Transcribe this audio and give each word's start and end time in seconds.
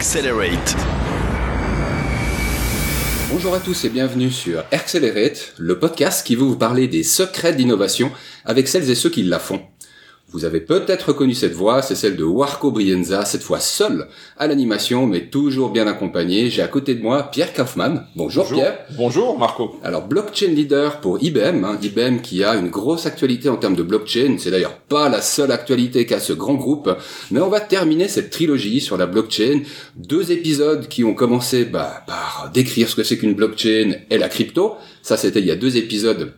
Accelerate. 0.00 0.76
Bonjour 3.30 3.54
à 3.54 3.60
tous 3.60 3.84
et 3.84 3.90
bienvenue 3.90 4.30
sur 4.30 4.64
Accelerate, 4.72 5.52
le 5.58 5.78
podcast 5.78 6.26
qui 6.26 6.36
veut 6.36 6.46
vous 6.46 6.56
parler 6.56 6.88
des 6.88 7.02
secrets 7.02 7.52
d'innovation 7.52 8.10
avec 8.46 8.66
celles 8.66 8.88
et 8.88 8.94
ceux 8.94 9.10
qui 9.10 9.24
la 9.24 9.38
font. 9.38 9.60
Vous 10.32 10.44
avez 10.44 10.60
peut-être 10.60 11.08
reconnu 11.08 11.34
cette 11.34 11.54
voix, 11.54 11.82
c'est 11.82 11.96
celle 11.96 12.14
de 12.14 12.22
Warco 12.22 12.70
Brienza, 12.70 13.24
cette 13.24 13.42
fois 13.42 13.58
seul 13.58 14.06
à 14.38 14.46
l'animation, 14.46 15.08
mais 15.08 15.26
toujours 15.26 15.70
bien 15.70 15.88
accompagné. 15.88 16.50
J'ai 16.50 16.62
à 16.62 16.68
côté 16.68 16.94
de 16.94 17.02
moi 17.02 17.24
Pierre 17.24 17.52
Kaufmann. 17.52 18.06
Bonjour, 18.14 18.46
Pierre. 18.46 18.78
Bonjour 18.96 19.36
Marco. 19.36 19.74
Alors 19.82 20.06
blockchain 20.06 20.48
leader 20.48 21.00
pour 21.00 21.20
IBM, 21.20 21.64
hein, 21.64 21.78
IBM 21.82 22.20
qui 22.20 22.44
a 22.44 22.54
une 22.54 22.68
grosse 22.68 23.06
actualité 23.06 23.48
en 23.48 23.56
termes 23.56 23.74
de 23.74 23.82
blockchain. 23.82 24.36
C'est 24.38 24.52
d'ailleurs 24.52 24.76
pas 24.76 25.08
la 25.08 25.20
seule 25.20 25.50
actualité 25.50 26.06
qu'a 26.06 26.20
ce 26.20 26.32
grand 26.32 26.54
groupe, 26.54 26.96
mais 27.32 27.40
on 27.40 27.48
va 27.48 27.58
terminer 27.60 28.06
cette 28.06 28.30
trilogie 28.30 28.80
sur 28.80 28.96
la 28.96 29.06
blockchain. 29.06 29.62
Deux 29.96 30.30
épisodes 30.30 30.86
qui 30.86 31.02
ont 31.02 31.14
commencé 31.14 31.64
bah, 31.64 32.04
par 32.06 32.50
décrire 32.54 32.88
ce 32.88 32.94
que 32.94 33.02
c'est 33.02 33.18
qu'une 33.18 33.34
blockchain 33.34 33.94
et 34.10 34.18
la 34.18 34.28
crypto. 34.28 34.76
Ça 35.02 35.16
c'était 35.16 35.40
il 35.40 35.46
y 35.46 35.50
a 35.50 35.56
deux 35.56 35.76
épisodes 35.76 36.34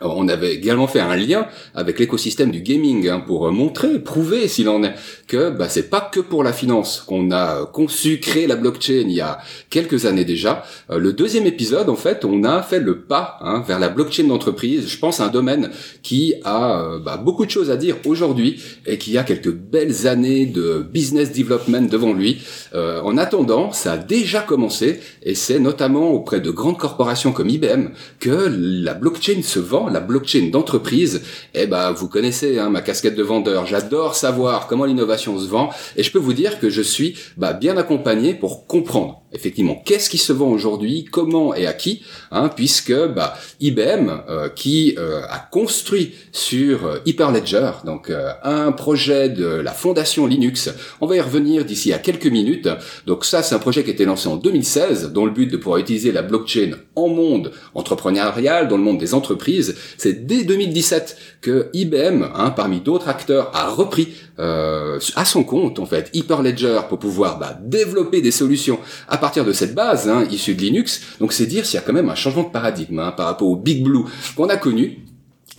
on 0.00 0.28
avait 0.28 0.54
également 0.54 0.86
fait 0.86 1.00
un 1.00 1.16
lien 1.16 1.46
avec 1.74 1.98
l'écosystème 1.98 2.50
du 2.50 2.60
gaming 2.60 3.08
hein, 3.08 3.20
pour 3.20 3.50
montrer, 3.50 3.98
prouver 3.98 4.48
s'il 4.48 4.68
en 4.68 4.82
est, 4.82 4.94
que 5.26 5.50
bah, 5.50 5.68
c'est 5.68 5.90
pas 5.90 6.00
que 6.00 6.20
pour 6.20 6.44
la 6.44 6.52
finance 6.52 7.02
qu'on 7.06 7.30
a 7.30 7.66
conçu, 7.66 8.20
créé 8.20 8.46
la 8.46 8.56
blockchain 8.56 9.04
il 9.08 9.12
y 9.12 9.20
a 9.20 9.38
quelques 9.70 10.06
années 10.06 10.24
déjà. 10.24 10.64
Euh, 10.90 10.98
le 10.98 11.12
deuxième 11.12 11.46
épisode, 11.46 11.88
en 11.88 11.96
fait, 11.96 12.24
on 12.24 12.44
a 12.44 12.62
fait 12.62 12.80
le 12.80 13.00
pas 13.00 13.38
hein, 13.40 13.62
vers 13.66 13.78
la 13.78 13.88
blockchain 13.88 14.24
d'entreprise. 14.24 14.88
Je 14.88 14.98
pense 14.98 15.20
à 15.20 15.26
un 15.26 15.28
domaine 15.28 15.70
qui 16.02 16.34
a 16.44 16.80
euh, 16.80 16.98
bah, 16.98 17.16
beaucoup 17.16 17.46
de 17.46 17.50
choses 17.50 17.70
à 17.70 17.76
dire 17.76 17.96
aujourd'hui 18.04 18.62
et 18.86 18.98
qui 18.98 19.18
a 19.18 19.24
quelques 19.24 19.52
belles 19.52 20.06
années 20.06 20.46
de 20.46 20.84
business 20.92 21.32
development 21.32 21.88
devant 21.88 22.12
lui. 22.12 22.42
Euh, 22.74 23.00
en 23.02 23.16
attendant, 23.16 23.72
ça 23.72 23.92
a 23.92 23.98
déjà 23.98 24.40
commencé 24.40 25.00
et 25.22 25.34
c'est 25.34 25.58
notamment 25.58 26.10
auprès 26.10 26.40
de 26.40 26.50
grandes 26.50 26.78
corporations 26.78 27.32
comme 27.32 27.48
IBM 27.48 27.88
que 28.20 28.48
la 28.50 28.94
blockchain 28.94 29.42
se 29.42 29.58
vend 29.58 29.87
la 29.92 30.00
blockchain 30.00 30.50
d'entreprise, 30.50 31.22
eh 31.54 31.66
ben 31.66 31.92
vous 31.92 32.08
connaissez 32.08 32.58
hein, 32.58 32.70
ma 32.70 32.80
casquette 32.80 33.16
de 33.16 33.22
vendeur. 33.22 33.66
J'adore 33.66 34.14
savoir 34.14 34.66
comment 34.66 34.84
l'innovation 34.84 35.38
se 35.38 35.46
vend. 35.46 35.70
Et 35.96 36.02
je 36.02 36.10
peux 36.10 36.18
vous 36.18 36.32
dire 36.32 36.58
que 36.58 36.70
je 36.70 36.82
suis 36.82 37.16
bah, 37.36 37.52
bien 37.52 37.76
accompagné 37.76 38.34
pour 38.34 38.66
comprendre 38.66 39.22
effectivement 39.32 39.80
qu'est-ce 39.84 40.08
qui 40.10 40.18
se 40.18 40.32
vend 40.32 40.48
aujourd'hui, 40.48 41.04
comment 41.04 41.54
et 41.54 41.66
à 41.66 41.72
qui, 41.72 42.02
hein, 42.30 42.48
puisque 42.54 42.94
bah, 42.94 43.34
IBM 43.60 44.10
euh, 44.28 44.48
qui 44.48 44.94
euh, 44.98 45.20
a 45.28 45.38
construit 45.38 46.14
sur 46.32 46.86
euh, 46.86 46.98
Hyperledger, 47.06 47.70
donc 47.84 48.12
un 48.42 48.72
projet 48.72 49.28
de 49.28 49.46
la 49.46 49.72
fondation 49.72 50.26
Linux, 50.26 50.70
on 51.00 51.06
va 51.06 51.16
y 51.16 51.20
revenir 51.20 51.64
d'ici 51.64 51.92
à 51.92 51.98
quelques 51.98 52.26
minutes. 52.26 52.68
Donc 53.06 53.24
ça 53.24 53.42
c'est 53.42 53.54
un 53.54 53.58
projet 53.58 53.84
qui 53.84 53.90
a 53.90 53.92
été 53.92 54.04
lancé 54.04 54.28
en 54.28 54.36
2016, 54.36 55.12
dont 55.12 55.24
le 55.24 55.32
but 55.32 55.50
de 55.50 55.56
pouvoir 55.56 55.78
utiliser 55.78 56.12
la 56.12 56.22
blockchain 56.22 56.72
en 56.96 57.08
monde 57.08 57.52
entrepreneurial, 57.74 58.68
dans 58.68 58.76
le 58.76 58.82
monde 58.82 58.98
des 58.98 59.14
entreprises. 59.14 59.76
C'est 59.96 60.26
dès 60.26 60.44
2017 60.44 61.16
que 61.40 61.68
IBM, 61.72 62.24
hein, 62.34 62.50
parmi 62.50 62.80
d'autres 62.80 63.08
acteurs, 63.08 63.50
a 63.54 63.68
repris 63.68 64.08
euh, 64.40 65.00
à 65.16 65.24
son 65.24 65.42
compte 65.42 65.80
en 65.80 65.86
fait 65.86 66.10
Hyperledger 66.12 66.80
pour 66.88 67.00
pouvoir 67.00 67.40
bah, 67.40 67.58
développer 67.60 68.20
des 68.20 68.30
solutions 68.30 68.78
partir 69.18 69.44
de 69.44 69.52
cette 69.52 69.74
base 69.74 70.08
hein, 70.08 70.24
issue 70.30 70.54
de 70.54 70.60
Linux. 70.60 71.02
Donc 71.20 71.32
c'est 71.32 71.46
dire 71.46 71.66
s'il 71.66 71.74
y 71.74 71.82
a 71.82 71.86
quand 71.86 71.92
même 71.92 72.08
un 72.08 72.14
changement 72.14 72.44
de 72.44 72.50
paradigme 72.50 72.98
hein, 72.98 73.12
par 73.12 73.26
rapport 73.26 73.48
au 73.48 73.56
Big 73.56 73.82
Blue 73.82 74.04
qu'on 74.36 74.48
a 74.48 74.56
connu 74.56 75.04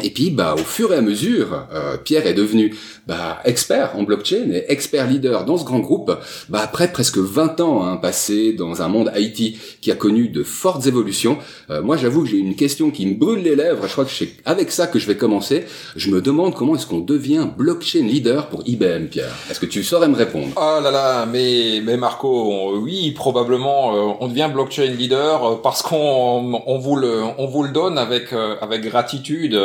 et 0.02 0.12
puis, 0.12 0.30
bah, 0.30 0.56
au 0.56 0.64
fur 0.64 0.94
et 0.94 0.98
à 0.98 1.02
mesure, 1.02 1.66
euh, 1.74 1.98
Pierre 1.98 2.26
est 2.26 2.34
devenu 2.34 2.74
bah, 3.06 3.40
expert 3.44 3.98
en 3.98 4.04
blockchain 4.04 4.50
et 4.54 4.66
expert 4.70 5.08
leader 5.08 5.44
dans 5.44 5.58
ce 5.58 5.66
grand 5.66 5.80
groupe. 5.80 6.18
Bah, 6.48 6.62
après 6.64 6.92
presque 6.92 7.18
20 7.18 7.60
ans 7.60 7.84
hein, 7.84 7.98
passés 7.98 8.54
dans 8.54 8.82
un 8.82 8.88
monde 8.88 9.12
IT 9.16 9.58
qui 9.82 9.92
a 9.92 9.96
connu 9.96 10.30
de 10.30 10.44
fortes 10.44 10.86
évolutions, 10.86 11.38
euh, 11.70 11.82
moi 11.82 11.98
j'avoue 11.98 12.24
que 12.24 12.30
j'ai 12.30 12.38
une 12.38 12.56
question 12.56 12.92
qui 12.92 13.06
me 13.06 13.16
brûle 13.16 13.42
les 13.42 13.56
lèvres. 13.56 13.88
Je 13.88 13.92
crois 13.92 14.06
que 14.06 14.12
c'est 14.12 14.30
avec 14.46 14.72
ça 14.72 14.88
que 14.88 15.00
je 15.00 15.08
vais 15.08 15.18
commencer. 15.18 15.66
Je 15.98 16.10
me 16.12 16.22
demande 16.22 16.56
comment 16.56 16.76
est-ce 16.76 16.88
qu'on 16.88 17.00
devient 17.00 17.48
blockchain 17.58 18.04
leader 18.04 18.48
pour 18.48 18.64
IBM, 18.66 19.08
Pierre. 19.08 19.36
Est-ce 19.52 19.60
que 19.60 19.66
tu 19.66 19.84
saurais 19.84 20.08
me 20.08 20.16
répondre? 20.16 20.54
Oh 20.56 20.80
là 20.82 20.92
là, 20.92 21.26
mais 21.26 21.82
mais 21.84 21.98
Marco, 21.98 22.78
oui, 22.78 23.12
probablement, 23.12 23.96
euh, 23.96 24.14
on 24.22 24.30
devient 24.30 24.50
blockchain 24.54 24.86
leader 24.86 25.62
parce 25.62 25.82
qu'on 25.82 26.62
on 26.66 26.78
vous 26.78 26.96
le 26.96 27.22
on 27.38 27.48
vous 27.48 27.64
le 27.64 27.70
donne 27.70 27.98
avec 27.98 28.34
avec 28.62 28.84
gratitude. 28.84 29.60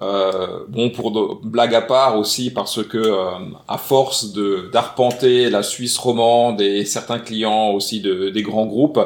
Euh, 0.00 0.60
bon, 0.68 0.90
pour 0.90 1.10
de, 1.10 1.46
blague 1.48 1.74
à 1.74 1.80
part 1.80 2.18
aussi, 2.18 2.50
parce 2.50 2.82
que 2.84 2.98
euh, 2.98 3.30
à 3.66 3.78
force 3.78 4.32
de 4.32 4.70
d'arpenter 4.72 5.50
la 5.50 5.62
Suisse 5.62 5.98
romande 5.98 6.60
et 6.60 6.84
certains 6.84 7.18
clients 7.18 7.70
aussi 7.70 8.00
de, 8.00 8.28
des 8.30 8.42
grands 8.42 8.66
groupes, 8.66 9.00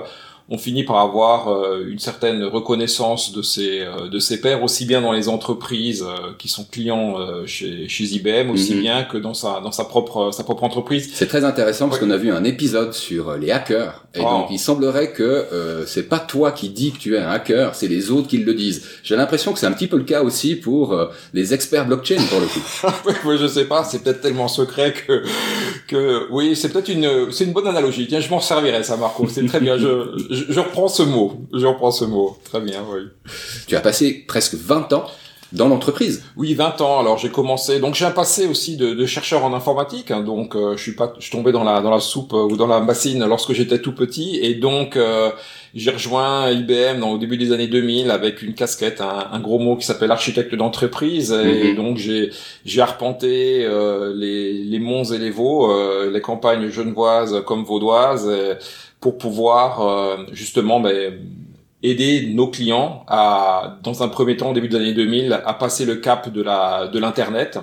on 0.53 0.59
finit 0.59 0.85
par 0.85 0.99
avoir 0.99 1.49
euh, 1.49 1.87
une 1.89 1.99
certaine 1.99 2.45
reconnaissance 2.45 3.33
de 3.33 3.41
ses 3.41 3.81
euh, 3.81 4.09
de 4.09 4.19
ses 4.19 4.41
pairs 4.41 4.63
aussi 4.63 4.85
bien 4.85 5.01
dans 5.01 5.13
les 5.13 5.31
entreprises 5.31 6.05
euh, 6.07 6.33
qui 6.39 6.49
sont 6.49 6.65
clients 6.65 7.17
chez 7.47 7.89
chez 7.89 8.05
IBM 8.05 8.51
aussi 8.51 8.75
mhm. 8.75 8.81
bien 8.81 9.05
que 9.05 9.17
dans 9.17 9.35
sa 9.35 9.61
dans 9.61 9.73
sa 9.73 9.85
propre 9.85 10.31
sa 10.31 10.45
propre 10.45 10.65
entreprise. 10.65 11.11
C'est 11.15 11.27
très 11.27 11.45
intéressant 11.45 11.89
parce 11.89 11.99
qu'on 11.99 12.11
a 12.11 12.19
vu 12.19 12.31
un 12.31 12.45
épisode 12.45 12.93
sur 12.93 13.35
les 13.37 13.51
hackers 13.51 14.02
et 14.15 14.21
donc 14.21 14.49
il 14.51 14.59
semblerait 14.59 15.13
que 15.13 15.85
c'est 15.87 16.09
pas 16.09 16.19
toi 16.19 16.53
qui 16.53 16.69
dis 16.69 16.93
que 16.93 16.99
tu 16.99 17.17
es 17.17 17.19
un 17.19 17.31
hacker, 17.31 17.75
c'est 17.75 17.89
les 17.89 18.11
autres 18.11 18.29
qui 18.29 18.39
le 18.39 18.55
disent. 18.55 18.87
J'ai 19.03 19.17
l'impression 19.17 19.53
que 19.53 19.59
c'est 19.59 19.67
un 19.67 19.73
petit 19.73 19.87
peu 19.87 19.97
le 19.97 20.05
cas 20.05 20.23
aussi 20.23 20.55
pour 20.57 20.99
les 21.33 21.55
experts 21.55 21.87
blockchain 21.87 22.23
pour 22.29 22.41
le 22.41 22.47
coup. 22.47 23.19
oui, 23.27 23.37
je 23.41 23.47
sais 23.47 23.65
pas, 23.65 23.85
c'est 23.85 24.03
peut-être 24.03 24.21
tellement 24.21 24.49
secret 24.49 24.93
que 24.93 25.23
que 25.89 26.27
oui, 26.31 26.57
c'est 26.57 26.71
peut-être 26.71 26.89
une 26.89 27.33
c'est 27.33 27.45
une 27.45 27.53
bonne 27.53 27.67
analogie. 27.67 28.07
Tiens, 28.07 28.21
je 28.21 28.31
m'en 28.31 28.41
servirai 28.41 28.83
ça 28.83 28.97
Marco, 28.97 29.27
c'est 29.29 29.47
très 29.47 29.61
bien. 29.61 29.79
je 29.79 30.13
je, 30.31 30.61
reprends 30.61 30.89
ce 30.89 31.03
mot. 31.03 31.47
Je 31.53 31.67
reprends 31.67 31.91
ce 31.91 32.05
mot. 32.05 32.37
Très 32.45 32.61
bien, 32.61 32.83
oui. 32.91 33.03
Tu 33.67 33.77
as 33.77 33.81
passé 33.81 34.25
presque 34.27 34.55
20 34.55 34.93
ans 34.93 35.07
dans 35.53 35.69
l'entreprise. 35.69 36.25
Oui, 36.37 36.55
20 36.55 36.81
ans. 36.81 37.01
Alors 37.01 37.19
j'ai 37.19 37.29
commencé. 37.29 37.79
Donc 37.81 37.95
j'ai 37.95 38.05
un 38.05 38.11
passé 38.11 38.47
aussi 38.47 38.77
de, 38.77 38.95
de 38.95 39.07
chercheur 39.07 39.45
en 39.45 39.55
informatique. 39.55 40.11
Hein. 40.11 40.23
donc 40.23 40.57
euh, 40.57 40.77
je 40.77 40.83
suis 40.83 40.95
pas, 40.95 41.13
je 41.19 41.23
suis 41.23 41.31
tombé 41.31 41.53
dans 41.53 41.65
la 41.65 41.81
dans 41.81 41.91
la 41.91 42.01
soupe 42.01 42.33
euh, 42.33 42.45
ou 42.45 42.57
dans 42.57 42.67
la 42.67 42.81
bassine 42.81 43.25
lorsque 43.27 43.53
j'étais 43.53 43.79
tout 43.81 43.95
petit. 43.95 44.39
Et 44.43 44.55
donc 44.55 44.97
euh, 44.97 45.31
j'ai 45.75 45.91
rejoint 45.91 46.51
IBM 46.51 47.01
dans, 47.01 47.13
au 47.13 47.19
début 47.19 47.37
des 47.37 47.53
années 47.53 47.69
2000 47.69 48.11
avec 48.11 48.43
une 48.43 48.55
casquette, 48.55 49.01
un, 49.01 49.41
gros 49.41 49.59
mot 49.59 49.77
qui 49.77 49.87
s'appelle 49.87 50.11
architecte 50.11 50.55
d'entreprise. 50.55 51.33
Et 51.33 51.71
mhm. 51.71 51.77
donc 51.77 51.97
j'ai 51.97 52.31
j'ai 52.65 52.81
arpenté 52.81 53.67
les 54.15 54.53
les 54.53 54.79
monts 54.79 55.05
et 55.05 55.19
les 55.19 55.31
vaux, 55.31 55.73
les 56.11 56.21
campagnes 56.21 56.69
genevoises 56.69 57.43
comme 57.47 57.65
vaudoises 57.65 58.29
pour 59.03 59.19
pouvoir 59.19 59.83
euh, 59.83 60.17
justement 60.33 60.81
ben, 60.81 61.19
aider 61.83 62.29
nos 62.33 62.49
clients 62.49 63.05
à, 63.09 63.79
dans 63.83 64.03
un 64.03 64.09
premier 64.09 64.37
temps, 64.37 64.51
au 64.51 64.55
début 64.55 64.69
des 64.69 64.77
années 64.77 64.95
2000, 64.95 65.33
à 65.45 65.55
passer 65.55 65.85
le 65.85 65.97
cap 65.97 66.29
de 66.29 66.43
la 66.43 66.89
de 66.89 66.99
l'internet 66.99 67.59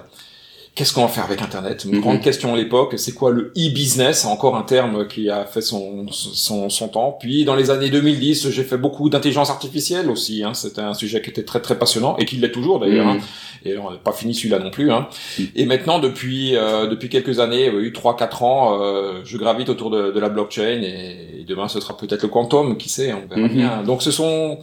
qu'est-ce 0.79 0.93
qu'on 0.93 1.01
va 1.01 1.09
faire 1.09 1.25
avec 1.25 1.41
Internet? 1.41 1.83
Une 1.83 1.99
grande 1.99 2.15
mhm. 2.15 2.21
question 2.21 2.53
à 2.53 2.57
l'époque, 2.57 2.93
c'est 2.95 3.11
quoi 3.11 3.31
le 3.31 3.51
e-business? 3.57 4.23
Encore 4.23 4.55
un 4.55 4.61
terme 4.61 5.09
qui 5.09 5.29
a 5.29 5.43
fait 5.43 5.59
son, 5.59 6.05
son, 6.09 6.69
son 6.69 6.87
temps. 6.87 7.17
Puis 7.19 7.43
dans 7.43 7.55
les 7.55 7.69
années 7.69 7.89
2010, 7.89 8.49
j'ai 8.49 8.63
fait 8.63 8.77
beaucoup 8.77 9.09
d'intelligence 9.09 9.49
artificielle 9.49 10.09
aussi. 10.09 10.41
Hein. 10.41 10.53
C'était 10.53 10.79
un 10.79 10.93
sujet 10.93 11.21
qui 11.21 11.31
était 11.31 11.43
très 11.43 11.59
très 11.59 11.77
passionnant 11.77 12.15
et 12.15 12.23
qui 12.23 12.37
l'est 12.37 12.53
toujours 12.53 12.79
d'ailleurs. 12.79 13.07
Hein. 13.07 13.17
Et 13.65 13.77
on 13.77 13.91
n'a 13.91 13.97
pas 13.97 14.13
fini 14.13 14.33
celui-là 14.33 14.59
non 14.59 14.71
plus. 14.71 14.89
Hein. 14.89 15.09
Mhm. 15.37 15.47
Et 15.57 15.65
maintenant, 15.65 15.99
depuis 15.99 16.55
euh, 16.55 16.87
depuis 16.87 17.09
quelques 17.09 17.41
années, 17.41 17.67
eu 17.67 17.91
trois 17.91 18.15
quatre 18.15 18.43
ans, 18.43 18.81
euh, 18.81 19.19
je 19.25 19.37
gravite 19.37 19.67
autour 19.67 19.89
de, 19.89 20.11
de, 20.11 20.19
la 20.21 20.29
blockchain 20.29 20.81
et, 20.81 21.45
demain 21.45 21.67
ce 21.67 21.81
sera 21.81 21.97
peut-être 21.97 22.23
le 22.23 22.29
quantum, 22.29 22.77
qui 22.77 22.87
sait, 22.87 23.11
on 23.11 23.27
verra 23.27 23.49
mhm. 23.49 23.53
bien. 23.53 23.83
Donc 23.83 24.01
ce 24.01 24.11
sont 24.11 24.59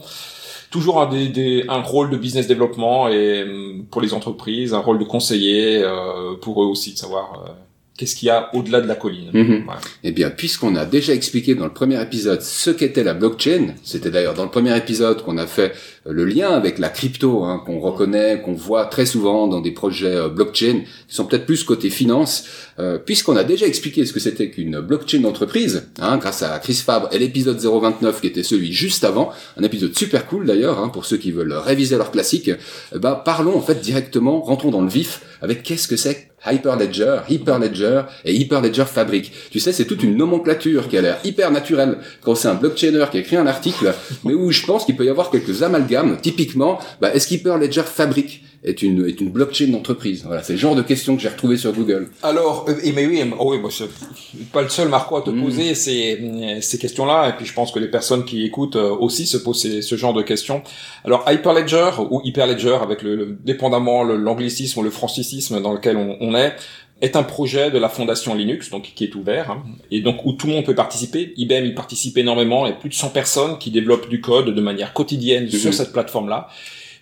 toujours 0.69 1.01
un, 1.01 1.09
des, 1.09 1.65
un 1.67 1.81
rôle 1.81 2.09
de 2.09 2.17
business 2.17 2.47
développement 2.47 3.07
et 3.07 3.43
hum, 3.43 3.85
pour 3.89 4.01
les 4.01 4.13
entreprises, 4.13 4.73
un 4.73 4.79
rôle 4.79 4.99
de 4.99 5.05
conseiller 5.05 5.81
euh, 5.83 6.35
pour 6.41 6.63
eux 6.63 6.67
aussi 6.67 6.93
de 6.93 6.97
savoir 6.97 7.43
euh, 7.45 7.51
qu'est-ce 7.97 8.15
qu'il 8.15 8.27
y 8.27 8.29
a 8.29 8.49
au-delà 8.53 8.79
de 8.79 8.87
la 8.87 8.95
colline. 8.95 9.31
Mhm. 9.33 9.65
Eh 10.03 10.11
bien, 10.11 10.29
puisqu'on 10.29 10.75
a 10.75 10.85
déjà 10.85 11.13
expliqué 11.13 11.55
dans 11.55 11.65
le 11.65 11.73
premier 11.73 12.01
épisode 12.01 12.41
ce 12.41 12.69
qu'était 12.69 13.03
la 13.03 13.15
blockchain, 13.15 13.73
c'était 13.83 14.11
d'ailleurs 14.11 14.35
dans 14.35 14.43
le 14.43 14.51
premier 14.51 14.77
épisode 14.77 15.23
qu'on 15.23 15.37
a 15.37 15.47
fait 15.47 15.73
euh, 16.05 16.13
le 16.13 16.25
lien 16.25 16.51
avec 16.51 16.77
la 16.77 16.89
crypto, 16.89 17.43
hein, 17.43 17.61
qu'on 17.65 17.79
reconnaît, 17.79 18.41
qu'on 18.43 18.53
voit 18.53 18.85
très 18.85 19.07
souvent 19.07 19.47
dans 19.47 19.61
des 19.61 19.71
projets 19.71 20.15
euh, 20.15 20.29
blockchain, 20.29 20.81
qui 21.07 21.15
sont 21.15 21.25
peut-être 21.25 21.47
plus 21.47 21.63
côté 21.63 21.89
finance, 21.89 22.45
euh, 22.79 22.99
puisqu'on 22.99 23.35
a 23.35 23.43
déjà 23.43 23.65
expliqué 23.65 24.05
ce 24.05 24.13
que 24.13 24.19
c'était 24.19 24.51
qu'une 24.51 24.79
blockchain 24.79 25.19
d'entreprise, 25.19 25.87
hein, 25.99 26.17
grâce 26.17 26.43
à 26.43 26.57
Chris 26.59 26.75
Fabre 26.75 27.09
et 27.11 27.17
l'épisode 27.17 27.59
029 27.59 28.21
qui 28.21 28.27
était 28.27 28.43
celui 28.43 28.71
juste 28.71 29.03
avant, 29.03 29.31
un 29.57 29.63
épisode 29.63 29.97
super 29.97 30.27
cool 30.27 30.45
d'ailleurs, 30.45 30.79
hein, 30.79 30.89
pour 30.89 31.05
ceux 31.05 31.17
qui 31.17 31.31
veulent 31.31 31.53
réviser 31.53 31.97
leur 31.97 32.11
classique, 32.11 32.51
bah, 32.95 33.21
parlons 33.25 33.57
en 33.57 33.61
fait 33.61 33.81
directement, 33.81 34.41
rentrons 34.41 34.69
dans 34.69 34.81
le 34.81 34.89
vif, 34.89 35.21
avec 35.41 35.63
qu'est-ce 35.63 35.87
que 35.87 35.95
c'est 35.95 36.26
Hyperledger, 36.45 37.21
Hyperledger 37.29 38.03
et 38.23 38.33
Hyperledger 38.33 38.85
Fabric. 38.85 39.31
Tu 39.49 39.59
sais, 39.59 39.71
c'est 39.71 39.85
toute 39.85 40.03
une 40.03 40.15
nomenclature 40.15 40.87
qui 40.87 40.97
a 40.97 41.01
l'air 41.01 41.19
hyper 41.23 41.51
naturelle 41.51 41.97
quand 42.21 42.35
c'est 42.35 42.47
un 42.47 42.53
blockchainer 42.53 43.05
qui 43.11 43.17
écrit 43.17 43.37
un 43.37 43.47
article, 43.47 43.93
mais 44.23 44.33
où 44.33 44.51
je 44.51 44.65
pense 44.65 44.85
qu'il 44.85 44.95
peut 44.95 45.05
y 45.05 45.09
avoir 45.09 45.31
quelques 45.31 45.63
amalgames. 45.63 46.17
Typiquement, 46.21 46.79
bah, 47.01 47.13
est-ce 47.13 47.27
qu'Hyperledger 47.27 47.83
Fabric 47.83 48.43
est 48.63 48.81
une, 48.81 49.07
est 49.07 49.21
une 49.21 49.29
blockchain 49.29 49.67
d'entreprise 49.67 50.23
Voilà, 50.25 50.43
c'est 50.43 50.53
le 50.53 50.59
genre 50.59 50.75
de 50.75 50.81
questions 50.81 51.15
que 51.15 51.21
j'ai 51.21 51.29
retrouvé 51.29 51.57
sur 51.57 51.73
Google. 51.73 52.09
Alors, 52.23 52.65
euh, 52.69 52.75
et 52.83 52.91
mais 52.91 53.05
oui, 53.05 53.21
oh 53.39 53.53
oui, 53.53 53.71
c'est 53.71 53.87
pas 54.51 54.61
le 54.61 54.69
seul 54.69 54.89
Marco 54.89 55.15
à 55.15 55.21
te 55.21 55.29
mm. 55.29 55.43
poser 55.43 55.75
ces, 55.75 56.59
ces 56.61 56.77
questions-là, 56.77 57.29
et 57.29 57.33
puis 57.33 57.45
je 57.45 57.53
pense 57.53 57.71
que 57.71 57.79
les 57.79 57.89
personnes 57.89 58.25
qui 58.25 58.45
écoutent 58.45 58.75
euh, 58.75 58.89
aussi 58.89 59.25
se 59.25 59.37
posent 59.37 59.81
ce 59.81 59.95
genre 59.95 60.13
de 60.13 60.21
questions. 60.21 60.61
Alors, 61.05 61.25
Hyperledger 61.27 61.91
ou 62.09 62.21
Hyperledger, 62.23 62.77
avec 62.81 63.01
le, 63.01 63.37
dépendamment 63.43 64.03
l'anglicisme 64.03 64.79
ou 64.79 64.83
le 64.83 64.91
francicisme 64.91 65.61
dans 65.61 65.73
lequel 65.73 65.97
on, 65.97 66.17
on 66.19 66.35
est, 66.35 66.55
est 67.01 67.15
un 67.15 67.23
projet 67.23 67.69
de 67.69 67.77
la 67.77 67.89
fondation 67.89 68.33
Linux, 68.33 68.69
donc 68.69 68.91
qui 68.95 69.03
est 69.03 69.15
ouvert, 69.15 69.51
hein, 69.51 69.63
et 69.91 70.01
donc 70.01 70.25
où 70.25 70.33
tout 70.33 70.47
le 70.47 70.53
monde 70.53 70.65
peut 70.65 70.75
participer. 70.75 71.33
IBM 71.37 71.65
y 71.65 71.73
participe 71.73 72.17
énormément, 72.17 72.65
il 72.65 72.69
y 72.69 72.73
a 72.73 72.75
plus 72.75 72.89
de 72.89 72.95
100 72.95 73.09
personnes 73.09 73.57
qui 73.59 73.69
développent 73.71 74.09
du 74.09 74.19
code 74.19 74.53
de 74.53 74.61
manière 74.61 74.93
quotidienne 74.93 75.49
sur 75.49 75.73
cette 75.73 75.93
plateforme-là. 75.93 76.49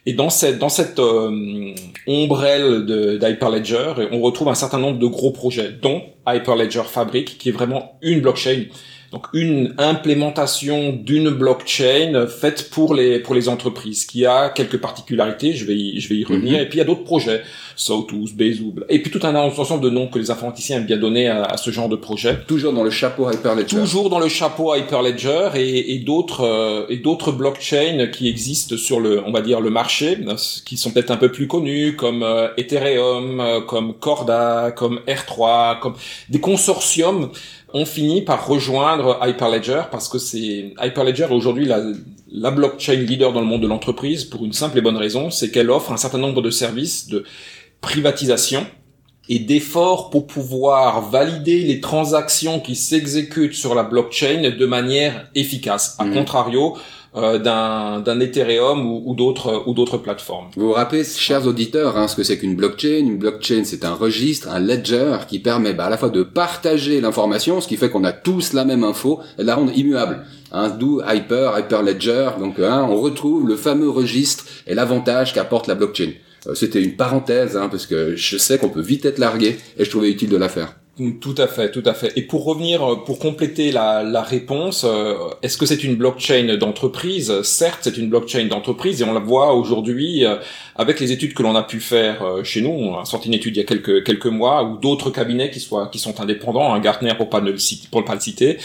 Et 0.06 0.14
dans 0.14 0.30
cette 0.30 0.60
dans 0.60 0.70
cette 0.70 1.00
euh, 1.00 1.74
ombrelle 2.06 2.86
d'Hyperledger, 3.20 3.94
on 4.12 4.22
retrouve 4.22 4.50
un 4.50 4.56
certain 4.56 4.78
nombre 4.78 5.00
de 5.00 5.08
gros 5.08 5.32
projets, 5.32 5.72
dont 5.72 6.04
Hyperledger 6.28 6.84
Fabric, 6.88 7.38
qui 7.38 7.50
est 7.50 7.52
vraiment 7.52 7.98
une 8.02 8.22
blockchain 8.22 8.66
donc 9.12 9.28
une 9.34 9.74
implémentation 9.78 10.92
d'une 10.94 11.30
blockchain 11.30 12.28
faite 12.28 12.70
pour 12.70 12.94
les 12.94 13.20
pour 13.20 13.36
les 13.36 13.50
entreprises 13.50 14.06
qui 14.06 14.26
a 14.26 14.50
quelques 14.50 14.80
particularités, 14.80 15.54
je 15.54 15.66
vais 15.66 15.76
y, 15.76 16.00
je 16.00 16.10
vais 16.10 16.16
y 16.16 16.24
revenir. 16.24 16.54
Mhm. 16.54 16.60
Et 16.62 16.66
puis 16.66 16.78
il 16.78 16.80
y 16.80 16.82
a 16.82 16.86
d'autres 16.86 17.04
projets, 17.04 17.42
Sawtooth, 17.76 18.36
Bezoubl, 18.36 18.86
et 18.90 19.02
puis 19.02 19.12
tout 19.12 19.26
un 19.26 19.36
ensemble 19.36 19.84
de 19.84 19.90
noms 19.90 20.08
que 20.08 20.20
les 20.20 20.32
informaticiens 20.32 20.78
aiment 20.78 20.86
bien 20.86 20.98
donner 20.98 21.28
à, 21.28 21.58
ce 21.58 21.72
genre 21.72 21.90
de 21.90 21.96
projet. 21.96 22.40
Toujours 22.48 22.74
dans 22.74 22.84
le 22.84 22.90
chapeau 22.90 23.30
Hyperledger. 23.30 23.68
Toujours 23.78 24.10
dans 24.10 24.20
le 24.20 24.28
chapeau 24.28 24.76
Hyperledger 24.76 25.50
et, 25.56 25.94
et 25.94 26.00
d'autres 26.00 26.42
euh, 26.42 26.86
et 26.90 26.98
d'autres 26.98 27.32
blockchains 27.32 28.08
qui 28.12 28.28
existent 28.28 28.78
sur 28.78 29.00
le 29.00 29.24
on 29.26 29.32
va 29.32 29.42
dire 29.42 29.62
le 29.62 29.70
marché, 29.70 30.18
qui 30.66 30.78
sont 30.78 30.92
peut-être 30.92 31.12
un 31.12 31.18
peu 31.18 31.32
plus 31.32 31.48
connus 31.48 31.96
comme 31.96 32.24
euh, 32.24 32.50
Ethereum, 32.58 33.40
euh, 33.40 33.62
comme 33.62 33.94
Corda, 33.94 34.72
comme 34.76 35.00
R3, 35.08 35.80
comme 35.80 35.96
des 36.30 36.40
consortiums 36.40 37.30
on 37.78 37.84
finit 37.84 38.22
par 38.22 38.48
rejoindre 38.48 39.20
Hyperledger 39.22 39.84
parce 39.92 40.08
que 40.08 40.18
c'est 40.18 40.74
Hyperledger 40.82 41.28
aujourd'hui 41.30 41.66
la, 41.66 41.84
la 42.32 42.50
blockchain 42.50 42.94
leader 42.94 43.34
dans 43.34 43.42
le 43.42 43.46
monde 43.46 43.62
de 43.62 43.68
l'entreprise 43.68 44.24
pour 44.24 44.46
une 44.46 44.54
simple 44.54 44.78
et 44.78 44.82
bonne 44.82 44.96
raison, 44.96 45.30
c'est 45.30 45.52
qu'elle 45.52 45.70
offre 45.70 45.92
un 45.92 45.98
certain 45.98 46.18
nombre 46.18 46.42
de 46.42 46.50
services 46.50 47.10
de 47.10 47.26
privatisation 47.82 48.66
et 49.28 49.40
d'efforts 49.40 50.10
pour 50.10 50.26
pouvoir 50.26 51.02
valider 51.02 51.64
les 51.64 51.82
transactions 51.82 52.62
qui 52.62 52.78
s'exécutent 52.78 53.56
sur 53.56 53.76
la 53.76 53.84
blockchain 53.84 54.56
de 54.58 54.66
manière 54.66 55.30
efficace. 55.36 55.98
A 56.00 56.06
mmh. 56.06 56.14
contrario, 56.14 56.78
euh, 57.16 57.40
d'un 57.40 58.20
Ethereum 58.20 58.86
ou, 58.86 59.04
ou 59.06 59.16
d'autres 59.16 59.64
ou 59.66 59.74
d'autres 59.74 59.98
plateformes. 59.98 60.48
Vous 60.56 60.68
vous 60.68 60.74
rappelez, 60.74 61.04
chers 61.04 61.48
auditeurs, 61.48 61.98
hein, 61.98 62.08
ce 62.08 62.16
que 62.16 62.24
c'est 62.24 62.38
qu'une 62.38 62.56
blockchain? 62.56 63.00
Une 63.00 63.18
blockchain, 63.18 63.64
c'est 63.64 63.86
un 63.86 63.94
registre, 63.94 64.50
un 64.50 64.60
ledger 64.60 65.18
qui 65.28 65.40
permet 65.40 65.74
bah, 65.74 65.86
à 65.86 65.90
la 65.90 65.98
fois 65.98 66.10
de 66.10 66.24
partager 66.24 67.02
l'information, 67.02 67.62
ce 67.62 67.68
qui 67.68 67.78
fait 67.78 67.90
qu'on 67.90 68.04
a 68.04 68.12
tous 68.12 68.54
la 68.54 68.66
même 68.66 68.84
info, 68.84 69.20
et 69.38 69.42
de 69.42 69.48
la 69.48 69.56
rendre 69.56 69.72
immuable. 69.76 70.26
Hein, 70.52 70.70
D'où 70.70 71.02
Hyper, 71.06 71.58
Hyper 71.58 71.84
Ledger. 71.84 72.30
Donc, 72.40 72.60
hein, 72.60 72.88
on 72.90 72.96
retrouve 73.02 73.48
le 73.48 73.56
fameux 73.56 73.90
registre 73.90 74.46
et 74.68 74.74
l'avantage 74.74 75.34
qu'apporte 75.34 75.68
la 75.68 75.76
blockchain. 75.76 76.12
Euh, 76.48 76.54
c'était 76.54 76.82
une 76.82 76.96
parenthèse, 76.96 77.58
hein, 77.58 77.70
parce 77.70 77.86
que 77.86 78.16
je 78.16 78.38
sais 78.38 78.58
qu'on 78.58 78.70
peut 78.70 78.82
vite 78.82 79.06
être 79.06 79.18
largué, 79.18 79.58
et 79.78 79.86
je 79.86 79.90
trouvais 79.90 80.10
utile 80.10 80.30
de 80.30 80.38
la 80.38 80.50
faire. 80.50 80.76
Tout 81.20 81.36
à 81.38 81.48
fait, 81.48 81.72
tout 81.72 81.84
à 81.86 81.94
fait. 81.94 82.14
Et 82.16 82.22
pour 82.22 82.46
revenir, 82.46 82.82
euh, 82.82 82.96
pour 83.04 83.20
compléter 83.20 83.74
la, 83.74 84.02
la 84.02 84.22
réponse, 84.22 84.86
euh, 84.88 85.16
est-ce 85.42 85.58
que 85.58 85.66
c'est 85.66 85.84
une 85.84 85.96
blockchain 85.96 86.56
d'entreprise? 86.58 87.42
Certes, 87.42 87.82
c'est 87.82 87.98
une 87.98 88.08
blockchain 88.08 88.46
d'entreprise 88.46 89.02
et 89.02 89.04
on 89.04 89.12
la 89.12 89.20
voit 89.20 89.56
aujourd'hui 89.56 90.24
euh, 90.24 90.38
avec 90.78 91.02
les 91.02 91.12
études 91.12 91.34
que 91.34 91.44
l'on 91.44 91.54
a 91.54 91.64
pu 91.64 91.82
faire 91.82 92.24
chez 92.46 92.62
nous. 92.62 92.70
On 92.70 92.98
a 92.98 93.04
sorti 93.04 93.28
une 93.28 93.34
étude 93.34 93.58
il 93.58 93.60
y 93.60 93.64
a 93.64 93.66
quelques 93.66 94.06
quelques 94.06 94.28
mois 94.28 94.64
ou 94.64 94.78
d'autres 94.78 95.10
cabinets 95.10 95.52
qui 95.52 95.60
soient 95.60 95.90
qui 95.90 96.00
sont 96.00 96.22
indépendants, 96.22 96.74
un 96.74 96.80
Gartner 96.80 97.14
pour 97.18 97.30
pas 97.30 97.42
ne 97.42 97.52
le 97.52 97.58
citer, 97.58 97.90
pour 97.92 98.06
pas 98.06 98.16
le 98.16 98.22
citer. 98.22 98.58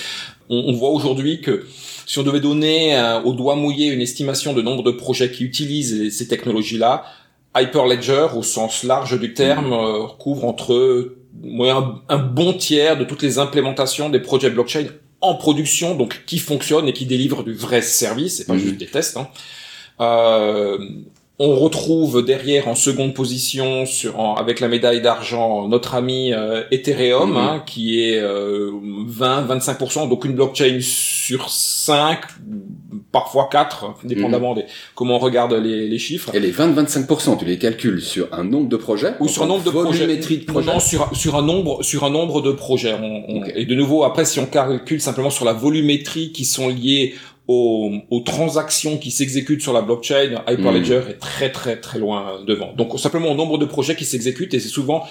On, 0.48 0.66
on 0.68 0.72
voit 0.72 0.90
aujourd'hui 0.90 1.40
que 1.40 1.66
si 2.06 2.20
on 2.20 2.22
devait 2.22 2.38
donner 2.40 2.96
au 3.24 3.32
doigt 3.32 3.56
mouillé 3.56 3.88
une 3.88 4.02
estimation 4.02 4.52
de 4.52 4.62
nombre 4.62 4.84
de 4.84 4.92
projets 4.92 5.32
qui 5.32 5.42
utilisent 5.42 6.16
ces 6.16 6.28
technologies-là, 6.28 7.04
Hyperledger, 7.56 8.28
au 8.36 8.44
sens 8.44 8.84
large 8.84 9.18
du 9.18 9.34
terme, 9.34 9.70
mmh. 9.70 10.08
couvre 10.18 10.44
entre 10.44 11.16
un, 11.44 12.00
un, 12.08 12.18
bon 12.18 12.52
tiers 12.54 12.98
de 12.98 13.04
toutes 13.04 13.22
les 13.22 13.38
implémentations 13.38 14.10
des 14.10 14.20
projets 14.20 14.50
blockchain 14.50 14.86
en 15.20 15.34
production, 15.34 15.94
donc 15.94 16.22
qui 16.26 16.38
fonctionnent 16.38 16.88
et 16.88 16.92
qui 16.92 17.06
délivrent 17.06 17.44
du 17.44 17.54
vrai 17.54 17.82
service, 17.82 18.40
et 18.40 18.44
pas 18.44 18.54
mhm. 18.54 18.60
juste 18.60 18.76
des 18.76 18.86
tests. 18.86 19.16
Hein. 19.16 19.28
Euh, 20.00 20.78
on 21.42 21.56
retrouve 21.56 22.22
derrière 22.22 22.68
en 22.68 22.74
seconde 22.74 23.14
position 23.14 23.86
sur 23.86 24.36
avec 24.38 24.60
la 24.60 24.68
médaille 24.68 25.00
d'argent 25.00 25.66
notre 25.68 25.94
ami 25.94 26.34
euh, 26.34 26.64
Ethereum 26.70 27.30
mhm. 27.30 27.36
hein, 27.38 27.62
qui 27.64 28.04
est 28.04 28.20
20 28.20 28.24
euh, 28.26 29.56
25% 29.56 30.10
donc 30.10 30.26
une 30.26 30.34
blockchain 30.34 30.80
sur 30.82 31.48
5 31.48 32.20
parfois 33.10 33.48
4 33.50 34.00
dépendamment 34.04 34.50
mhm. 34.50 34.56
des 34.56 34.64
comment 34.94 35.16
on 35.16 35.18
regarde 35.18 35.54
les, 35.54 35.88
les 35.88 35.98
chiffres. 35.98 36.34
Et 36.34 36.40
les 36.40 36.50
20 36.50 36.74
25% 36.74 37.38
tu 37.38 37.46
les 37.46 37.58
calcules 37.58 38.02
sur 38.02 38.28
un 38.32 38.44
nombre 38.44 38.68
de 38.68 38.76
projets 38.76 39.14
ou 39.18 39.26
sur 39.26 39.42
un 39.42 39.46
nombre 39.46 39.64
de 39.64 39.70
projets 39.70 40.06
de 40.06 40.44
projets. 40.44 40.70
Non, 40.70 40.78
sur 40.78 41.08
sur 41.16 41.36
un 41.36 41.42
nombre 41.42 41.82
sur 41.82 42.04
un 42.04 42.10
nombre 42.10 42.42
de 42.42 42.52
projets. 42.52 42.96
Et 43.56 43.64
de 43.64 43.74
nouveau 43.74 44.04
après 44.04 44.26
si 44.26 44.40
on 44.40 44.46
calcule 44.46 45.00
simplement 45.00 45.30
sur 45.30 45.46
la 45.46 45.54
volumétrie 45.54 46.32
qui 46.32 46.44
sont 46.44 46.68
liées 46.68 47.14
aux, 47.50 48.20
transactions 48.20 48.98
qui 48.98 49.10
s'exécutent 49.10 49.62
sur 49.62 49.72
la 49.72 49.82
blockchain, 49.82 50.42
Hyperledger 50.48 51.00
mm. 51.06 51.10
est 51.10 51.18
très 51.18 51.50
très 51.50 51.76
très 51.76 51.98
loin 51.98 52.40
devant. 52.46 52.72
Donc 52.74 52.98
simplement 52.98 53.30
au 53.30 53.34
nombre 53.34 53.58
de 53.58 53.64
projets 53.64 53.96
qui 53.96 54.04
s'exécutent 54.04 54.54
et 54.54 54.60
c'est 54.60 54.68
souvent 54.68 55.04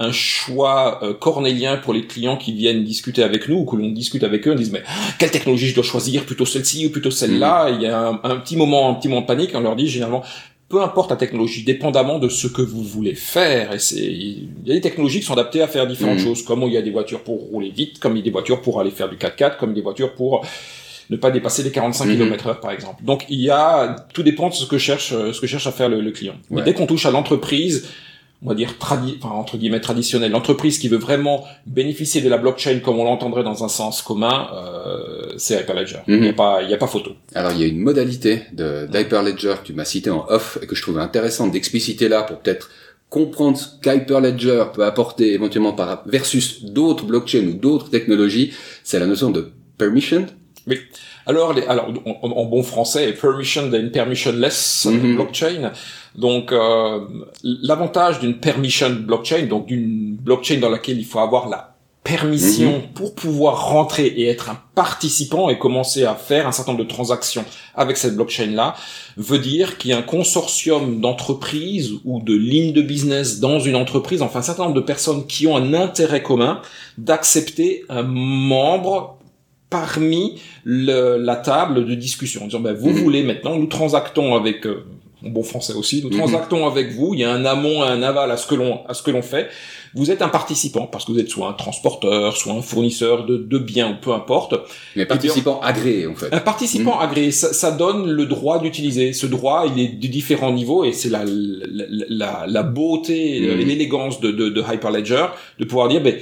un 0.00 0.10
choix 0.10 0.98
euh, 1.04 1.14
cornélien 1.14 1.76
pour 1.76 1.94
les 1.94 2.04
clients 2.04 2.36
qui 2.36 2.52
viennent 2.52 2.82
discuter 2.82 3.22
avec 3.22 3.48
nous 3.48 3.58
ou 3.58 3.64
que 3.64 3.76
l'on 3.76 3.90
discute 3.90 4.24
avec 4.24 4.48
eux, 4.48 4.52
on 4.52 4.56
disent 4.56 4.72
mais 4.72 4.82
quelle 5.20 5.30
technologie 5.30 5.68
je 5.68 5.76
dois 5.76 5.84
choisir, 5.84 6.24
plutôt 6.24 6.46
celle-ci 6.46 6.86
ou 6.86 6.90
plutôt 6.90 7.12
celle-là? 7.12 7.70
Mm. 7.70 7.74
Il 7.76 7.82
y 7.82 7.86
a 7.86 8.20
un, 8.22 8.36
petit 8.36 8.56
moment, 8.56 8.90
un 8.90 8.94
petit 8.94 9.08
moment 9.08 9.20
de 9.20 9.26
panique. 9.26 9.52
On 9.54 9.60
leur 9.60 9.76
dit 9.76 9.86
généralement 9.86 10.24
peu 10.68 10.82
importe 10.82 11.10
la 11.10 11.16
technologie, 11.16 11.62
dépendamment 11.62 12.18
de 12.18 12.28
ce 12.28 12.48
que 12.48 12.62
vous 12.62 12.82
voulez 12.82 13.14
faire. 13.14 13.72
Et 13.72 13.78
c'est, 13.78 14.00
il 14.00 14.48
y 14.64 14.72
a 14.72 14.74
des 14.74 14.80
technologies 14.80 15.20
qui 15.20 15.26
sont 15.26 15.34
adaptées 15.34 15.62
à 15.62 15.68
faire 15.68 15.86
différentes 15.86 16.18
mm. 16.18 16.24
choses, 16.24 16.42
comme 16.42 16.62
il 16.62 16.72
y 16.72 16.76
a 16.76 16.82
des 16.82 16.90
voitures 16.90 17.22
pour 17.22 17.38
rouler 17.38 17.70
vite, 17.70 18.00
comme 18.00 18.16
il 18.16 18.20
y 18.20 18.22
a 18.22 18.24
des 18.24 18.32
voitures 18.32 18.62
pour 18.62 18.80
aller 18.80 18.90
faire 18.90 19.08
du 19.08 19.16
4x4, 19.16 19.58
comme 19.58 19.74
des 19.74 19.82
voitures 19.82 20.14
pour 20.14 20.44
ne 21.10 21.16
pas 21.16 21.30
dépasser 21.30 21.62
les 21.62 21.70
45 21.70 22.06
mhm. 22.06 22.16
km 22.16 22.46
heure 22.48 22.60
par 22.60 22.70
exemple. 22.70 23.04
Donc 23.04 23.24
il 23.28 23.40
y 23.40 23.50
a 23.50 23.96
tout 24.12 24.22
dépend 24.22 24.48
de 24.48 24.54
ce 24.54 24.66
que 24.66 24.78
cherche 24.78 25.10
ce 25.10 25.40
que 25.40 25.46
cherche 25.46 25.66
à 25.66 25.72
faire 25.72 25.88
le, 25.88 26.10
client. 26.10 26.34
Mais 26.50 26.62
dès 26.62 26.74
qu'on 26.74 26.86
touche 26.86 27.06
à 27.06 27.10
l'entreprise, 27.10 27.88
on 28.42 28.48
va 28.48 28.54
dire 28.54 28.78
tradi 28.78 29.18
enfin, 29.20 29.34
entre 29.34 29.56
guillemets 29.56 29.80
traditionnelle, 29.80 30.30
l'entreprise 30.30 30.78
qui 30.78 30.88
veut 30.88 30.98
vraiment 30.98 31.44
bénéficier 31.66 32.20
de 32.20 32.28
la 32.28 32.38
blockchain 32.38 32.80
comme 32.80 32.98
on 32.98 33.04
l'entendrait 33.04 33.42
dans 33.42 33.64
un 33.64 33.68
sens 33.68 34.02
commun, 34.02 34.48
euh, 34.54 35.32
c'est 35.36 35.60
Hyperledger. 35.60 36.00
Il 36.06 36.20
n'y 36.20 36.28
a 36.28 36.30
mhm. 36.30 36.36
pas 36.36 36.62
il 36.62 36.70
y 36.70 36.74
a 36.74 36.76
pas 36.76 36.86
photo. 36.86 37.12
Alors 37.34 37.52
il 37.52 37.60
y 37.60 37.64
a 37.64 37.66
une 37.66 37.80
modalité 37.80 38.42
de 38.52 38.86
d'Hyperledger 38.86 39.54
que 39.62 39.66
tu 39.66 39.72
m'as 39.72 39.84
cité 39.84 40.10
en 40.10 40.26
off 40.28 40.58
et 40.62 40.66
que 40.66 40.74
je 40.74 40.82
trouvais 40.82 41.00
intéressante 41.00 41.52
d'expliciter 41.52 42.08
là 42.08 42.22
pour 42.22 42.38
peut-être 42.38 42.70
comprendre 43.14 43.56
ce 43.56 43.66
qu'Hyperledger 43.80 44.64
peut 44.74 44.84
apporter 44.84 45.34
éventuellement 45.34 45.72
par 45.72 46.02
versus 46.06 46.64
d'autres 46.64 47.04
blockchains 47.04 47.46
ou 47.46 47.52
d'autres 47.52 47.88
technologies, 47.88 48.52
c'est 48.82 48.98
la 48.98 49.06
notion 49.06 49.30
de 49.30 49.52
permission 49.78 50.26
oui. 50.66 50.80
Alors, 51.26 51.52
les, 51.52 51.62
alors 51.66 51.88
en, 52.04 52.44
bon 52.44 52.62
français, 52.62 53.12
permission 53.12 53.70
and 53.72 53.88
permissionless 53.92 54.86
mm 54.86 55.14
blockchain. 55.14 55.72
Donc, 56.14 56.52
euh, 56.52 57.00
l'avantage 57.42 58.20
d'une 58.20 58.38
permission 58.38 58.90
blockchain, 58.90 59.46
donc 59.46 59.66
d'une 59.66 60.16
blockchain 60.16 60.58
dans 60.58 60.70
laquelle 60.70 60.98
il 60.98 61.04
faut 61.04 61.18
avoir 61.18 61.48
la 61.48 61.74
permission 62.04 62.72
mhm. 62.72 62.92
pour 62.94 63.14
pouvoir 63.14 63.70
rentrer 63.70 64.06
et 64.06 64.28
être 64.28 64.50
un 64.50 64.60
participant 64.74 65.48
et 65.48 65.58
commencer 65.58 66.04
à 66.04 66.14
faire 66.14 66.46
un 66.46 66.52
certain 66.52 66.72
nombre 66.72 66.84
de 66.84 66.88
transactions 66.88 67.46
avec 67.74 67.96
cette 67.96 68.14
blockchain-là, 68.14 68.76
veut 69.16 69.38
dire 69.38 69.78
qu'il 69.78 69.90
y 69.90 69.94
a 69.94 69.98
un 69.98 70.02
consortium 70.02 71.00
d'entreprises 71.00 71.92
ou 72.04 72.20
de 72.20 72.34
lignes 72.34 72.74
de 72.74 72.82
business 72.82 73.40
dans 73.40 73.58
une 73.58 73.74
entreprise, 73.74 74.20
enfin 74.20 74.40
un 74.40 74.42
certain 74.42 74.64
nombre 74.64 74.76
de 74.76 74.82
personnes 74.82 75.26
qui 75.26 75.46
ont 75.46 75.56
un 75.56 75.72
intérêt 75.72 76.22
commun 76.22 76.60
d'accepter 76.98 77.84
un 77.88 78.02
membre 78.02 79.16
parmi 79.74 80.40
le, 80.62 81.16
la 81.18 81.34
table 81.34 81.84
de 81.84 81.94
discussion 81.96 82.42
en 82.42 82.46
disant 82.46 82.60
ben, 82.60 82.74
vous 82.74 82.90
mhm. 82.90 83.02
voulez 83.02 83.22
maintenant 83.24 83.56
nous 83.56 83.66
transactons 83.66 84.36
avec 84.36 84.66
euh, 84.66 84.84
bon 85.22 85.42
français 85.42 85.72
aussi 85.72 86.00
nous 86.00 86.10
mhm. 86.10 86.18
transactons 86.18 86.64
avec 86.68 86.92
vous 86.92 87.12
il 87.14 87.20
y 87.20 87.24
a 87.24 87.32
un 87.32 87.44
amont 87.44 87.84
et 87.84 87.88
un 87.88 88.04
aval 88.04 88.30
à 88.30 88.36
ce 88.36 88.46
que 88.46 88.54
l'on 88.54 88.86
à 88.86 88.94
ce 88.94 89.02
que 89.02 89.10
l'on 89.10 89.22
fait 89.22 89.48
vous 89.96 90.12
êtes 90.12 90.22
un 90.22 90.28
participant 90.28 90.86
parce 90.86 91.04
que 91.04 91.12
vous 91.12 91.18
êtes 91.18 91.28
soit 91.28 91.48
un 91.48 91.54
transporteur 91.54 92.36
soit 92.36 92.52
un 92.52 92.62
fournisseur 92.62 93.26
de, 93.26 93.36
de 93.36 93.58
biens 93.58 93.90
ou 93.90 93.96
peu 94.00 94.12
importe 94.12 94.54
mais 94.94 95.06
participant 95.06 95.58
agréé 95.60 96.06
en 96.06 96.14
fait 96.14 96.32
un 96.32 96.38
participant 96.38 96.96
mhm. 96.98 97.08
agréé 97.08 97.30
ça, 97.32 97.52
ça, 97.52 97.72
donne 97.72 98.08
le 98.08 98.26
droit 98.26 98.60
d'utiliser 98.60 99.12
ce 99.12 99.26
droit 99.26 99.64
il 99.74 99.82
est 99.82 99.88
de 99.88 100.06
différents 100.06 100.52
niveaux 100.52 100.84
et 100.84 100.92
c'est 100.92 101.10
la, 101.10 101.24
la, 101.24 101.84
la, 102.08 102.44
la 102.46 102.62
beauté 102.62 103.38
et 103.38 103.56
l'élégance 103.56 104.20
de, 104.20 104.30
de, 104.30 104.50
de 104.50 104.62
Hyperledger 104.62 105.26
de 105.58 105.64
pouvoir 105.64 105.88
dire 105.88 106.00
ben 106.00 106.14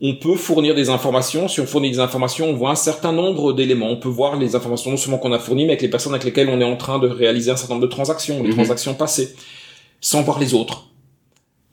on 0.00 0.14
peut 0.14 0.36
fournir 0.36 0.74
des 0.74 0.90
informations. 0.90 1.48
Si 1.48 1.60
on 1.60 1.66
fournit 1.66 1.90
des 1.90 1.98
informations, 1.98 2.48
on 2.50 2.54
voit 2.54 2.70
un 2.70 2.76
certain 2.76 3.12
nombre 3.12 3.52
d'éléments. 3.52 3.90
On 3.90 3.96
peut 3.96 4.08
voir 4.08 4.36
les 4.36 4.54
informations 4.54 4.90
non 4.90 4.96
seulement 4.96 5.18
qu'on 5.18 5.32
a 5.32 5.38
fournies, 5.38 5.64
mais 5.64 5.72
avec 5.72 5.82
les 5.82 5.88
personnes 5.88 6.12
avec 6.12 6.24
lesquelles 6.24 6.48
on 6.48 6.60
est 6.60 6.64
en 6.64 6.76
train 6.76 6.98
de 6.98 7.08
réaliser 7.08 7.50
un 7.50 7.56
certain 7.56 7.74
nombre 7.74 7.86
de 7.86 7.90
transactions, 7.90 8.42
les 8.42 8.50
mhm. 8.50 8.54
transactions 8.54 8.94
passées. 8.94 9.34
sans 10.00 10.22
voir 10.22 10.38
les 10.38 10.54
autres. 10.54 10.84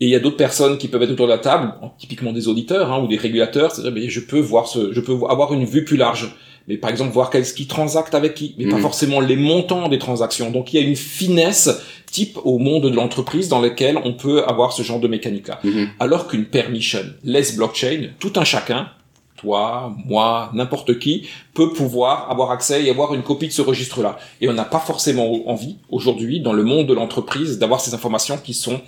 Et 0.01 0.05
il 0.05 0.09
y 0.09 0.15
a 0.15 0.19
d'autres 0.19 0.37
personnes 0.37 0.77
qui 0.77 0.87
peuvent 0.87 1.03
être 1.03 1.11
autour 1.11 1.27
de 1.27 1.31
la 1.31 1.37
table, 1.37 1.73
typiquement 1.97 2.33
des 2.33 2.47
auditeurs 2.47 2.91
hein, 2.91 3.01
ou 3.01 3.07
des 3.07 3.15
régulateurs, 3.15 3.71
c'est-à-dire 3.71 3.93
mais 3.93 4.09
je 4.09 4.19
peux 4.19 4.39
voir 4.39 4.67
ce, 4.67 4.91
je 4.91 4.99
peux 4.99 5.13
avoir 5.29 5.53
une 5.53 5.63
vue 5.63 5.85
plus 5.85 5.95
large. 5.95 6.35
Mais 6.67 6.77
par 6.77 6.89
exemple 6.89 7.11
voir 7.11 7.29
qu'est-ce 7.29 7.53
qui 7.53 7.67
transacte 7.67 8.15
avec 8.15 8.33
qui, 8.33 8.55
mais 8.57 8.65
pas 8.67 8.77
Mhm. 8.77 8.81
forcément 8.81 9.19
les 9.19 9.35
montants 9.35 9.87
des 9.87 9.99
transactions. 9.99 10.49
Donc 10.51 10.73
il 10.73 10.79
y 10.81 10.83
a 10.83 10.87
une 10.87 10.95
finesse 10.95 11.69
type 12.11 12.37
au 12.43 12.57
monde 12.57 12.83
de 12.89 12.95
l'entreprise 12.95 13.49
dans 13.49 13.59
lequel 13.61 13.97
on 14.03 14.13
peut 14.13 14.43
avoir 14.45 14.73
ce 14.73 14.81
genre 14.81 14.99
de 14.99 15.07
mécanique-là. 15.07 15.59
Mhm. 15.63 15.89
Alors 15.99 16.27
qu'une 16.27 16.45
permission 16.45 17.01
laisse 17.23 17.55
blockchain, 17.55 18.09
tout 18.19 18.33
un 18.37 18.43
chacun, 18.45 18.89
toi, 19.37 19.93
moi, 20.05 20.49
n'importe 20.53 20.97
qui, 20.97 21.27
peut 21.53 21.71
pouvoir 21.73 22.31
avoir 22.31 22.51
accès 22.51 22.83
et 22.83 22.89
avoir 22.89 23.13
une 23.13 23.21
copie 23.21 23.47
de 23.47 23.51
ce 23.53 23.61
registre-là. 23.61 24.17
Et 24.41 24.47
on 24.49 24.53
n'a 24.53 24.63
pas 24.63 24.79
forcément 24.79 25.47
envie, 25.49 25.75
aujourd'hui, 25.89 26.39
dans 26.39 26.53
le 26.53 26.63
monde 26.63 26.87
de 26.87 26.93
l'entreprise, 26.93 27.59
d'avoir 27.59 27.81
ces 27.81 27.93
informations 27.93 28.37
qui 28.37 28.53
sont 28.53 28.79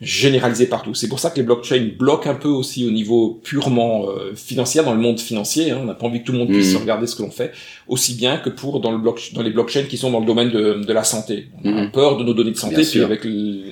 généralisées 0.00 0.66
partout. 0.66 0.94
C'est 0.94 1.08
pour 1.08 1.20
ça 1.20 1.30
que 1.30 1.36
les 1.36 1.42
blockchains 1.42 1.88
bloquent 1.98 2.28
un 2.28 2.34
peu 2.34 2.48
aussi 2.48 2.86
au 2.86 2.90
niveau 2.90 3.40
purement 3.42 4.06
euh, 4.10 4.34
financier, 4.34 4.82
dans 4.82 4.92
le 4.94 5.00
monde 5.00 5.18
financier. 5.18 5.70
hein. 5.70 5.78
On 5.80 5.84
n'a 5.86 5.94
pas 5.94 6.06
envie 6.06 6.20
que 6.20 6.26
tout 6.26 6.32
le 6.32 6.38
monde 6.38 6.48
puisse 6.48 6.74
Mhm. 6.74 6.82
regarder 6.82 7.06
ce 7.06 7.16
que 7.16 7.22
l'on 7.22 7.30
fait, 7.30 7.52
aussi 7.88 8.14
bien 8.14 8.36
que 8.36 8.50
pour 8.50 8.80
dans, 8.80 8.92
le 8.92 8.98
bloc, 8.98 9.30
dans 9.34 9.42
les 9.42 9.50
blockchains 9.50 9.84
qui 9.84 9.96
sont 9.96 10.10
dans 10.10 10.20
le 10.20 10.26
domaine 10.26 10.50
de, 10.50 10.84
de 10.84 10.92
la 10.92 11.02
santé. 11.04 11.46
On 11.64 11.76
a 11.76 11.82
Mhm. 11.84 11.90
peur 11.92 12.18
de 12.18 12.24
nos 12.24 12.34
données 12.34 12.50
de 12.50 12.56
santé, 12.56 12.74
Bien 12.76 12.84
puis 12.84 12.90
sûr. 12.92 13.04
avec 13.06 13.24
le- 13.24 13.70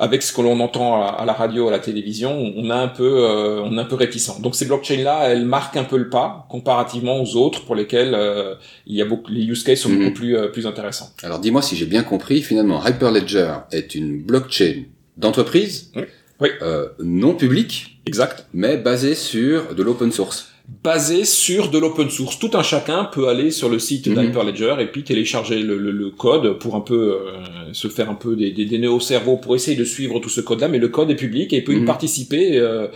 avec 0.00 0.22
ce 0.22 0.32
que 0.32 0.40
l'on 0.42 0.60
entend 0.60 1.02
à, 1.02 1.06
à 1.06 1.24
la 1.24 1.32
radio, 1.32 1.66
à 1.66 1.72
la 1.72 1.80
télévision, 1.80 2.52
on 2.56 2.70
a 2.70 2.76
un 2.76 2.86
peu, 2.86 3.04
euh, 3.24 3.62
on 3.64 3.76
est 3.76 3.80
un 3.80 3.84
peu 3.84 3.96
réticent. 3.96 4.40
Donc 4.40 4.54
ces 4.54 4.66
blockchains-là, 4.66 5.30
elles 5.30 5.44
marquent 5.44 5.76
un 5.76 5.82
peu 5.84 5.96
le 5.96 6.08
pas 6.08 6.46
comparativement 6.50 7.20
aux 7.20 7.34
autres 7.36 7.64
pour 7.64 7.74
lesquels 7.74 8.12
euh, 8.14 8.54
il 8.86 8.94
y 8.94 9.02
a 9.02 9.04
beaucoup, 9.06 9.32
les 9.32 9.42
use 9.44 9.64
cases 9.64 9.80
sont 9.80 9.88
Mhm. 9.88 9.98
beaucoup 9.98 10.14
plus 10.14 10.36
euh, 10.36 10.48
plus 10.48 10.66
intéressants. 10.68 11.08
Alors 11.24 11.40
dis-moi 11.40 11.62
si 11.62 11.74
j'ai 11.74 11.86
bien 11.86 12.04
compris, 12.04 12.42
finalement 12.42 12.84
Hyperledger 12.86 13.52
est 13.72 13.96
une 13.96 14.22
blockchain 14.22 14.84
d'entreprise, 15.18 15.90
Oui. 15.96 16.02
Oui. 16.40 16.48
euh, 16.62 16.88
non 17.02 17.34
publique, 17.34 18.00
Exact. 18.06 18.46
mais 18.54 18.76
basée 18.76 19.14
sur 19.14 19.74
de 19.74 19.82
l'open 19.82 20.10
source. 20.12 20.48
Basé 20.84 21.24
sur 21.24 21.70
de 21.70 21.78
l'open 21.78 22.10
source. 22.10 22.38
Tout 22.38 22.50
un 22.54 22.62
chacun 22.62 23.04
peut 23.04 23.28
aller 23.28 23.50
sur 23.50 23.68
le 23.70 23.78
site 23.78 24.06
Mhm. 24.06 24.14
d'Hyperledger 24.16 24.74
et 24.80 24.86
puis 24.86 25.02
télécharger 25.02 25.60
le, 25.62 25.78
le- 25.78 25.90
le 25.90 26.10
code 26.10 26.58
pour 26.58 26.76
un 26.76 26.80
peu 26.80 27.12
euh, 27.14 27.72
se 27.72 27.88
faire 27.88 28.10
un 28.10 28.14
peu 28.14 28.36
des, 28.36 28.50
des, 28.52 28.66
des 28.66 28.78
nœuds 28.78 28.92
au 28.92 29.00
cerveau 29.00 29.36
pour 29.38 29.56
essayer 29.56 29.76
de 29.78 29.84
suivre 29.84 30.20
tout 30.20 30.28
ce 30.28 30.42
code-là. 30.42 30.68
Mais 30.68 30.78
le 30.78 30.88
code 30.88 31.10
est 31.10 31.16
public 31.16 31.52
et 31.54 31.56
il 31.58 31.64
peut 31.64 31.72
y 31.72 31.80
Mhm. 31.80 31.86
participer. 31.86 32.58
euh, 32.58 32.86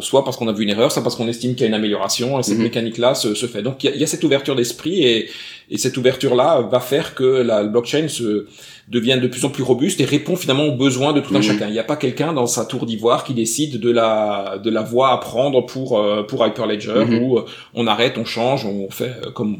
soit 0.00 0.24
parce 0.24 0.36
qu'on 0.36 0.48
a 0.48 0.52
vu 0.52 0.62
une 0.64 0.70
erreur, 0.70 0.90
soit 0.92 1.02
parce 1.02 1.16
qu'on 1.16 1.28
estime 1.28 1.52
qu'il 1.54 1.62
y 1.62 1.64
a 1.64 1.68
une 1.68 1.74
amélioration, 1.74 2.38
et 2.38 2.42
cette 2.42 2.56
Mhm. 2.58 2.64
mécanique-là 2.64 3.14
se, 3.14 3.34
se 3.34 3.46
fait. 3.46 3.62
Donc 3.62 3.84
il 3.84 3.94
y 3.94 3.98
y 3.98 4.04
a 4.04 4.06
cette 4.06 4.24
ouverture 4.24 4.54
d'esprit, 4.56 5.02
et, 5.04 5.28
et 5.70 5.78
cette 5.78 5.96
ouverture-là 5.96 6.62
va 6.70 6.80
faire 6.80 7.14
que 7.14 7.24
la 7.24 7.64
blockchain 7.64 8.08
se 8.08 8.46
devienne 8.88 9.20
de 9.20 9.26
plus 9.28 9.44
en 9.44 9.50
plus 9.50 9.62
robuste 9.62 10.00
et 10.00 10.06
répond 10.06 10.34
finalement 10.34 10.64
aux 10.64 10.76
besoins 10.76 11.12
de 11.12 11.20
tout 11.20 11.34
un 11.34 11.38
Mhm. 11.38 11.42
chacun. 11.42 11.66
Il 11.68 11.72
n'y 11.72 11.78
a 11.78 11.84
pas 11.84 11.96
quelqu'un 11.96 12.32
dans 12.32 12.46
sa 12.46 12.64
tour 12.64 12.86
d'ivoire 12.86 13.22
qui 13.24 13.34
décide 13.34 13.78
de 13.78 13.90
la 13.90 14.58
de 14.64 14.70
la 14.70 14.82
voie 14.82 15.10
à 15.12 15.18
prendre 15.18 15.60
pour 15.66 15.98
euh, 15.98 16.22
pour 16.22 16.38
Hyperledger 16.46 17.04
Mhm. 17.06 17.22
où 17.22 17.38
euh, 17.38 17.44
on 17.74 17.86
arrête, 17.86 18.16
on 18.16 18.24
change, 18.24 18.64
on 18.64 18.88
fait 18.90 19.12
euh, 19.26 19.30
comme 19.30 19.58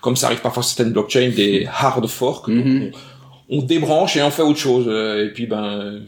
comme 0.00 0.16
ça 0.16 0.26
arrive 0.26 0.40
parfois 0.40 0.62
sur 0.64 0.72
certaines 0.76 0.92
blockchains 0.92 1.30
des 1.30 1.66
hard 1.80 2.06
forks. 2.08 2.50
Donc, 2.50 2.64
on, 3.50 3.58
on 3.58 3.62
débranche 3.62 4.16
et 4.16 4.22
on 4.22 4.30
fait 4.30 4.42
autre 4.42 4.58
chose. 4.58 4.86
Et 5.24 5.28
puis 5.32 5.46
ben 5.46 6.00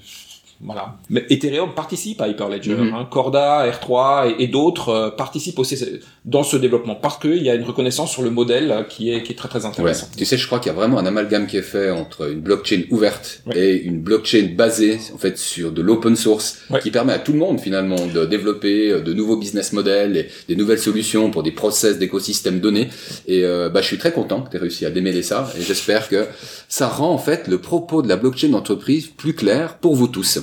voilà. 0.61 0.97
Mais 1.09 1.25
Ethereum 1.31 1.75
participe 1.75 2.21
à 2.21 2.29
Hyperledger. 2.29 2.75
Mhm. 2.75 2.93
hein. 2.95 3.09
Corda, 3.11 3.65
R3 3.71 4.31
et, 4.39 4.43
et 4.45 4.47
d'autres 4.49 4.89
euh, 4.89 5.11
participent 5.11 5.59
aussi 5.59 5.77
dans 6.25 6.43
ce 6.43 6.57
développement 6.57 6.97
parce 6.97 7.19
qu'il 7.19 7.43
y 7.43 7.49
a 7.49 7.55
une 7.55 7.63
reconnaissance 7.65 8.11
sur 8.11 8.23
le 8.23 8.31
modèle 8.31 8.87
qui 8.89 9.13
est 9.13 9.23
qui 9.23 9.33
est 9.33 9.37
très 9.37 9.49
très 9.49 9.61
Ouais. 9.61 9.67
intéressant. 9.67 10.09
Tu 10.17 10.25
sais, 10.25 10.37
je 10.37 10.47
crois 10.47 10.59
qu'il 10.59 10.71
y 10.71 10.75
a 10.75 10.77
vraiment 10.79 10.99
un 10.99 11.07
amalgame 11.07 11.47
qui 11.47 11.57
est 11.57 11.63
fait 11.63 11.91
entre 11.91 12.31
une 12.31 12.41
blockchain 12.41 12.83
ouverte 12.91 13.43
Ouais. 13.47 13.57
et 13.59 13.83
une 13.83 14.01
blockchain 14.01 14.49
basée 14.57 14.99
en 15.15 15.19
fait 15.19 15.39
sur 15.39 15.71
de 15.73 15.81
l'open 15.83 16.17
source 16.17 16.59
Ouais. 16.71 16.81
qui 16.81 16.91
permet 16.91 17.13
à 17.13 17.19
tout 17.19 17.33
le 17.33 17.39
monde 17.39 17.61
finalement 17.61 18.07
de 18.07 18.25
développer 18.27 18.91
euh, 18.91 19.01
de 19.01 19.13
nouveaux 19.13 19.37
business 19.37 19.73
models 19.73 20.17
et 20.17 20.29
des 20.49 20.57
nouvelles 20.57 20.79
solutions 20.81 21.31
pour 21.31 21.43
des 21.45 21.53
process 21.53 21.99
d'écosystèmes 21.99 22.61
donnés. 22.61 22.89
Et 23.27 23.45
euh, 23.45 23.69
bah, 23.69 23.81
je 23.81 23.87
suis 23.87 23.99
très 23.99 24.13
content 24.13 24.43
que 24.43 24.51
tu 24.51 24.57
aies 24.57 24.61
réussi 24.61 24.85
à 24.87 24.91
démêler 24.91 25.23
ça 25.23 25.51
et 25.59 25.63
j'espère 25.63 26.09
que 26.09 26.27
ça 26.69 26.89
rend 26.89 27.11
en 27.13 27.19
fait 27.19 27.47
le 27.49 27.59
propos 27.59 28.03
de 28.03 28.09
la 28.09 28.17
blockchain 28.17 28.49
d'entreprise 28.49 29.07
plus 29.07 29.35
clair 29.35 29.79
pour 29.79 29.95
vous 29.95 30.09
tous. 30.09 30.41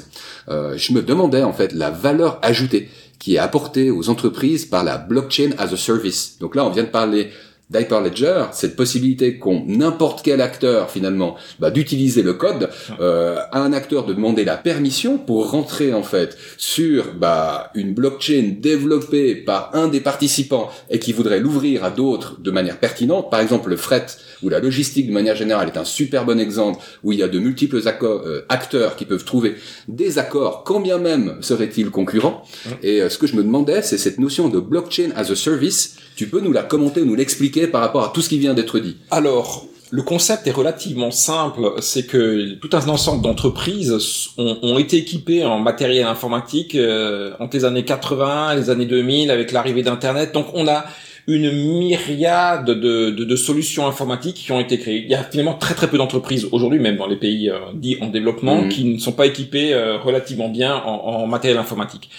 Euh, 0.49 0.77
je 0.77 0.93
me 0.93 1.01
demandais 1.01 1.43
en 1.43 1.53
fait 1.53 1.73
la 1.73 1.89
valeur 1.89 2.39
ajoutée 2.41 2.89
qui 3.19 3.35
est 3.35 3.39
apportée 3.39 3.91
aux 3.91 4.09
entreprises 4.09 4.65
par 4.65 4.83
la 4.83 4.97
blockchain 4.97 5.51
as 5.57 5.73
a 5.73 5.77
service. 5.77 6.37
Donc 6.39 6.55
là, 6.55 6.65
on 6.65 6.69
vient 6.69 6.83
de 6.83 6.89
parler 6.89 7.31
d'Hyperledger, 7.71 8.45
cette 8.51 8.75
possibilité 8.75 9.39
qu'ont 9.39 9.63
n'importe 9.67 10.21
quel 10.23 10.39
acteur 10.39 10.91
finalement 10.91 11.35
bah, 11.59 11.71
d'utiliser 11.71 12.21
le 12.21 12.33
code, 12.33 12.69
euh, 12.99 13.39
à 13.51 13.59
un 13.59 13.73
acteur 13.73 14.05
de 14.05 14.13
demander 14.13 14.45
la 14.45 14.55
permission 14.55 15.17
pour 15.17 15.49
rentrer 15.49 15.91
en 15.93 16.03
fait 16.03 16.37
sur 16.57 17.13
bah, 17.15 17.71
une 17.73 17.93
blockchain 17.93 18.55
développée 18.59 19.33
par 19.33 19.71
un 19.73 19.87
des 19.87 19.99
participants 19.99 20.69
et 20.91 20.99
qui 20.99 21.11
voudrait 21.11 21.39
l'ouvrir 21.39 21.83
à 21.83 21.89
d'autres 21.89 22.39
de 22.39 22.51
manière 22.51 22.77
pertinente. 22.77 23.31
Par 23.31 23.39
exemple, 23.39 23.71
le 23.71 23.77
fret 23.77 24.05
ou 24.43 24.49
la 24.49 24.59
logistique 24.59 25.07
de 25.07 25.13
manière 25.13 25.35
générale 25.35 25.67
est 25.67 25.77
un 25.77 25.85
super 25.85 26.23
bon 26.25 26.39
exemple 26.39 26.79
où 27.03 27.13
il 27.13 27.19
y 27.19 27.23
a 27.23 27.27
de 27.27 27.39
multiples 27.39 27.81
euh, 28.03 28.41
acteurs 28.47 28.95
qui 28.95 29.05
peuvent 29.05 29.25
trouver 29.25 29.55
des 29.87 30.19
accords, 30.19 30.63
quand 30.65 30.81
bien 30.81 30.99
même 30.99 31.37
seraient-ils 31.41 31.89
concurrents. 31.89 32.43
Et 32.83 33.01
euh, 33.01 33.09
ce 33.09 33.17
que 33.17 33.25
je 33.25 33.35
me 33.35 33.43
demandais, 33.43 33.81
c'est 33.81 33.97
cette 33.97 34.19
notion 34.19 34.49
de 34.49 34.59
blockchain 34.59 35.09
as 35.15 35.31
a 35.31 35.35
service. 35.35 35.95
Tu 36.15 36.27
peux 36.27 36.39
nous 36.39 36.53
la 36.53 36.63
commenter, 36.63 37.03
nous 37.03 37.15
l'expliquer 37.15 37.54
par 37.67 37.81
rapport 37.81 38.03
à 38.03 38.09
tout 38.13 38.21
ce 38.21 38.29
qui 38.29 38.37
vient 38.37 38.53
d'être 38.53 38.79
dit. 38.79 38.97
Alors, 39.11 39.65
le 39.91 40.01
concept 40.01 40.47
est 40.47 40.51
relativement 40.51 41.11
simple, 41.11 41.73
c'est 41.79 42.05
que 42.05 42.55
tout 42.55 42.69
un 42.73 42.87
ensemble 42.89 43.21
d'entreprises 43.23 43.93
ont, 44.37 44.57
ont 44.61 44.77
été 44.79 44.97
équipées 44.97 45.45
en 45.45 45.59
matériel 45.59 46.05
informatique 46.05 46.75
euh, 46.75 47.33
entre 47.39 47.55
les 47.55 47.65
années 47.65 47.85
80 47.85 48.51
et 48.51 48.55
les 48.57 48.69
années 48.69 48.85
2000 48.87 49.31
avec 49.31 49.51
l'arrivée 49.51 49.83
d'Internet. 49.83 50.33
Donc 50.33 50.47
on 50.53 50.67
a 50.67 50.85
une 51.27 51.51
myriade 51.51 52.65
de, 52.65 53.09
de, 53.09 53.23
de, 53.23 53.35
solutions 53.35 53.87
informatiques 53.87 54.35
qui 54.35 54.51
ont 54.51 54.59
été 54.59 54.77
créées. 54.77 55.03
Il 55.05 55.09
y 55.09 55.15
a 55.15 55.23
finalement 55.23 55.55
très 55.55 55.73
très 55.73 55.87
peu 55.87 55.97
d'entreprises 55.97 56.47
aujourd'hui, 56.51 56.79
même 56.79 56.97
dans 56.97 57.07
les 57.07 57.15
pays 57.15 57.49
euh, 57.49 57.57
dits 57.73 57.97
en 58.01 58.07
développement, 58.07 58.61
Mhm. 58.63 58.69
qui 58.69 58.83
ne 58.85 58.99
sont 58.99 59.11
pas 59.11 59.25
équipées 59.25 59.73
euh, 59.73 59.97
relativement 59.97 60.49
bien 60.49 60.75
en, 60.75 60.91
en 61.23 61.27
matériel 61.27 61.57
informatique. 61.57 62.09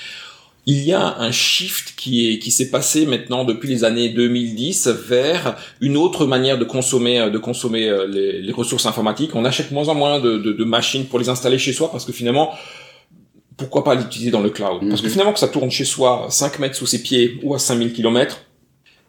Il 0.69 0.83
y 0.83 0.93
a 0.93 1.19
un 1.19 1.31
shift 1.31 1.95
qui 1.97 2.29
est 2.29 2.39
qui 2.41 2.51
s'est 2.51 2.71
passé 2.71 3.07
maintenant 3.07 3.45
depuis 3.45 3.69
les 3.69 3.85
années 3.85 4.09
2010 4.09 4.89
vers 5.09 5.57
une 5.81 5.97
autre 5.97 6.27
manière 6.27 6.59
de 6.59 6.65
consommer 6.65 7.21
euh, 7.21 7.31
de 7.31 7.39
consommer 7.39 7.89
euh, 7.89 8.07
les, 8.09 8.43
les 8.43 8.53
ressources 8.53 8.85
informatiques. 8.87 9.35
On 9.37 9.45
achète 9.45 9.71
moins 9.71 9.89
en 9.89 9.95
moins 9.95 10.19
de, 10.19 10.39
de, 10.39 10.53
de 10.53 10.65
machines 10.65 11.05
pour 11.07 11.19
les 11.21 11.29
installer 11.29 11.59
chez 11.59 11.73
soi 11.73 11.91
parce 11.93 12.05
que 12.05 12.13
finalement 12.13 12.51
pourquoi 13.57 13.85
pas 13.85 13.95
l'utiliser 13.95 14.31
dans 14.31 14.41
le 14.43 14.51
cloud? 14.51 14.87
Parce 14.89 15.01
que 15.01 15.07
Mhm. 15.07 15.13
finalement 15.13 15.33
que 15.33 15.39
ça 15.39 15.49
tourne 15.49 15.71
chez 15.71 15.85
soi 15.85 16.27
5 16.31 16.59
mètres 16.59 16.75
sous 16.77 16.87
ses 16.87 17.01
pieds 17.03 17.39
ou 17.43 17.55
à 17.55 17.59
5000 17.59 17.93
kilomètres, 17.93 18.41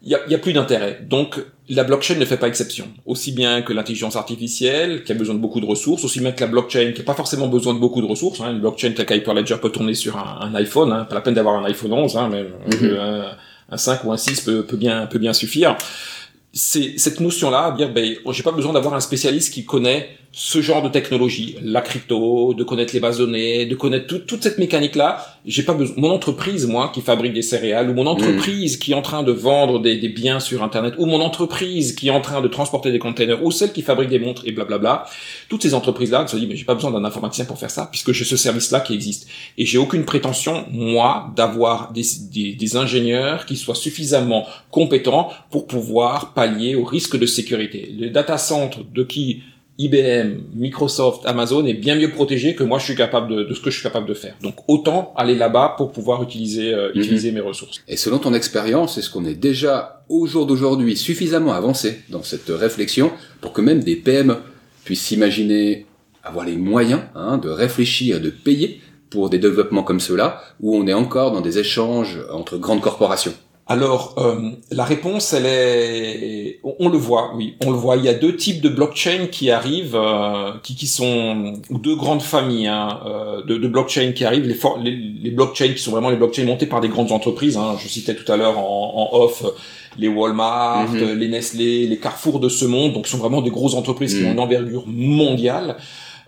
il 0.02 0.10
y 0.10 0.14
a, 0.14 0.18
a 0.30 0.38
plus 0.38 0.52
d'intérêt. 0.52 1.00
Donc 1.08 1.40
la 1.68 1.84
blockchain 1.84 2.14
ne 2.14 2.24
fait 2.24 2.36
pas 2.36 2.48
exception. 2.48 2.86
Aussi 3.04 3.32
bien 3.32 3.62
que 3.62 3.72
l'intelligence 3.72 4.16
artificielle, 4.16 5.04
qui 5.04 5.12
a 5.12 5.14
besoin 5.14 5.34
de 5.34 5.40
beaucoup 5.40 5.60
de 5.60 5.66
ressources, 5.66 6.04
aussi 6.04 6.20
bien 6.20 6.32
que 6.32 6.40
la 6.40 6.46
blockchain, 6.46 6.92
qui 6.92 7.00
n'a 7.00 7.04
pas 7.04 7.14
forcément 7.14 7.48
besoin 7.48 7.74
de 7.74 7.78
beaucoup 7.78 8.00
de 8.00 8.06
ressources. 8.06 8.40
Hein. 8.40 8.52
Une 8.52 8.60
blockchain 8.60 8.92
telle 8.92 9.06
qu'Hyperledger 9.06 9.56
peut 9.60 9.70
tourner 9.70 9.94
sur 9.94 10.16
un, 10.16 10.38
un 10.40 10.54
iPhone, 10.54 10.92
hein. 10.92 11.04
pas 11.04 11.14
la 11.16 11.20
peine 11.20 11.34
d'avoir 11.34 11.56
un 11.56 11.64
iPhone 11.64 11.92
11, 11.92 12.16
hein, 12.16 12.28
même 12.28 12.48
Mhm. 12.80 12.96
un, 12.98 13.24
un 13.70 13.76
5 13.76 14.04
ou 14.04 14.12
un 14.12 14.16
6 14.16 14.40
peut, 14.42 14.64
peut 14.64 14.76
bien 14.76 15.06
peut 15.06 15.18
bien 15.18 15.32
suffire. 15.32 15.76
C'est 16.52 16.94
cette 16.96 17.20
notion-là, 17.20 17.72
dire 17.76 17.92
ben 17.92 18.16
j'ai 18.30 18.42
pas 18.42 18.52
besoin 18.52 18.72
d'avoir 18.72 18.94
un 18.94 19.00
spécialiste 19.00 19.52
qui 19.52 19.64
connaît 19.66 20.08
ce 20.40 20.62
genre 20.62 20.82
de 20.82 20.88
technologie, 20.88 21.56
la 21.64 21.80
crypto, 21.80 22.54
de 22.54 22.62
connaître 22.62 22.94
les 22.94 23.00
bases 23.00 23.18
de 23.18 23.24
données, 23.26 23.66
de 23.66 23.74
connaître 23.74 24.06
tout- 24.06 24.20
toute 24.20 24.40
cette 24.44 24.58
mécanique-là. 24.58 25.26
J'ai 25.44 25.64
pas 25.64 25.74
besoin. 25.74 25.96
Mon 25.98 26.10
entreprise, 26.12 26.64
moi, 26.68 26.92
qui 26.94 27.00
fabrique 27.00 27.32
des 27.32 27.42
céréales, 27.42 27.90
ou 27.90 27.94
mon 27.94 28.06
entreprise 28.06 28.76
qui 28.76 28.92
est 28.92 28.94
en 28.94 29.02
train 29.02 29.24
de 29.24 29.32
vendre 29.32 29.80
des, 29.80 29.96
des 29.96 30.08
biens 30.08 30.38
sur 30.38 30.62
Internet, 30.62 30.94
ou 30.98 31.06
mon 31.06 31.20
entreprise 31.20 31.92
qui 31.96 32.06
est 32.06 32.12
en 32.12 32.20
train 32.20 32.40
de 32.40 32.46
transporter 32.46 32.92
des 32.92 33.00
containers, 33.00 33.44
ou 33.44 33.50
celle 33.50 33.72
qui 33.72 33.82
fabrique 33.82 34.10
des 34.10 34.20
montres 34.20 34.42
et 34.46 34.52
blablabla. 34.52 35.06
Toutes 35.48 35.62
ces 35.64 35.74
entreprises-là 35.74 36.24
se 36.28 36.36
disent 36.36 36.48
mais 36.48 36.54
j'ai 36.54 36.64
pas 36.64 36.76
besoin 36.76 36.92
d'un 36.92 37.04
informaticien 37.04 37.44
pour 37.44 37.58
faire 37.58 37.72
ça, 37.72 37.88
puisque 37.90 38.12
j'ai 38.12 38.24
ce 38.24 38.36
service-là 38.36 38.78
qui 38.78 38.94
existe. 38.94 39.26
Et 39.58 39.66
j'ai 39.66 39.78
aucune 39.78 40.04
prétention, 40.04 40.66
moi, 40.70 41.32
d'avoir 41.34 41.90
des, 41.92 42.04
des, 42.32 42.52
des 42.52 42.76
ingénieurs 42.76 43.44
qui 43.44 43.56
soient 43.56 43.74
suffisamment 43.74 44.46
compétents 44.70 45.30
pour 45.50 45.66
pouvoir 45.66 46.32
pallier 46.32 46.76
au 46.76 46.84
risque 46.84 47.18
de 47.18 47.26
sécurité. 47.26 47.92
Les 47.98 48.10
data 48.10 48.38
centers 48.38 48.84
de 48.94 49.02
qui 49.02 49.42
IBM, 49.78 50.40
Microsoft, 50.56 51.22
Amazon 51.24 51.64
est 51.64 51.74
bien 51.74 51.94
mieux 51.94 52.10
protégé 52.10 52.54
que 52.56 52.64
moi 52.64 52.78
je 52.80 52.84
suis 52.84 52.96
capable 52.96 53.28
de, 53.34 53.44
de 53.44 53.54
ce 53.54 53.60
que 53.60 53.70
je 53.70 53.76
suis 53.76 53.82
capable 53.84 54.08
de 54.08 54.14
faire. 54.14 54.34
Donc 54.42 54.56
autant 54.66 55.12
aller 55.16 55.36
là-bas 55.36 55.74
pour 55.76 55.92
pouvoir 55.92 56.22
utiliser 56.22 56.74
euh, 56.74 56.90
Mhm. 56.94 57.00
utiliser 57.00 57.32
mes 57.32 57.40
ressources. 57.40 57.80
Et 57.86 57.96
selon 57.96 58.18
ton 58.18 58.34
expérience, 58.34 58.98
est-ce 58.98 59.08
qu'on 59.10 59.24
est 59.24 59.34
déjà 59.34 60.04
au 60.08 60.26
jour 60.26 60.46
d'aujourd'hui 60.46 60.96
suffisamment 60.96 61.52
avancé 61.52 62.00
dans 62.08 62.22
cette 62.22 62.48
réflexion 62.48 63.12
pour 63.40 63.52
que 63.52 63.60
même 63.60 63.84
des 63.84 63.94
PME 63.96 64.36
puissent 64.84 65.02
s'imaginer 65.02 65.86
avoir 66.24 66.44
les 66.44 66.56
moyens 66.56 67.02
hein, 67.14 67.38
de 67.38 67.48
réfléchir, 67.48 68.20
de 68.20 68.30
payer 68.30 68.80
pour 69.10 69.30
des 69.30 69.38
développements 69.38 69.82
comme 69.84 70.00
ceux-là, 70.00 70.42
où 70.60 70.76
on 70.76 70.86
est 70.86 70.92
encore 70.92 71.32
dans 71.32 71.40
des 71.40 71.58
échanges 71.58 72.18
entre 72.32 72.58
grandes 72.58 72.80
corporations? 72.82 73.32
Alors, 73.70 74.14
euh, 74.16 74.52
la 74.70 74.84
réponse, 74.84 75.34
elle 75.34 75.44
est, 75.44 76.58
on, 76.64 76.88
le 76.88 76.96
voit, 76.96 77.32
oui, 77.36 77.54
on 77.66 77.70
le 77.70 77.76
voit. 77.76 77.96
Il 77.96 78.04
y 78.04 78.08
a 78.08 78.14
deux 78.14 78.34
types 78.34 78.62
de 78.62 78.70
blockchain 78.70 79.26
qui 79.30 79.50
arrivent, 79.50 79.94
euh, 79.94 80.52
qui, 80.62 80.74
qui 80.74 80.86
sont 80.86 81.52
deux 81.70 81.94
grandes 81.94 82.22
familles 82.22 82.68
hein, 82.68 83.00
euh, 83.04 83.44
de, 83.44 83.58
de 83.58 83.68
blockchain 83.68 84.12
qui 84.12 84.24
arrivent. 84.24 84.46
Les, 84.46 84.58
les, 84.82 84.96
les, 84.96 85.30
blockchains 85.30 85.74
qui 85.74 85.82
sont 85.82 85.90
vraiment 85.90 86.08
les 86.08 86.16
blockchains 86.16 86.46
montés 86.46 86.64
par 86.64 86.80
des 86.80 86.88
grandes 86.88 87.12
entreprises. 87.12 87.58
Hein. 87.58 87.76
Je 87.78 87.88
citais 87.88 88.14
tout 88.14 88.30
à 88.32 88.38
l'heure 88.38 88.58
en, 88.58 89.10
en, 89.12 89.18
off 89.18 89.44
les 89.98 90.08
Walmart, 90.08 90.94
mm-hmm. 90.94 91.12
les 91.12 91.28
Nestlé, 91.28 91.86
les 91.86 91.98
Carrefour 91.98 92.40
de 92.40 92.48
ce 92.48 92.64
monde. 92.64 92.94
Donc, 92.94 93.06
ce 93.06 93.12
sont 93.12 93.18
vraiment 93.18 93.42
des 93.42 93.50
grosses 93.50 93.74
entreprises 93.74 94.14
qui 94.16 94.24
ont 94.24 94.30
mm. 94.30 94.32
une 94.32 94.40
envergure 94.40 94.84
mondiale. 94.86 95.76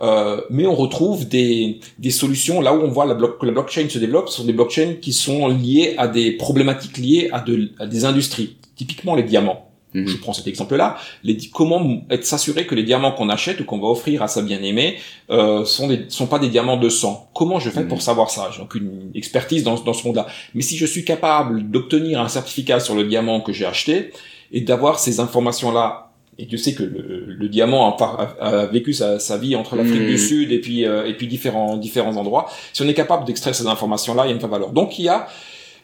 Euh, 0.02 0.40
mais 0.49 0.66
on 0.66 0.75
retrouve 0.75 1.28
des, 1.28 1.80
des 1.99 2.11
solutions 2.11 2.61
là 2.61 2.75
où 2.75 2.80
on 2.80 2.88
voit 2.88 3.04
la 3.04 3.14
que 3.14 3.45
la 3.45 3.52
blockchain 3.52 3.88
se 3.88 3.99
développe, 3.99 4.28
ce 4.28 4.38
sont 4.38 4.45
des 4.45 4.52
blockchains 4.54 4.95
qui 5.00 5.12
sont 5.12 5.49
liées 5.49 5.95
à 5.99 6.09
des 6.09 6.33
problématiques 6.33 6.97
liées 6.97 7.28
à, 7.33 7.40
de, 7.40 7.71
à 7.78 7.87
des 7.87 8.04
industries, 8.04 8.57
typiquement 8.76 9.14
les 9.14 9.25
diamants. 9.25 9.66
Mhm. 9.92 10.07
Je 10.07 10.16
prends 10.19 10.33
cet 10.33 10.47
exemple-là. 10.47 10.97
Les, 11.25 11.37
comment 11.52 12.02
être 12.11 12.25
s'assurer 12.25 12.66
que 12.66 12.75
les 12.75 12.85
diamants 12.85 13.12
qu'on 13.12 13.28
achète 13.28 13.61
ou 13.61 13.64
qu'on 13.64 13.80
va 13.80 13.88
offrir 13.88 14.23
à 14.23 14.28
sa 14.28 14.40
bien-aimée 14.40 14.97
euh, 15.30 15.64
sont 15.64 15.88
des, 15.88 16.04
sont 16.09 16.26
pas 16.26 16.38
des 16.38 16.49
diamants 16.49 16.76
de 16.76 16.88
sang? 16.88 17.28
Comment 17.35 17.59
je 17.59 17.71
fais 17.71 17.85
pour 17.85 17.99
mhm. 17.99 18.02
savoir 18.02 18.30
ça? 18.30 18.50
J'ai 18.54 18.62
aucune 18.62 19.11
expertise 19.14 19.64
dans, 19.64 19.75
dans 19.75 19.92
ce 19.92 20.07
monde-là. 20.07 20.26
Mais 20.54 20.62
si 20.62 20.76
je 20.76 20.87
suis 20.87 21.04
capable 21.04 21.71
d'obtenir 21.71 22.21
un 22.21 22.28
certificat 22.28 22.80
sur 22.80 22.95
le 22.95 23.04
diamant 23.04 23.40
que 23.40 23.52
j'ai 23.52 23.66
acheté 23.66 24.12
et 24.52 24.61
d'avoir 24.61 24.99
ces 24.99 25.21
informations-là 25.21 26.10
et 26.41 26.47
tu 26.47 26.57
sais 26.57 26.73
que 26.73 26.83
le, 26.83 27.49
diamant 27.49 27.97
a, 27.97 28.67
vécu 28.67 28.93
sa, 28.95 29.19
vie 29.37 29.55
entre 29.57 29.77
l'Afrique 29.77 30.07
du 30.07 30.15
hmm. 30.15 30.19
Sud 30.19 30.53
et 30.53 30.61
puis 30.61 30.87
euh, 30.87 31.07
et 31.07 31.15
puis 31.15 31.27
différents 31.27 31.77
différents 31.77 32.17
endroits. 32.17 32.49
Si 32.73 32.83
on 32.83 32.89
est 32.89 32.95
capable 32.95 33.27
d'extraire 33.27 33.55
ces 33.55 33.67
informations-là, 33.67 34.25
il 34.25 34.29
y 34.29 34.31
a 34.31 34.35
une 34.35 34.41
vraie 34.41 34.49
valeur. 34.49 34.71
Donc 34.71 34.99
il 34.99 35.05
y 35.05 35.09
a 35.09 35.29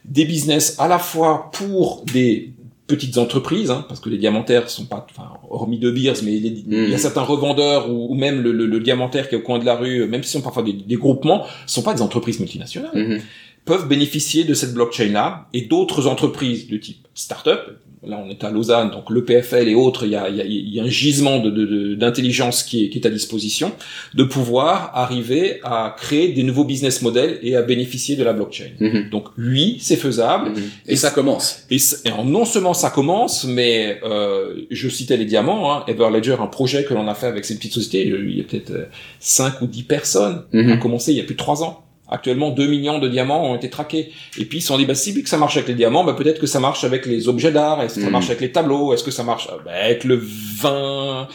des 0.04 0.24
business 0.24 0.76
à 0.78 0.88
la 0.88 0.98
fois 0.98 1.50
pour 1.52 2.04
des 2.12 2.52
petites 2.86 3.18
entreprises, 3.18 3.70
hein, 3.70 3.84
parce 3.88 3.98
que 3.98 4.08
les 4.08 4.16
diamantaires 4.16 4.70
sont 4.70 4.84
pas, 4.84 5.04
enfin, 5.10 5.28
hormis 5.50 5.80
de 5.80 5.90
Beers, 5.90 6.22
mais 6.22 6.34
il 6.36 6.68
y 6.68 6.92
a 6.92 6.96
hmm. 6.96 6.98
certains 6.98 7.22
revendeurs 7.22 7.90
ou, 7.90 8.14
même 8.14 8.40
le, 8.40 8.52
le, 8.52 8.80
diamantaire 8.80 9.28
qui 9.28 9.34
est 9.34 9.38
au 9.38 9.42
coin 9.42 9.58
de 9.58 9.64
la 9.64 9.74
rue, 9.74 10.06
même 10.06 10.22
s'ils 10.22 10.38
sont 10.38 10.44
parfois 10.44 10.62
des, 10.62 10.72
des 10.72 10.94
groupements, 10.94 11.44
sont 11.66 11.82
pas 11.82 11.94
des 11.94 12.02
entreprises 12.02 12.38
multinationales. 12.38 12.94
Hmm. 12.94 13.18
Peuvent 13.66 13.88
bénéficier 13.88 14.44
de 14.44 14.54
cette 14.54 14.72
blockchain-là 14.72 15.48
et 15.52 15.62
d'autres 15.62 16.06
entreprises 16.06 16.68
de 16.68 16.78
type 16.78 17.06
startup, 17.14 17.60
là 18.06 18.22
on 18.24 18.30
est 18.30 18.44
à 18.44 18.50
Lausanne, 18.50 18.90
donc 18.90 19.10
le 19.10 19.24
PFL 19.24 19.68
et 19.68 19.74
autres, 19.74 20.04
il 20.04 20.12
y 20.12 20.16
a, 20.16 20.28
il 20.28 20.74
y 20.74 20.78
a, 20.78 20.84
un 20.84 20.88
gisement 20.88 21.38
d'intelligence 21.40 22.64
de, 22.64 22.68
qui, 22.68 22.84
est, 22.84 22.88
qui 22.90 22.98
est 22.98 23.06
à 23.06 23.10
disposition, 23.10 23.72
de 24.14 24.22
pouvoir 24.22 24.92
arriver 24.94 25.60
à 25.64 25.96
créer 25.98 26.28
des 26.32 26.44
nouveaux 26.44 26.64
business 26.64 27.02
models 27.02 27.40
et 27.42 27.56
à 27.56 27.62
bénéficier 27.62 28.14
de 28.14 28.22
la 28.22 28.32
blockchain. 28.32 28.70
Mhm. 28.78 29.10
Donc 29.10 29.28
oui, 29.36 29.78
c'est 29.80 29.96
faisable. 29.96 30.50
Mhm. 30.50 30.62
Et, 30.86 30.96
ça 30.96 31.10
commence. 31.10 31.66
Et, 31.70 31.78
non 32.24 32.44
seulement 32.44 32.74
ça 32.74 32.90
commence, 32.90 33.44
mais 33.44 33.98
euh, 34.04 34.54
je 34.70 34.88
citais 34.88 35.16
les 35.16 35.24
diamants, 35.24 35.72
hein, 35.72 35.84
Everledger, 35.88 36.36
un 36.38 36.46
projet 36.46 36.84
que 36.84 36.94
l'on 36.94 37.08
a 37.08 37.14
fait 37.14 37.26
avec 37.26 37.44
cette 37.44 37.56
petite 37.56 37.74
société, 37.74 38.06
il 38.06 38.36
y 38.36 38.40
a 38.40 38.44
peut-être 38.44 38.88
5 39.18 39.54
euh, 39.54 39.64
ou 39.64 39.66
10 39.66 39.82
personnes, 39.82 40.44
mm 40.52 40.66
a 40.66 40.76
commencé 40.76 41.12
il 41.12 41.18
y 41.18 41.20
a 41.20 41.24
plus 41.24 41.34
de 41.34 41.38
3 41.38 41.64
ans. 41.64 41.85
Actuellement, 42.08 42.50
2 42.50 42.66
millions 42.66 42.98
de 42.98 43.08
diamants 43.08 43.50
ont 43.50 43.56
été 43.56 43.68
traqués. 43.68 44.12
Et 44.38 44.44
puis, 44.44 44.58
ils 44.58 44.60
se 44.60 44.68
sont 44.68 44.78
dit, 44.78 44.86
bah, 44.86 44.94
si 44.94 45.20
que 45.22 45.28
ça 45.28 45.38
marche 45.38 45.56
avec 45.56 45.68
les 45.68 45.74
diamants, 45.74 46.04
bah, 46.04 46.14
peut-être 46.14 46.40
que 46.40 46.46
ça 46.46 46.60
marche 46.60 46.84
avec 46.84 47.06
les 47.06 47.28
objets 47.28 47.50
d'art, 47.50 47.82
est-ce 47.82 47.96
que 47.96 48.00
ça 48.00 48.08
hmm. 48.08 48.12
marche 48.12 48.26
avec 48.26 48.40
les 48.40 48.52
tableaux, 48.52 48.92
est-ce 48.94 49.02
que 49.02 49.10
ça 49.10 49.24
marche 49.24 49.48
avec 49.66 50.04
le 50.04 50.16
vin, 50.16 51.26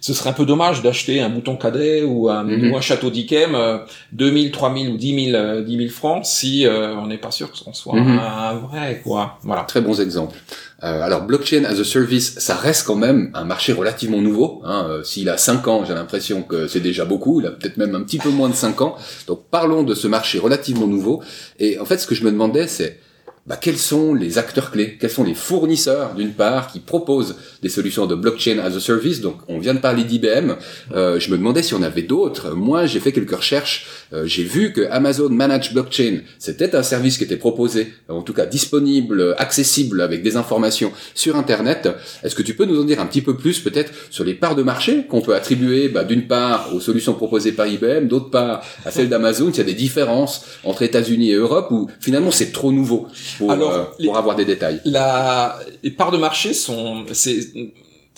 ce 0.00 0.14
serait 0.14 0.30
un 0.30 0.32
peu 0.32 0.46
dommage 0.46 0.82
d'acheter 0.82 1.20
un 1.20 1.28
bouton 1.28 1.56
cadet 1.56 2.02
ou 2.02 2.28
un, 2.28 2.44
mhm. 2.44 2.74
un 2.74 2.80
château 2.80 3.10
d'Ikem 3.10 3.54
euh, 3.54 3.78
2000, 4.12 4.50
3000 4.50 4.90
ou 4.90 4.96
10 4.96 5.30
000, 5.32 5.60
10 5.62 5.76
000 5.76 5.90
francs 5.90 6.24
si 6.24 6.66
euh, 6.66 6.94
on 6.96 7.06
n'est 7.06 7.18
pas 7.18 7.30
sûr 7.30 7.50
que 7.50 7.58
ce 7.58 7.64
soit 7.72 7.94
mhm. 7.94 8.18
un 8.18 8.54
vrai 8.54 9.00
quoi. 9.02 9.38
Voilà. 9.42 9.62
Très 9.62 9.80
bons 9.80 10.00
exemples. 10.00 10.36
Euh, 10.84 11.02
alors 11.02 11.22
blockchain 11.22 11.64
as 11.64 11.80
a 11.80 11.84
service, 11.84 12.38
ça 12.38 12.54
reste 12.54 12.86
quand 12.86 12.94
même 12.94 13.30
un 13.34 13.44
marché 13.44 13.72
relativement 13.72 14.20
nouveau. 14.20 14.62
Hein. 14.64 14.86
Euh, 14.88 15.02
s'il 15.02 15.28
a 15.28 15.36
5 15.36 15.66
ans, 15.66 15.84
j'ai 15.84 15.94
l'impression 15.94 16.42
que 16.42 16.68
c'est 16.68 16.80
déjà 16.80 17.04
beaucoup. 17.04 17.40
Il 17.40 17.46
a 17.46 17.50
peut-être 17.50 17.78
même 17.78 17.94
un 17.96 18.02
petit 18.02 18.18
peu 18.18 18.30
moins 18.30 18.48
de 18.48 18.54
5 18.54 18.80
ans. 18.82 18.96
Donc 19.26 19.42
parlons 19.50 19.82
de 19.82 19.94
ce 19.94 20.06
marché 20.06 20.38
relativement 20.38 20.86
nouveau. 20.86 21.22
Et 21.58 21.80
en 21.80 21.84
fait, 21.84 21.98
ce 21.98 22.06
que 22.06 22.14
je 22.14 22.24
me 22.24 22.30
demandais, 22.30 22.68
c'est 22.68 23.00
bah, 23.48 23.56
quels 23.58 23.78
sont 23.78 24.12
les 24.12 24.36
acteurs 24.36 24.70
clés, 24.70 24.98
quels 25.00 25.10
sont 25.10 25.24
les 25.24 25.34
fournisseurs 25.34 26.14
d'une 26.14 26.32
part 26.32 26.70
qui 26.70 26.80
proposent 26.80 27.36
des 27.62 27.70
solutions 27.70 28.04
de 28.04 28.14
blockchain 28.14 28.58
as 28.58 28.76
a 28.76 28.80
service? 28.80 29.22
Donc 29.22 29.36
on 29.48 29.58
vient 29.58 29.72
de 29.72 29.78
parler 29.78 30.04
d'IBM. 30.04 30.52
Euh, 30.94 31.18
je 31.18 31.30
me 31.30 31.38
demandais 31.38 31.62
si 31.62 31.72
on 31.72 31.82
avait 31.82 32.02
d'autres. 32.02 32.50
Moi 32.54 32.84
j'ai 32.84 33.00
fait 33.00 33.10
quelques 33.10 33.34
recherches. 33.34 33.86
Euh, 34.12 34.26
j'ai 34.26 34.44
vu 34.44 34.74
que 34.74 34.86
Amazon 34.90 35.30
Managed 35.30 35.72
Blockchain 35.72 36.18
c'était 36.38 36.76
un 36.76 36.82
service 36.82 37.16
qui 37.16 37.24
était 37.24 37.38
proposé, 37.38 37.94
en 38.10 38.20
tout 38.20 38.34
cas 38.34 38.44
disponible, 38.44 39.34
accessible 39.38 40.02
avec 40.02 40.22
des 40.22 40.36
informations 40.36 40.92
sur 41.14 41.36
Internet. 41.36 41.88
Est-ce 42.22 42.34
que 42.34 42.42
tu 42.42 42.52
peux 42.52 42.66
nous 42.66 42.78
en 42.78 42.84
dire 42.84 43.00
un 43.00 43.06
petit 43.06 43.22
peu 43.22 43.34
plus 43.34 43.60
peut-être 43.60 43.92
sur 44.10 44.24
les 44.24 44.34
parts 44.34 44.56
de 44.56 44.62
marché 44.62 45.06
qu'on 45.08 45.22
peut 45.22 45.34
attribuer 45.34 45.88
bah, 45.88 46.04
d'une 46.04 46.26
part 46.26 46.74
aux 46.74 46.80
solutions 46.80 47.14
proposées 47.14 47.52
par 47.52 47.66
IBM, 47.66 48.08
d'autre 48.08 48.28
part 48.28 48.62
à 48.84 48.90
celles 48.90 49.08
d'Amazon? 49.08 49.46
S'il 49.46 49.58
y 49.58 49.60
a 49.60 49.64
des 49.64 49.72
différences 49.72 50.44
entre 50.64 50.82
États-Unis 50.82 51.30
et 51.30 51.36
Europe 51.36 51.68
ou 51.70 51.88
finalement 51.98 52.30
c'est 52.30 52.52
trop 52.52 52.72
nouveau? 52.72 53.08
Pour, 53.38 53.50
Alors, 53.50 53.72
euh, 53.72 53.84
pour 54.04 54.18
avoir 54.18 54.36
des 54.36 54.44
détails. 54.44 54.80
La, 54.84 55.58
les 55.82 55.90
parts 55.90 56.10
de 56.10 56.18
marché 56.18 56.52
sont, 56.52 57.04
c'est 57.12 57.38
une, 57.54 57.70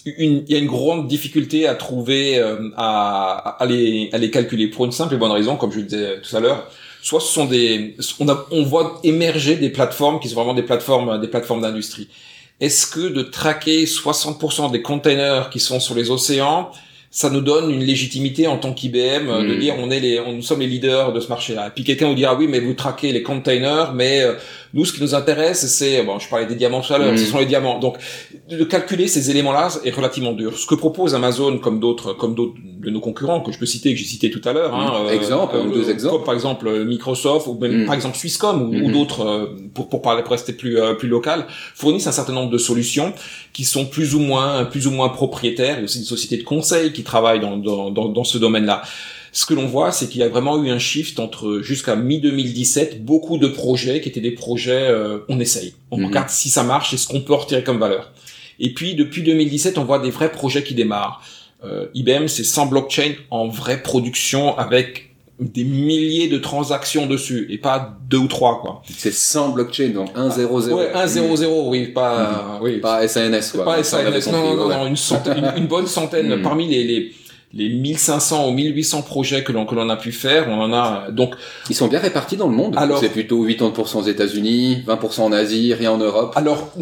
il 0.06 0.50
y 0.50 0.54
a 0.54 0.58
une 0.58 0.66
grande 0.66 1.06
difficulté 1.06 1.66
à 1.66 1.74
trouver, 1.74 2.38
euh, 2.38 2.70
à, 2.76 3.56
à, 3.60 3.66
les, 3.66 4.08
à 4.12 4.18
les 4.18 4.30
calculer 4.30 4.68
pour 4.68 4.86
une 4.86 4.92
simple 4.92 5.14
et 5.14 5.18
bonne 5.18 5.30
raison, 5.30 5.56
comme 5.56 5.70
je 5.70 5.78
le 5.78 5.84
disais 5.84 6.20
tout 6.22 6.34
à 6.34 6.40
l'heure. 6.40 6.70
Soit 7.02 7.20
ce 7.20 7.32
sont 7.32 7.46
des, 7.46 7.96
on, 8.18 8.28
a, 8.28 8.46
on 8.50 8.62
voit 8.62 9.00
émerger 9.04 9.56
des 9.56 9.70
plateformes 9.70 10.20
qui 10.20 10.28
sont 10.28 10.36
vraiment 10.36 10.54
des 10.54 10.62
plateformes, 10.62 11.20
des 11.20 11.28
plateformes 11.28 11.62
d'industrie. 11.62 12.08
Est-ce 12.60 12.86
que 12.86 13.08
de 13.08 13.22
traquer 13.22 13.84
60% 13.84 14.70
des 14.70 14.82
containers 14.82 15.48
qui 15.50 15.60
sont 15.60 15.80
sur 15.80 15.94
les 15.94 16.10
océans, 16.10 16.70
ça 17.10 17.28
nous 17.28 17.40
donne 17.40 17.70
une 17.70 17.82
légitimité 17.82 18.46
en 18.46 18.56
tant 18.56 18.72
qu'IBM 18.72 19.28
euh, 19.28 19.42
de 19.42 19.54
hmm. 19.54 19.58
dire 19.58 19.74
on 19.78 19.90
est 19.90 19.98
les, 19.98 20.20
on, 20.20 20.32
nous 20.32 20.42
sommes 20.42 20.60
les 20.60 20.68
leaders 20.68 21.12
de 21.12 21.20
ce 21.20 21.28
marché-là. 21.28 21.66
Et 21.66 21.70
puis 21.70 21.82
quelqu'un 21.82 22.08
vous 22.08 22.14
dira 22.14 22.36
oui 22.36 22.46
mais 22.48 22.60
vous 22.60 22.74
traquez 22.74 23.12
les 23.12 23.22
containers, 23.22 23.92
mais 23.94 24.22
euh, 24.22 24.34
nous 24.74 24.84
ce 24.84 24.92
qui 24.92 25.02
nous 25.02 25.14
intéresse 25.14 25.66
c'est 25.66 26.02
bon 26.02 26.18
je 26.18 26.28
parlais 26.28 26.46
des 26.46 26.54
diamants 26.54 26.80
tout 26.80 26.92
à 26.92 26.98
l'heure, 26.98 27.16
ce 27.18 27.22
hmm. 27.22 27.26
sont 27.26 27.38
les 27.38 27.46
diamants. 27.46 27.78
Donc 27.78 27.96
de 28.48 28.64
calculer 28.64 29.08
ces 29.08 29.30
éléments-là 29.30 29.68
est 29.84 29.90
relativement 29.90 30.32
dur. 30.32 30.56
Ce 30.56 30.66
que 30.66 30.74
propose 30.74 31.14
Amazon 31.14 31.58
comme 31.58 31.80
d'autres 31.80 32.12
comme 32.12 32.34
d'autres 32.34 32.54
de 32.64 32.90
nos 32.90 33.00
concurrents 33.00 33.40
que 33.40 33.52
je 33.52 33.58
peux 33.58 33.66
citer 33.66 33.92
que 33.92 33.98
j'ai 33.98 34.06
cité 34.06 34.30
tout 34.30 34.46
à 34.48 34.52
l'heure, 34.52 34.74
hein, 34.74 35.04
euh, 35.06 35.12
exemple 35.12 35.56
ou 35.56 35.70
deux 35.70 35.90
exemples, 35.90 36.24
par 36.24 36.34
exemple 36.34 36.84
Microsoft 36.84 37.46
ou 37.46 37.58
même 37.58 37.86
par 37.86 37.94
exemple 37.94 38.16
Swisscom 38.16 38.62
ou, 38.62 38.86
ou 38.86 38.90
d'autres 38.90 39.54
pour 39.74 39.88
pour 39.88 40.02
parler 40.02 40.22
pour 40.22 40.32
rester 40.32 40.52
plus 40.52 40.78
plus 40.98 41.08
local 41.08 41.46
fournissent 41.74 42.06
un 42.06 42.12
certain 42.12 42.32
nombre 42.32 42.50
de 42.50 42.58
solutions 42.58 43.12
qui 43.52 43.64
sont 43.64 43.86
plus 43.86 44.14
ou 44.14 44.20
moins 44.20 44.64
plus 44.64 44.86
ou 44.86 44.90
moins 44.90 45.08
propriétaires. 45.08 45.76
Il 45.76 45.78
y 45.78 45.82
a 45.82 45.84
aussi 45.84 45.98
une 45.98 46.04
société 46.04 46.36
de 46.36 46.44
conseil 46.44 46.92
qui 46.92 47.02
travaillent 47.02 47.40
dans, 47.40 47.56
dans, 47.56 47.90
dans, 47.90 48.24
ce 48.24 48.38
domaine-là. 48.38 48.82
Ce 49.32 49.46
que 49.46 49.54
l'on 49.54 49.66
voit, 49.66 49.92
c'est 49.92 50.08
qu'il 50.08 50.20
y 50.20 50.24
a 50.24 50.28
vraiment 50.28 50.62
eu 50.62 50.70
un 50.70 50.78
shift 50.78 51.20
entre 51.20 51.60
jusqu'à 51.62 51.94
mi-2017, 51.96 53.00
beaucoup 53.00 53.38
de 53.38 53.46
projets 53.46 54.00
qui 54.00 54.08
étaient 54.08 54.20
des 54.20 54.32
projets, 54.32 54.88
euh, 54.88 55.20
on 55.28 55.38
essaye, 55.38 55.74
on 55.90 55.98
mhm. 55.98 56.06
regarde 56.06 56.30
si 56.30 56.48
ça 56.48 56.64
marche 56.64 56.92
et 56.94 56.96
ce 56.96 57.06
qu'on 57.06 57.20
peut 57.20 57.34
retirer 57.34 57.62
comme 57.62 57.78
valeur. 57.78 58.12
Et 58.58 58.74
puis 58.74 58.94
depuis 58.94 59.22
2017, 59.22 59.78
on 59.78 59.84
voit 59.84 59.98
des 59.98 60.10
vrais 60.10 60.32
projets 60.32 60.62
qui 60.62 60.74
démarrent. 60.74 61.22
Euh, 61.64 61.86
IBM, 61.94 62.26
c'est 62.26 62.44
100 62.44 62.66
blockchain 62.66 63.12
en 63.30 63.48
vraie 63.48 63.82
production 63.82 64.56
avec 64.58 65.10
des 65.40 65.64
milliers 65.64 66.28
de 66.28 66.36
transactions 66.36 67.06
dessus 67.06 67.46
et 67.50 67.56
pas 67.56 67.96
deux 68.08 68.18
ou 68.18 68.28
trois 68.28 68.60
quoi. 68.60 68.82
C'est 68.94 69.12
100 69.12 69.50
blockchain 69.50 69.88
donc 69.88 70.10
1 70.14 70.30
0 70.30 70.60
0. 70.60 70.78
Ouais, 70.78 70.90
1 70.92 71.06
0 71.06 71.36
0 71.36 71.70
oui, 71.70 71.86
pas 71.88 72.58
oui, 72.60 72.78
pas 72.78 73.08
SANS 73.08 73.52
quoi. 73.52 73.64
Pas 73.64 73.82
SANS 73.82 74.30
non 74.30 74.54
non, 74.54 74.68
non, 74.68 74.86
une 74.86 74.96
centaine 74.96 75.52
une, 75.56 75.66
bonne 75.66 75.86
centaine 75.86 76.34
hmm. 76.36 76.42
parmi 76.42 76.68
les 76.68 76.84
les 76.84 77.12
les 77.52 77.68
1500 77.68 78.48
ou 78.48 78.52
1800 78.52 79.02
projets 79.02 79.42
que 79.42 79.52
l'on 79.52 79.66
que 79.66 79.74
l'on 79.74 79.88
a 79.88 79.96
pu 79.96 80.12
faire, 80.12 80.48
on 80.48 80.60
en 80.60 80.72
a 80.72 81.10
donc 81.10 81.34
ils 81.68 81.74
sont 81.74 81.88
bien 81.88 81.98
répartis 81.98 82.36
dans 82.36 82.46
le 82.46 82.54
monde. 82.54 82.76
Alors 82.76 82.98
c'est 82.98 83.08
plutôt 83.08 83.46
80% 83.46 83.98
aux 83.98 84.02
États-Unis, 84.02 84.84
20% 84.86 85.20
en 85.22 85.32
Asie, 85.32 85.74
rien 85.74 85.92
en 85.92 85.98
Europe. 85.98 86.32
Alors 86.36 86.72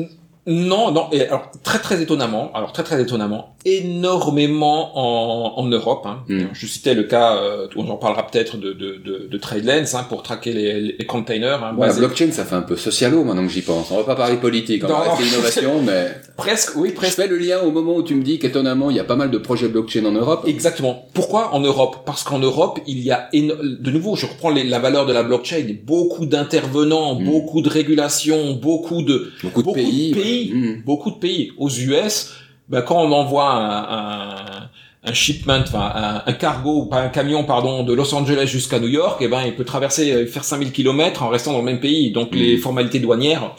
non, 0.46 0.90
non. 0.92 1.09
Et 1.12 1.26
alors 1.26 1.50
très 1.62 1.78
très 1.78 2.00
étonnamment, 2.00 2.50
alors 2.54 2.72
très 2.72 2.83
très 2.83 3.00
étonnamment, 3.00 3.54
énormément 3.64 4.92
en, 4.97 5.61
en 5.61 5.66
Europe. 5.66 6.07
Hein. 6.07 6.21
Hmm. 6.29 6.44
Je 6.53 6.66
citais 6.66 6.94
le 6.94 7.05
cas, 7.05 7.37
euh, 7.37 7.66
on 7.77 7.88
en 7.88 7.97
parlera 7.97 8.27
peut-être 8.27 8.57
de, 8.57 8.73
de, 8.73 9.01
de, 9.05 9.29
de 9.31 9.38
TradeLens 9.38 9.94
hein, 9.94 10.07
pour 10.09 10.23
traquer 10.23 10.53
les, 10.53 10.81
les 10.99 11.07
containers. 11.07 11.62
Hein, 11.64 11.77
la 11.79 11.92
blockchain, 11.92 12.31
ça 12.31 12.44
fait 12.44 12.55
un 12.55 12.62
peu 12.62 12.77
socialo 12.77 13.25
maintenant 13.25 13.47
que 13.47 13.53
j'y 13.53 13.62
pense. 13.62 13.90
On 13.90 13.97
va 13.97 14.05
pas 14.05 14.14
parler 14.14 14.37
politique, 14.37 14.85
on 14.85 14.88
va 14.88 15.01
rester 15.01 15.25
innovation, 15.33 15.83
mais 15.83 16.09
presque, 16.37 16.77
oui, 16.77 16.92
presque. 16.92 17.18
Je 17.18 17.23
fais 17.23 17.29
le 17.29 17.38
lien 17.38 17.61
au 17.61 17.71
moment 17.71 17.97
où 17.97 18.03
tu 18.03 18.14
me 18.14 18.23
dis 18.23 18.38
qu'étonnamment, 18.38 18.90
il 18.90 18.97
y 18.97 19.01
a 19.01 19.05
pas 19.05 19.16
mal 19.16 19.31
de 19.31 19.38
projets 19.38 19.68
blockchain 19.68 20.05
en 20.05 20.12
Europe. 20.12 20.44
Exactement. 20.47 21.09
Pourquoi 21.12 21.55
en 21.55 21.61
Europe? 21.61 21.99
Parce 22.07 22.23
qu'en 22.23 22.38
Europe, 22.38 22.79
il 22.87 23.01
y 23.01 23.11
a 23.11 23.29
de 23.33 23.90
nouveau, 23.90 24.14
je 24.16 24.27
reprends 24.27 24.51
les, 24.51 24.64
la 24.64 24.79
valeur 24.79 25.07
de 25.07 25.12
la 25.12 25.23
blockchain, 25.23 25.64
beaucoup 25.85 26.27
d'intervenants, 26.27 27.18
hmm. 27.18 27.25
beaucoup 27.25 27.61
de 27.61 27.68
régulations, 27.68 28.55
beaucoup 28.55 29.03
de 29.03 29.33
beaucoup 29.42 29.62
de 29.62 29.73
pays 29.73 30.14
Hmm. 30.49 30.83
beaucoup 30.85 31.11
de 31.11 31.16
pays. 31.16 31.53
Aux 31.59 31.68
US, 31.68 32.31
ben, 32.68 32.83
quand 32.83 33.00
on 33.02 33.12
envoie 33.12 33.50
un, 33.50 34.68
un, 35.04 35.12
shipment, 35.12 35.61
enfin 35.61 36.22
un, 36.26 36.33
cargo, 36.35 36.87
pas 36.87 37.00
un 37.00 37.09
camion, 37.09 37.44
pardon, 37.44 37.83
de 37.83 37.94
Los 37.94 38.14
Angeles 38.14 38.46
jusqu'à 38.46 38.78
New 38.78 38.88
York, 38.88 39.22
et 39.22 39.24
eh 39.24 39.28
ben 39.28 39.42
il 39.46 39.54
peut 39.54 39.64
traverser, 39.64 40.12
euh, 40.12 40.26
faire 40.26 40.44
5000 40.44 40.72
km 40.72 41.22
en 41.22 41.28
restant 41.28 41.52
dans 41.52 41.59
le 41.59 41.64
même 41.64 41.81
pays. 41.81 42.11
Donc 42.12 42.35
les 42.35 42.57
hmm. 42.57 42.61
formalités 42.61 43.00
douanières 43.00 43.54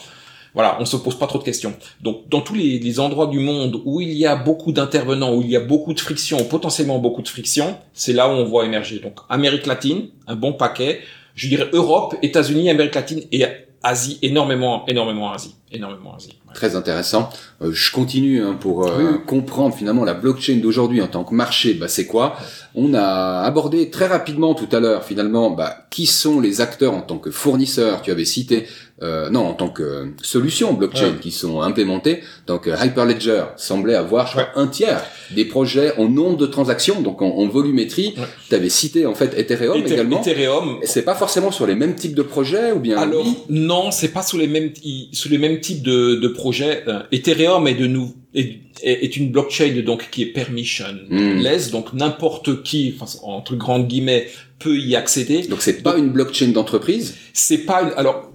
Voilà, 0.54 0.76
on 0.80 0.84
se 0.84 0.96
pose 0.96 1.18
pas 1.18 1.26
trop 1.26 1.38
de 1.38 1.44
questions. 1.44 1.74
Donc, 2.00 2.28
dans 2.28 2.40
tous 2.40 2.54
les, 2.54 2.78
les 2.78 3.00
endroits 3.00 3.26
du 3.26 3.40
monde 3.40 3.80
où 3.84 4.00
il 4.00 4.12
y 4.12 4.26
a 4.26 4.36
beaucoup 4.36 4.70
d'intervenants, 4.70 5.34
où 5.34 5.42
il 5.42 5.50
y 5.50 5.56
a 5.56 5.60
beaucoup 5.60 5.92
de 5.92 6.00
friction, 6.00 6.44
potentiellement 6.44 6.98
beaucoup 6.98 7.22
de 7.22 7.28
friction, 7.28 7.76
c'est 7.92 8.12
là 8.12 8.28
où 8.28 8.32
on 8.32 8.44
voit 8.44 8.64
émerger. 8.64 9.00
Donc, 9.00 9.14
Amérique 9.28 9.66
latine, 9.66 10.08
un 10.28 10.36
bon 10.36 10.52
paquet. 10.52 11.00
Je 11.34 11.48
dirais 11.48 11.68
Europe, 11.72 12.14
États-Unis, 12.22 12.70
Amérique 12.70 12.94
latine 12.94 13.22
et 13.32 13.44
Asie, 13.82 14.18
énormément, 14.22 14.84
énormément 14.86 15.32
Asie, 15.32 15.54
énormément 15.72 16.14
Asie. 16.14 16.38
Très 16.52 16.76
intéressant. 16.76 17.30
Euh, 17.62 17.72
je 17.72 17.92
continue 17.92 18.42
hein, 18.42 18.56
pour 18.60 18.86
euh, 18.86 19.18
comprendre 19.26 19.74
finalement 19.74 20.04
la 20.04 20.14
blockchain 20.14 20.56
d'aujourd'hui 20.56 21.00
en 21.00 21.06
tant 21.06 21.24
que 21.24 21.34
marché. 21.34 21.74
Bah, 21.74 21.88
c'est 21.88 22.06
quoi? 22.06 22.36
On 22.74 22.92
a 22.92 23.40
abordé 23.40 23.88
très 23.88 24.06
rapidement 24.06 24.54
tout 24.54 24.68
à 24.72 24.80
l'heure 24.80 25.04
finalement 25.04 25.50
bah, 25.50 25.86
qui 25.90 26.06
sont 26.06 26.40
les 26.40 26.60
acteurs 26.60 26.92
en 26.92 27.00
tant 27.00 27.18
que 27.18 27.30
fournisseurs. 27.30 28.02
Tu 28.02 28.10
avais 28.10 28.24
cité 28.26 28.66
euh, 29.02 29.30
non 29.30 29.40
en 29.40 29.54
tant 29.54 29.68
que 29.68 30.12
solutions 30.22 30.74
blockchain 30.74 31.14
qui 31.20 31.30
sont 31.30 31.62
implémentées. 31.62 32.20
Donc 32.46 32.68
Hyperledger 32.68 33.44
semblait 33.56 33.94
avoir 33.94 34.26
je 34.26 34.32
crois, 34.32 34.48
un 34.56 34.66
tiers 34.66 35.02
des 35.34 35.44
projets 35.44 35.96
en 35.96 36.08
nombre 36.08 36.36
de 36.36 36.46
transactions, 36.46 37.00
donc 37.00 37.22
en, 37.22 37.46
volumétrie. 37.48 38.14
Tu 38.48 38.54
avais 38.54 38.68
cité 38.68 39.06
en 39.06 39.14
fait 39.14 39.34
Ethereum 39.38 39.84
également. 39.84 40.20
Ethereum. 40.20 40.78
C'est 40.84 41.04
pas 41.04 41.14
forcément 41.14 41.50
sur 41.50 41.66
les 41.66 41.74
mêmes 41.74 41.94
types 41.94 42.14
de 42.14 42.22
projets 42.22 42.72
ou 42.72 42.80
bien 42.80 42.98
Alors 42.98 43.26
non, 43.48 43.90
c'est 43.90 44.08
pas 44.08 44.22
sous 44.22 44.38
les 44.38 44.46
mêmes 44.46 44.72
sous 45.12 45.28
les 45.28 45.38
mêmes 45.38 45.60
types 45.60 45.82
de, 45.82 46.16
de 46.16 46.28
projets. 46.28 46.84
Euh, 46.86 47.00
Ethereum 47.12 47.66
est 47.66 47.74
de 47.74 47.86
nous 47.86 48.14
est, 48.34 48.60
est, 48.82 49.16
une 49.16 49.30
blockchain 49.32 49.82
donc 49.84 50.08
qui 50.10 50.22
est 50.22 50.32
permissionless, 50.32 51.68
hmm. 51.68 51.72
donc 51.72 51.92
n'importe 51.92 52.62
qui, 52.62 52.94
enfin, 53.00 53.18
entre 53.24 53.56
grandes 53.56 53.88
guillemets, 53.88 54.28
peut 54.58 54.78
y 54.78 54.94
accéder. 54.94 55.42
Donc 55.42 55.62
c'est 55.62 55.82
pas 55.82 55.96
une 55.96 56.10
blockchain 56.10 56.48
d'entreprise. 56.48 57.16
C'est 57.32 57.58
pas 57.58 57.82
une, 57.82 57.90
alors 57.96 58.30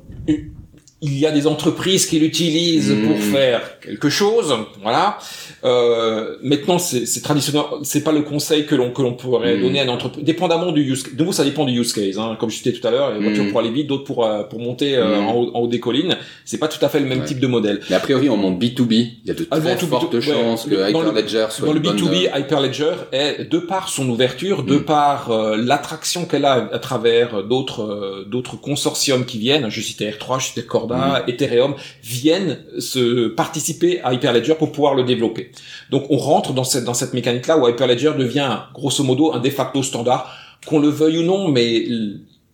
il 1.01 1.19
y 1.19 1.25
a 1.25 1.31
des 1.31 1.45
entreprises 1.45 2.05
qui 2.05 2.19
l'utilisent 2.19 2.95
pour 3.05 3.17
faire 3.17 3.79
quelque 3.79 4.09
chose, 4.09 4.55
voilà. 4.81 5.19
Euh, 5.65 6.37
maintenant, 6.41 6.79
c'est 6.79 7.21
traditionnel, 7.21 7.63
c'est 7.83 8.03
pas 8.03 8.11
le 8.11 8.21
conseil 8.21 8.65
que 8.65 8.75
l'on 8.75 8.91
que 8.91 9.01
l'on 9.01 9.13
pourrait 9.13 9.57
hmm. 9.57 9.61
donner 9.61 9.79
à 9.81 9.83
une 9.83 9.89
entreprise, 9.89 10.23
dépendamment 10.23 10.71
du 10.71 10.83
use. 10.83 11.15
De 11.15 11.23
vous, 11.23 11.33
ça 11.33 11.43
dépend 11.43 11.65
du 11.65 11.79
use 11.79 11.91
case. 11.91 12.17
Hein. 12.17 12.37
Comme 12.39 12.49
je 12.49 12.61
disais 12.61 12.71
tout 12.71 12.87
à 12.87 12.91
l'heure, 12.91 13.13
les 13.13 13.23
voitures 13.23 13.49
pour 13.49 13.59
aller 13.59 13.71
vite, 13.71 13.87
d'autres 13.87 14.03
pour 14.03 14.25
euh, 14.25 14.43
pour 14.43 14.59
monter 14.59 14.95
euh, 14.95 15.19
en, 15.19 15.33
haut, 15.33 15.51
en, 15.53 15.59
haut, 15.61 15.67
des 15.67 15.79
collines. 15.79 16.17
C'est 16.45 16.59
pas 16.59 16.67
tout 16.67 16.83
à 16.85 16.87
fait 16.87 16.99
le 16.99 17.07
même 17.07 17.23
type 17.23 17.39
de 17.39 17.47
modèle. 17.47 17.81
Mais 17.89 17.95
a 17.95 17.99
priori, 17.99 18.29
on 18.29 18.37
monte 18.37 18.59
B 18.59 18.73
2 18.73 18.83
B. 18.83 18.91
Il 18.91 19.17
y 19.25 19.31
a 19.31 19.33
de 19.33 19.47
ah, 19.51 19.59
très 19.59 19.77
fortes 19.77 20.19
chances 20.21 20.65
que 20.65 20.89
Hyperledger 20.89 21.47
soit 21.49 21.67
dans 21.67 21.73
le 21.73 21.79
B 21.79 21.95
2 21.95 22.05
B. 22.05 22.15
Hyperledger 22.35 22.93
est 23.11 23.49
de 23.49 23.57
par 23.57 23.89
son 23.89 24.07
ouverture, 24.07 24.63
de 24.63 24.77
par 24.77 25.31
l'attraction 25.57 26.25
qu'elle 26.25 26.45
a 26.45 26.69
à 26.71 26.79
travers 26.79 27.43
d'autres 27.43 28.25
d'autres 28.27 28.55
consortiums 28.55 29.25
qui 29.25 29.39
viennent. 29.39 29.69
Je 29.69 29.81
citais 29.81 30.09
R3, 30.09 30.39
je 30.39 30.45
citais 30.47 30.61
Corda 30.87 31.23
Mm. 31.25 31.29
Ethereum 31.29 31.75
viennent 32.03 32.57
se 32.79 33.27
participer 33.27 34.01
à 34.01 34.13
Hyperledger 34.13 34.55
pour 34.55 34.71
pouvoir 34.71 34.95
le 34.95 35.03
développer. 35.03 35.51
Donc 35.89 36.05
on 36.09 36.17
rentre 36.17 36.53
dans 36.53 36.63
cette 36.63 36.83
dans 36.83 36.93
cette 36.93 37.13
mécanique 37.13 37.47
là 37.47 37.57
où 37.57 37.67
Hyperledger 37.67 38.13
devient 38.17 38.59
grosso 38.73 39.03
modo 39.03 39.33
un 39.33 39.39
de 39.39 39.49
facto 39.49 39.83
standard, 39.83 40.31
qu'on 40.65 40.79
le 40.79 40.89
veuille 40.89 41.19
ou 41.19 41.23
non, 41.23 41.47
mais 41.49 41.85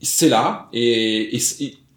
c'est 0.02 0.30
là 0.30 0.68
et, 0.74 1.38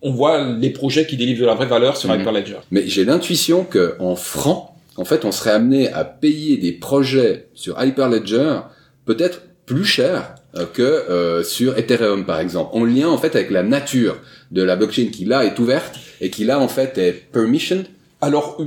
on 0.06 0.12
voit 0.12 0.44
les 0.44 0.68
projets 0.68 1.06
qui 1.06 1.16
délivrent 1.16 1.40
de 1.40 1.46
la 1.46 1.54
vraie 1.54 1.66
valeur 1.66 1.96
sur 1.96 2.10
mm. 2.10 2.20
Hyperledger. 2.20 2.58
Mais 2.70 2.86
j'ai 2.86 3.04
l'intuition 3.04 3.64
que 3.64 3.96
en 4.00 4.16
francs, 4.16 4.68
en 4.96 5.04
fait, 5.04 5.24
on 5.24 5.32
serait 5.32 5.52
amené 5.52 5.90
à 5.92 6.04
payer 6.04 6.58
des 6.58 6.72
projets 6.72 7.48
sur 7.54 7.82
Hyperledger 7.82 8.60
peut-être 9.06 9.40
plus 9.66 9.84
cher 9.84 10.34
euh, 10.56 10.66
que 10.72 10.82
euh, 10.82 11.42
sur 11.42 11.76
Ethereum 11.78 12.24
par 12.24 12.38
exemple, 12.38 12.70
en 12.74 12.84
lien 12.84 13.08
en 13.08 13.18
fait 13.18 13.34
avec 13.34 13.50
la 13.50 13.62
nature 13.62 14.16
de 14.54 14.62
la 14.62 14.76
blockchain 14.76 15.08
qui 15.12 15.24
là 15.24 15.44
est 15.44 15.58
ouverte 15.58 15.98
et 16.20 16.30
qui 16.30 16.44
là 16.44 16.60
en 16.60 16.68
fait 16.68 16.96
est 16.96 17.12
permissioned. 17.12 17.86
Alors 18.20 18.62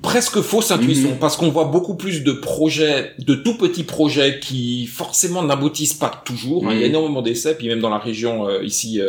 presque 0.00 0.40
fausse 0.40 0.70
intuition 0.70 1.10
mhm. 1.10 1.18
parce 1.18 1.36
qu'on 1.36 1.50
voit 1.50 1.64
beaucoup 1.64 1.94
plus 1.94 2.22
de 2.22 2.32
projets, 2.32 3.12
de 3.18 3.34
tout 3.34 3.56
petits 3.56 3.84
projets 3.84 4.38
qui 4.40 4.86
forcément 4.86 5.42
n'aboutissent 5.42 5.94
pas 5.94 6.22
toujours. 6.24 6.66
Hein. 6.66 6.74
Il 6.74 6.80
y 6.80 6.84
a 6.84 6.86
énormément 6.86 7.22
d'essais, 7.22 7.56
puis 7.56 7.68
même 7.68 7.80
dans 7.80 7.90
la 7.90 7.98
région 7.98 8.48
ici 8.60 9.00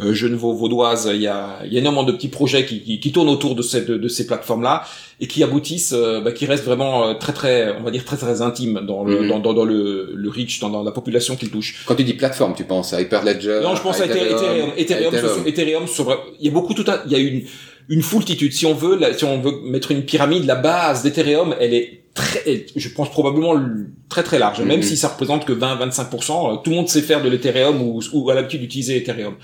euh, 0.00 0.14
Genevois-Vaudoise, 0.14 1.10
il 1.12 1.22
y 1.22 1.26
a, 1.26 1.58
il 1.64 1.72
y 1.72 1.76
a 1.76 1.80
énormément 1.80 2.04
de 2.04 2.12
petits 2.12 2.28
projets 2.28 2.64
qui, 2.64 2.80
qui, 2.82 3.00
qui 3.00 3.12
tournent 3.12 3.28
autour 3.28 3.54
de, 3.54 3.62
cette, 3.62 3.88
de, 3.88 3.96
de 3.96 4.08
ces 4.08 4.26
plateformes-là 4.26 4.84
et 5.20 5.26
qui 5.26 5.42
aboutissent, 5.42 5.94
euh, 5.96 6.20
bah, 6.20 6.30
qui 6.30 6.46
restent 6.46 6.64
vraiment 6.64 7.08
euh, 7.08 7.14
très 7.14 7.32
très, 7.32 7.74
on 7.76 7.82
va 7.82 7.90
dire 7.90 8.04
très 8.04 8.16
très 8.16 8.40
intimes 8.40 8.80
dans 8.86 9.02
le, 9.02 9.22
mhm. 9.22 9.28
dans, 9.28 9.38
dans, 9.40 9.54
dans, 9.54 9.64
le, 9.64 10.12
le 10.14 10.30
reach, 10.30 10.60
dans, 10.60 10.70
dans 10.70 10.84
la 10.84 10.92
population 10.92 11.34
qu'ils 11.34 11.50
touchent. 11.50 11.84
Quand 11.86 11.96
tu 11.96 12.04
dis 12.04 12.14
plateforme, 12.14 12.54
tu 12.54 12.64
penses 12.64 12.92
à 12.92 13.00
Hyperledger 13.00 13.60
Non, 13.62 13.74
je 13.74 13.82
pense 13.82 14.00
à, 14.00 14.06
Ethereum. 14.06 14.70
Ethereum, 14.76 15.14
Ethereum, 15.14 15.46
Ethereum, 15.46 15.86
sur, 15.88 16.16
il 16.38 16.46
y 16.46 16.48
a 16.48 16.52
beaucoup 16.52 16.74
tout 16.74 16.88
à, 16.88 17.02
il 17.06 17.12
y 17.12 17.16
a 17.16 17.18
une 17.18 17.42
une 17.88 18.02
foultitude. 18.02 18.52
Si 18.52 18.66
on 18.66 18.74
veut, 18.74 19.00
si 19.16 19.24
on 19.24 19.40
veut 19.40 19.60
mettre 19.64 19.90
une 19.90 20.04
pyramide, 20.04 20.44
la 20.44 20.56
base 20.56 21.02
d'Ethereum, 21.02 21.54
elle 21.60 21.74
est 21.74 22.02
très, 22.14 22.66
je 22.74 22.88
pense 22.88 23.10
probablement 23.10 23.54
très 24.08 24.22
très 24.22 24.38
large. 24.38 24.60
Même 24.60 24.80
mhm. 24.80 24.82
si 24.82 24.96
ça 24.96 25.08
représente 25.08 25.44
que 25.44 25.52
20-25%, 25.52 26.62
tout 26.62 26.70
le 26.70 26.76
monde 26.76 26.88
sait 26.88 27.02
faire 27.02 27.22
de 27.22 27.28
l'Ethereum 27.28 27.80
ou, 27.80 28.00
ou 28.12 28.30
a 28.30 28.34
l'habitude 28.34 28.60
d'utiliser 28.60 28.96
Ethereum 28.96 29.34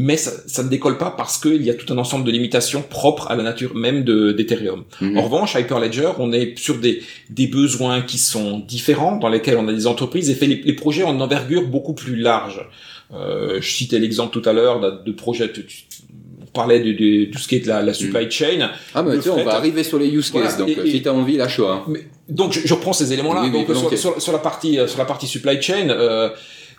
mais 0.00 0.16
ça, 0.16 0.30
ça, 0.46 0.62
ne 0.62 0.68
décolle 0.68 0.96
pas 0.96 1.10
parce 1.10 1.38
qu'il 1.38 1.60
y 1.64 1.70
a 1.70 1.74
tout 1.74 1.92
un 1.92 1.98
ensemble 1.98 2.24
de 2.24 2.30
limitations 2.30 2.82
propres 2.82 3.32
à 3.32 3.34
la 3.34 3.42
nature 3.42 3.74
même 3.74 4.04
d'Ethereum. 4.04 4.84
Mhm. 5.00 5.18
En 5.18 5.22
revanche, 5.22 5.56
Hyperledger, 5.56 6.12
on 6.20 6.32
est 6.32 6.56
sur 6.56 6.78
des, 6.78 7.02
des 7.30 7.48
besoins 7.48 8.02
qui 8.02 8.16
sont 8.16 8.60
différents, 8.60 9.16
dans 9.16 9.28
lesquels 9.28 9.56
on 9.56 9.66
a 9.66 9.72
des 9.72 9.88
entreprises, 9.88 10.30
et 10.30 10.34
fait 10.34 10.46
les, 10.46 10.72
projets 10.74 11.02
une 11.02 11.20
envergure 11.20 11.66
beaucoup 11.66 11.94
plus 11.94 12.14
large. 12.14 12.64
Euh, 13.12 13.60
je 13.60 13.68
citais 13.68 13.98
l'exemple 13.98 14.40
tout 14.40 14.48
à 14.48 14.52
l'heure 14.52 15.02
de, 15.02 15.12
projets, 15.12 15.50
on 16.07 16.07
parlait 16.50 16.80
de, 16.80 16.92
de, 16.92 17.30
tout 17.30 17.38
ce 17.38 17.48
qui 17.48 17.56
est 17.56 17.60
de 17.60 17.68
la, 17.68 17.82
la 17.82 17.94
supply 17.94 18.24
mhm. 18.24 18.30
chain. 18.30 18.70
Ah 18.94 19.02
mais 19.02 19.18
tu 19.18 19.30
on 19.30 19.44
va 19.44 19.54
arriver 19.54 19.84
sur 19.84 19.98
les 19.98 20.08
use 20.08 20.30
cases, 20.30 20.56
donc 20.56 20.70
si 20.84 21.02
tu 21.02 21.08
as 21.08 21.14
envie, 21.14 21.36
la 21.36 21.48
choix. 21.48 21.84
Mais, 21.88 22.06
donc 22.28 22.52
je, 22.52 22.60
je, 22.64 22.74
reprends 22.74 22.92
ces 22.92 23.12
éléments-là. 23.12 23.48
donc 23.48 23.68
sur, 23.96 24.20
sur, 24.20 24.32
la 24.32 24.38
partie 24.38 24.78
sur 24.86 24.98
la 24.98 25.04
partie 25.04 25.26
supply 25.26 25.60
chain, 25.62 25.88
euh, 25.90 26.30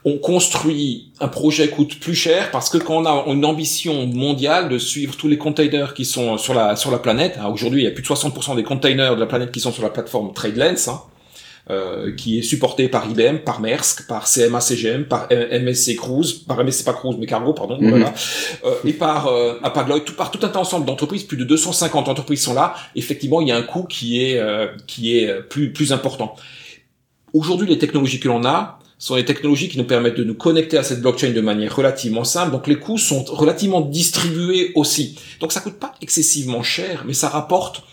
on 0.06 0.18
construit 0.18 1.12
un 1.20 1.28
projet 1.28 1.70
coûte 1.70 2.00
plus 2.00 2.16
cher 2.16 2.52
parce 2.52 2.70
que 2.70 2.78
quand 2.78 3.04
on 3.04 3.06
a 3.06 3.26
une 3.28 3.44
ambition 3.46 4.06
mondiale 4.06 4.70
de 4.70 4.78
suivre 4.78 5.16
tous 5.18 5.28
les 5.28 5.38
containers 5.38 5.94
qui 5.94 6.06
sont 6.06 6.38
sur 6.38 6.54
la 6.54 6.76
sur 6.76 6.92
la 6.92 7.00
planète, 7.00 7.38
hein, 7.40 7.48
aujourd'hui 7.48 7.82
il 7.82 7.86
y 7.86 7.88
a 7.88 7.92
plus 7.92 8.04
de 8.04 8.08
60% 8.08 8.56
des 8.56 8.64
containers 8.64 9.16
de 9.16 9.20
la 9.20 9.26
planète 9.26 9.52
qui 9.52 9.60
sont 9.60 9.72
sur 9.72 9.84
la 9.84 9.90
plateforme 9.90 10.34
TradeLens, 10.34 10.88
hein, 10.88 11.02
euh, 11.72 12.16
qui 12.16 12.40
est 12.40 12.42
supporté 12.42 12.88
par 12.90 13.08
IBM, 13.10 13.38
par 13.46 13.62
Maersk, 13.62 14.08
par 14.08 14.28
CMA 14.28 14.60
CGM, 14.60 15.04
par 15.04 15.28
MSC 15.30 15.96
Cruise, 15.96 16.34
par 16.34 16.64
MSC 16.64 16.84
pas 16.84 16.94
Cruise 16.94 17.16
mais 17.20 17.28
Cargo 17.28 17.54
pardon, 17.54 17.78
mhm. 17.80 17.90
voilà, 17.90 18.14
euh, 18.66 18.74
et 18.86 18.94
par 18.94 19.28
euh, 19.28 19.60
tout, 20.04 20.16
par 20.16 20.32
tout 20.32 20.40
un 20.44 20.52
ensemble 20.58 20.86
d'entreprises, 20.86 21.24
plus 21.24 21.38
de 21.38 21.44
250 21.44 22.08
entreprises 22.08 22.42
sont 22.42 22.56
là. 22.56 22.74
Effectivement, 22.96 23.40
il 23.42 23.50
y 23.50 23.52
a 23.52 23.58
un 23.58 23.62
coût 23.62 23.84
qui 23.84 24.24
est 24.24 24.40
euh, 24.40 24.68
qui 24.88 25.18
est 25.18 25.32
plus 25.48 25.72
plus 25.72 25.94
important. 25.94 26.36
Aujourd'hui, 27.34 27.68
les 27.68 27.78
technologies 27.78 28.20
que 28.20 28.28
l'on 28.28 28.44
a, 28.46 28.80
sont 28.98 29.16
des 29.16 29.26
technologies 29.26 29.70
qui 29.70 29.78
nous 29.78 29.86
permettent 29.86 30.18
de 30.18 30.24
nous 30.24 30.34
connecter 30.34 30.78
à 30.78 30.84
cette 30.84 31.02
blockchain 31.02 31.32
de 31.32 31.42
manière 31.42 31.76
relativement 31.76 32.24
simple. 32.24 32.52
Donc 32.52 32.68
les 32.68 32.76
coûts 32.76 32.98
sont 32.98 33.24
relativement 33.24 33.82
distribués 33.82 34.72
aussi. 34.76 35.18
Donc 35.40 35.54
ça 35.54 35.62
coûte 35.62 35.80
pas 35.80 35.94
excessivement 36.02 36.64
cher, 36.64 37.04
mais 37.06 37.14
ça 37.14 37.30
rapporte 37.30 37.84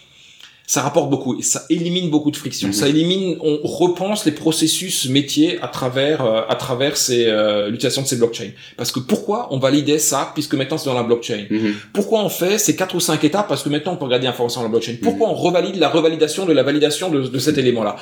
ça 0.66 0.82
rapporte 0.82 1.10
beaucoup 1.10 1.38
et 1.38 1.42
ça 1.42 1.64
élimine 1.70 2.10
beaucoup 2.10 2.32
de 2.32 2.36
friction. 2.36 2.68
Mhm. 2.68 2.74
Ça 2.74 2.88
élimine, 2.88 3.36
on 3.40 3.58
repense 3.62 4.24
les 4.24 4.32
processus 4.32 5.08
métiers 5.08 5.58
à 5.62 5.68
travers 5.68 6.24
euh, 6.24 6.42
à 6.48 6.56
travers 6.56 6.96
ces 6.96 7.26
euh, 7.26 7.68
l'utilisation 7.68 8.02
de 8.02 8.08
ces 8.08 8.16
blockchains. 8.16 8.50
Parce 8.76 8.90
que 8.90 8.98
pourquoi 8.98 9.48
on 9.52 9.58
validait 9.58 9.98
ça 9.98 10.32
puisque 10.34 10.54
maintenant 10.54 10.76
c'est 10.76 10.86
dans 10.86 10.94
la 10.94 11.04
blockchain? 11.04 11.46
Mhm. 11.48 11.74
Pourquoi 11.92 12.24
on 12.24 12.28
fait 12.28 12.58
ces 12.58 12.74
quatre 12.74 12.96
ou 12.96 13.00
cinq 13.00 13.22
étapes 13.22 13.48
parce 13.48 13.62
que 13.62 13.68
maintenant 13.68 13.92
on 13.92 13.96
peut 13.96 14.06
regarder 14.06 14.26
l'information 14.26 14.60
dans 14.60 14.66
la 14.66 14.70
blockchain? 14.70 14.96
Pourquoi 15.00 15.28
mhm. 15.28 15.34
on 15.34 15.36
revalide 15.36 15.76
la 15.76 15.88
revalidation 15.88 16.46
de 16.46 16.52
la 16.52 16.64
validation 16.64 17.10
de, 17.10 17.22
de 17.22 17.38
cet 17.38 17.58
élément-là? 17.58 17.96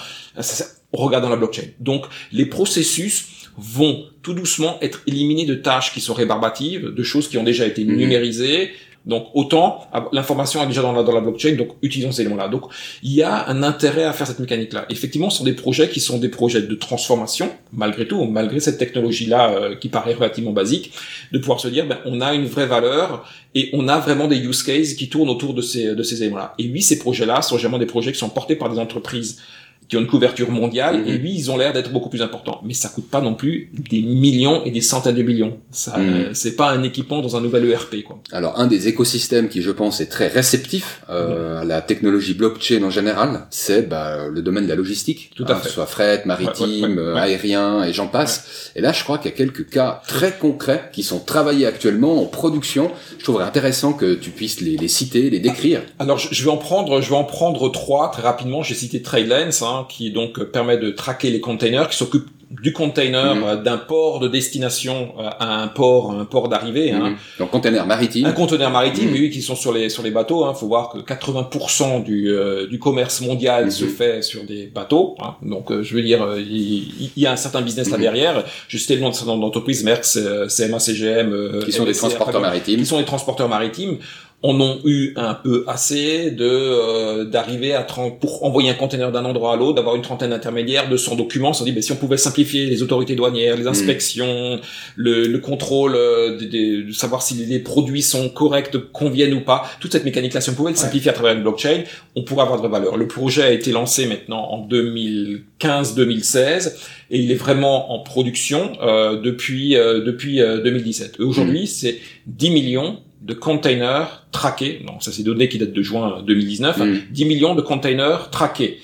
On 0.93 0.99
regarde 0.99 1.25
dans 1.25 1.31
la 1.31 1.37
blockchain. 1.37 1.69
Donc 1.81 2.07
les 2.33 2.47
processus 2.47 3.27
vont 3.57 4.07
tout 4.23 4.35
doucement 4.35 4.79
être 4.81 5.03
éliminés 5.07 5.45
de 5.45 5.55
tâches 5.55 5.93
qui 5.93 6.01
sont 6.01 6.15
rébarbatives, 6.15 6.89
de 6.89 7.03
choses 7.03 7.29
qui 7.29 7.39
ont 7.39 7.45
déjà 7.45 7.67
été 7.67 7.85
numérisées, 7.85 8.71
donc 9.07 9.27
autant 9.35 9.87
l'information 10.13 10.63
est 10.63 10.67
déjà 10.67 10.81
dans 10.81 10.93
la, 10.93 11.03
dans 11.03 11.13
la 11.13 11.21
blockchain, 11.21 11.57
donc 11.57 11.69
utilisons 11.83 12.11
ces 12.11 12.23
éléments-là. 12.23 12.49
Donc 12.49 12.63
il 13.03 13.13
y 13.13 13.23
a 13.23 13.49
un 13.49 13.63
intérêt 13.63 14.05
à 14.05 14.13
faire 14.13 14.27
cette 14.27 14.39
mécanique-là. 14.39 14.87
Effectivement, 14.89 15.29
ce 15.29 15.39
sont 15.39 15.45
des 15.45 15.53
projets 15.53 15.89
qui 15.89 16.01
sont 16.01 16.19
des 16.19 16.31
projets 16.31 16.63
de 16.63 16.75
transformation, 16.75 17.51
malgré 17.73 18.07
tout, 18.07 18.25
malgré 18.25 18.61
cette 18.61 18.79
technologie-là 18.79 19.51
euh, 19.51 19.77
qui 19.77 19.89
paraît 19.89 20.15
relativement 20.15 20.53
basique, 20.53 20.93
de 21.33 21.39
pouvoir 21.39 21.61
se 21.61 21.69
dire, 21.69 21.87
ben, 21.87 21.99
on 22.07 22.21
a 22.21 22.33
une 22.35 22.47
vraie 22.47 22.67
valeur 22.67 23.29
et 23.55 23.71
on 23.75 23.89
a 23.89 23.99
vraiment 23.99 24.27
des 24.27 24.39
use 24.39 24.63
cases 24.63 24.95
qui 24.95 25.09
tournent 25.09 25.29
autour 25.29 25.55
de 25.55 25.61
ces, 25.61 25.95
de 25.95 26.03
ces 26.03 26.23
éléments-là. 26.23 26.55
Et 26.59 26.69
oui, 26.69 26.81
ces 26.81 26.99
projets-là 26.99 27.43
sont 27.43 27.57
généralement 27.57 27.79
des 27.79 27.87
projets 27.87 28.13
qui 28.13 28.19
sont 28.19 28.31
portés 28.31 28.57
par 28.57 28.71
des 28.71 28.79
entreprises 28.79 29.41
qui 29.89 29.97
ont 29.97 30.01
une 30.01 30.07
couverture 30.07 30.51
mondiale, 30.51 31.01
Mhm. 31.03 31.09
et 31.09 31.13
lui, 31.19 31.35
ils 31.35 31.51
ont 31.51 31.57
l'air 31.57 31.73
d'être 31.73 31.93
beaucoup 31.93 32.09
plus 32.09 32.23
importants. 32.23 32.61
Mais 32.65 32.75
ça 32.75 32.89
coûte 32.89 33.09
pas 33.11 33.21
non 33.21 33.35
plus 33.35 33.71
des 33.91 34.01
millions 34.03 34.65
et 34.65 34.71
des 34.71 34.81
centaines 34.81 35.15
de 35.17 35.23
millions. 35.23 35.59
Ça, 35.71 35.97
Mhm. 35.99 36.09
euh, 36.15 36.31
c'est 36.33 36.57
pas 36.57 36.71
un 36.71 36.83
équipement 36.83 37.21
dans 37.21 37.37
un 37.37 37.41
nouvel 37.41 37.65
ERP, 37.71 38.03
quoi. 38.03 38.19
Alors 38.33 38.59
un 38.59 38.67
des 38.67 38.89
écosystèmes 38.89 39.49
qui 39.49 39.63
je 39.63 39.71
pense 39.71 40.01
est 40.01 40.07
très 40.07 40.29
réceptif 40.29 41.03
euh, 41.11 41.61
à 41.61 41.65
la 41.65 41.83
technologie 41.83 42.35
blockchain 42.35 42.83
en 42.83 42.91
général, 42.91 43.47
c'est 43.51 43.89
bah, 43.89 44.29
le 44.31 44.43
domaine 44.43 44.65
de 44.65 44.69
la 44.69 44.75
logistique, 44.75 45.31
Tout 45.37 45.45
à 45.49 45.53
hein, 45.53 45.55
fait. 45.57 45.63
que 45.63 45.69
ce 45.69 45.75
soit 45.75 45.87
fret, 45.87 46.23
maritime, 46.25 46.65
Ouais, 46.65 46.89
ouais, 46.89 47.07
ouais, 47.09 47.13
ouais. 47.15 47.21
aérien 47.21 47.85
et 47.85 47.93
j'en 47.93 48.07
passe. 48.09 48.71
Et 48.77 48.81
là 48.81 48.93
je 48.93 49.03
crois 49.05 49.19
qu'il 49.19 49.31
y 49.31 49.35
a 49.35 49.37
quelques 49.37 49.69
cas 49.69 50.03
très 50.07 50.33
concrets 50.33 50.91
qui 50.93 51.03
sont 51.03 51.19
travaillés 51.21 51.67
actuellement 51.67 52.21
en 52.23 52.27
production. 52.27 52.91
Je 53.19 53.25
trouverais 53.25 53.45
intéressant 53.45 53.93
que 53.93 54.15
tu 54.15 54.31
puisses 54.31 54.61
les, 54.61 54.77
les 54.77 54.89
citer, 54.89 55.31
les 55.31 55.41
décrire. 55.41 55.83
Alors, 55.99 56.19
je, 56.19 56.29
je 56.33 56.45
vais 56.45 56.51
en 56.51 56.57
prendre, 56.57 57.01
je 57.01 57.09
vais 57.11 57.17
en 57.17 57.25
prendre 57.25 57.69
trois 57.71 58.11
très 58.11 58.23
rapidement. 58.23 58.63
J'ai 58.63 58.75
cité 58.75 59.03
Trailens, 59.03 59.51
hein, 59.63 59.74
qui 59.83 60.13
donc 60.13 60.43
permet 60.45 60.77
de 60.79 60.91
traquer 60.91 61.31
les 61.31 61.41
containers, 61.41 61.89
qui 61.89 61.97
s'occupe 61.97 62.27
du 62.63 62.73
container 62.73 63.35
Mhm. 63.35 63.43
euh, 63.45 63.57
d'un 63.57 63.79
port 63.79 64.21
de 64.21 64.29
destination 64.29 65.13
euh, 65.19 65.29
à 65.41 65.61
un 65.61 65.67
port, 65.67 66.13
un 66.13 66.25
port 66.25 66.49
d'arrivée. 66.49 66.93
Hein. 66.93 67.11
Mhm. 67.11 67.17
Donc 67.41 67.51
container 67.51 67.85
maritime. 67.85 68.27
Un 68.27 68.33
conteneur 68.33 68.71
maritime, 68.71 69.11
mais 69.13 69.19
oui, 69.19 69.31
qui 69.31 69.43
sont 69.43 69.57
sur 69.57 69.73
les 69.73 69.89
sur 69.89 70.05
les 70.05 70.13
bateaux. 70.13 70.47
Il 70.49 70.55
faut 70.57 70.69
voir 70.69 70.91
que 70.91 70.99
80% 70.99 72.05
du 72.05 72.31
euh, 72.31 72.69
du 72.69 72.79
commerce 72.79 73.21
mondial 73.23 73.65
Mhm. 73.65 73.71
se 73.71 73.85
fait 73.87 74.23
sur 74.23 74.45
des 74.45 74.67
bateaux. 74.67 75.17
hein. 75.21 75.35
Donc, 75.43 75.73
euh, 75.73 75.83
je 75.83 75.95
veux 75.97 76.03
dire, 76.03 76.21
il, 76.39 77.11
il 77.17 77.23
y 77.23 77.27
a 77.27 77.33
un 77.33 77.37
certain 77.37 77.61
business 77.63 77.91
là 77.91 77.97
Mhm. 77.97 78.03
derrière. 78.03 78.45
Je 78.69 78.79
citais 78.79 78.95
le 78.97 79.01
nom 79.01 79.11
de 79.11 79.15
certain 79.15 79.33
nombre 79.33 79.43
d'entreprises, 79.47 79.83
Merckx, 79.83 80.17
euh, 80.17 80.47
CMA, 80.49 80.79
CGM, 80.79 81.33
euh, 81.33 81.61
qui 81.65 81.73
sont 81.73 81.85
des 81.85 81.93
transporteurs 81.93 82.41
maritimes. 82.41 82.79
qui 82.79 82.87
sont 82.87 82.99
les 82.99 83.05
transporteurs 83.05 83.49
maritimes 83.49 83.99
en 84.47 84.61
ont 84.61 84.79
eu 84.85 85.15
un 85.17 85.33
peu 85.33 85.65
assez 85.67 86.31
de 86.31 86.45
euh, 86.47 87.25
d'arriver 87.25 87.73
à 87.73 87.83
30 87.83 88.21
pour 88.21 88.45
envoyer 88.45 88.69
un 88.69 88.75
conteneur 88.75 89.11
d'un 89.11 89.25
endroit 89.25 89.55
à 89.55 89.57
l'autre, 89.57 89.77
d'avoir 89.77 89.97
une 89.97 90.03
trentaine 90.03 90.29
d'intermédiaires, 90.31 90.91
de 90.91 90.99
100 90.99 91.17
documents. 91.17 91.49
On 91.49 91.53
s'est 91.55 91.65
dit, 91.65 91.73
ben, 91.73 91.81
si 91.83 91.93
on 91.93 91.97
pouvait 91.97 92.19
simplifier 92.19 92.67
les 92.67 92.83
autorités 92.83 93.15
douanières, 93.17 93.57
les 93.57 93.67
inspections, 93.67 94.61
le, 94.97 95.27
le 95.29 95.39
contrôle, 95.39 95.95
euh, 95.97 96.37
des- 96.37 96.83
de 96.83 96.93
savoir 96.93 97.23
si 97.23 97.33
les, 97.35 97.59
produits 97.59 98.03
sont 98.03 98.29
corrects, 98.29 98.71
conviennent 98.93 99.33
ou 99.33 99.41
pas, 99.41 99.63
toute 99.81 99.93
cette 99.93 100.05
mécanique-là, 100.05 100.43
si 100.43 100.51
on 100.51 100.55
pouvait 100.55 100.73
le 100.73 100.77
simplifier 100.77 101.11
à 101.11 101.15
travers 101.15 101.33
une 101.35 101.41
blockchain, 101.43 101.85
on 102.15 102.23
pourrait 102.23 102.43
avoir 102.43 102.59
de 102.59 102.65
la 102.65 102.69
valeur. 102.69 102.99
Le 102.99 103.09
projet 103.09 103.43
a 103.45 103.51
été 103.51 103.73
lancé 103.73 104.05
maintenant 104.07 104.47
en 104.51 104.69
2015-2016 104.69 106.75
et 107.11 107.19
il 107.19 107.31
est 107.31 107.35
vraiment 107.37 107.93
en 107.95 108.01
production 108.01 108.73
euh, 108.83 109.19
depuis 109.21 109.77
euh, 109.77 110.03
depuis 110.05 110.41
euh, 110.43 110.63
2017. 110.63 111.17
Et 111.19 111.23
Aujourd'hui, 111.23 111.67
c'est 111.67 111.99
10 112.27 112.51
millions 112.51 112.99
de 113.25 113.35
containers 113.35 114.27
traqués. 114.33 114.83
Non, 114.87 115.01
ça 115.01 115.11
c'est 115.11 115.23
des 115.23 115.31
données 115.31 115.49
qui 115.49 115.59
datent 115.59 115.73
de 115.73 115.83
juin 115.83 116.23
2019. 116.23 116.79
Mhm. 116.79 117.01
10 117.11 117.25
millions 117.25 117.55
de 117.55 117.63
containers 117.63 118.31
traqués. 118.31 118.79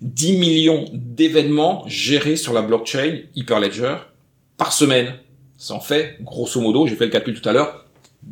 10 0.00 0.36
millions 0.36 0.84
d'événements 0.92 1.84
gérés 1.86 2.36
sur 2.36 2.52
la 2.52 2.62
blockchain 2.62 3.20
Hyperledger 3.36 3.96
par 4.56 4.72
semaine. 4.72 5.14
Ça 5.56 5.74
en 5.74 5.80
fait, 5.80 6.18
grosso 6.20 6.60
modo, 6.60 6.86
j'ai 6.86 6.96
fait 6.96 7.06
le 7.06 7.10
calcul 7.10 7.40
tout 7.40 7.48
à 7.48 7.52
l'heure, 7.52 7.86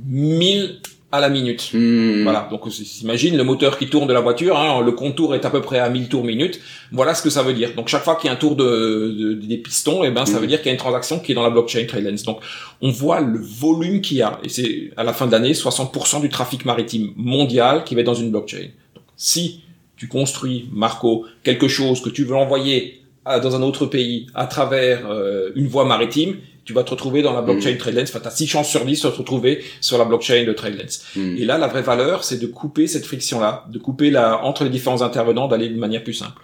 1000 0.05 0.81
à 1.15 1.21
la 1.21 1.29
minute. 1.29 1.71
Mhm. 1.75 2.23
Voilà, 2.23 2.49
donc 2.51 2.63
s'imagine 2.73 3.37
le 3.37 3.45
moteur 3.45 3.79
qui 3.79 3.87
tourne 3.89 4.07
de 4.09 4.15
la 4.15 4.21
voiture, 4.21 4.57
hein, 4.59 4.81
le 4.83 4.93
contour 4.93 5.35
est 5.35 5.45
à 5.45 5.51
peu 5.51 5.61
près 5.61 5.79
à 5.79 5.91
1000 5.91 6.09
tours 6.09 6.25
minute. 6.25 6.59
Voilà 6.91 7.15
ce 7.15 7.23
que 7.23 7.29
ça 7.31 7.43
veut 7.43 7.53
dire. 7.53 7.75
Donc 7.77 7.89
chaque 7.89 8.03
fois 8.03 8.17
qu'il 8.17 8.29
y 8.29 8.31
a 8.31 8.33
un 8.33 8.37
tour 8.37 8.57
de, 8.57 8.65
de- 9.19 9.35
des 9.35 9.59
pistons, 9.59 10.05
eh 10.05 10.11
ben 10.11 10.25
ça 10.25 10.35
Mhm. 10.37 10.41
veut 10.41 10.47
dire 10.47 10.59
qu'il 10.61 10.67
y 10.67 10.71
a 10.71 10.73
une 10.73 10.79
transaction 10.79 11.19
qui 11.21 11.33
est 11.33 11.35
dans 11.35 11.43
la 11.43 11.51
blockchain 11.51 11.85
Trailens. 11.87 12.23
Donc 12.25 12.39
on 12.81 12.91
voit 12.91 13.21
le 13.21 13.39
volume 13.39 14.01
qu'il 14.01 14.17
y 14.17 14.23
a 14.23 14.39
et 14.43 14.49
c'est 14.49 14.91
à 14.97 15.05
la 15.05 15.13
fin 15.13 15.27
de 15.27 15.33
l'année 15.33 15.53
60% 15.53 16.21
du 16.23 16.31
trafic 16.31 16.65
maritime 16.65 17.13
mondial 17.17 17.85
qui 17.85 17.95
va 17.95 18.01
être 18.01 18.07
dans 18.07 18.15
une 18.15 18.31
blockchain. 18.31 18.69
Donc 18.95 19.05
si 19.17 19.61
tu 19.99 20.09
construis 20.09 20.69
Marco 20.73 21.27
quelque 21.45 21.69
chose 21.69 22.01
que 22.01 22.09
tu 22.09 22.25
veux 22.25 22.35
envoyer 22.37 23.03
à- 23.25 23.39
dans 23.39 23.55
un 23.55 23.63
autre 23.63 23.85
pays 23.87 24.27
à 24.35 24.47
travers 24.47 25.09
euh, 25.11 25.51
une 25.57 25.69
voie 25.69 25.85
maritime, 25.85 26.37
tu 26.65 26.73
vas 26.73 26.85
te 26.85 26.91
retrouver 26.91 27.23
dans 27.23 27.33
la 27.33 27.43
blockchain 27.43 27.75
Trailens. 27.79 28.05
Enfin, 28.05 28.21
tu 28.21 28.29
as 28.29 28.31
6 28.31 28.47
chances 28.47 28.69
sur 28.69 28.85
10 28.85 29.03
de 29.03 29.09
te 29.11 29.17
retrouver 29.17 29.65
sur 29.81 29.99
la 29.99 30.05
blockchain 30.05 30.45
de 30.45 30.53
Trailens. 30.53 31.01
Mhm. 31.17 31.37
Et 31.39 31.45
là, 31.45 31.59
la 31.59 31.67
vraie 31.69 31.83
valeur, 31.83 32.25
c'est 32.25 32.39
de 32.39 32.47
couper 32.47 32.87
cette 32.87 33.05
friction-là, 33.07 33.65
de 33.71 33.79
couper 33.79 34.11
la, 34.11 34.45
entre 34.45 34.65
les 34.65 34.71
différents 34.71 35.03
intervenants, 35.03 35.49
d'aller 35.49 35.69
de 35.69 35.79
manière 35.79 36.05
plus 36.05 36.15
simple. 36.15 36.41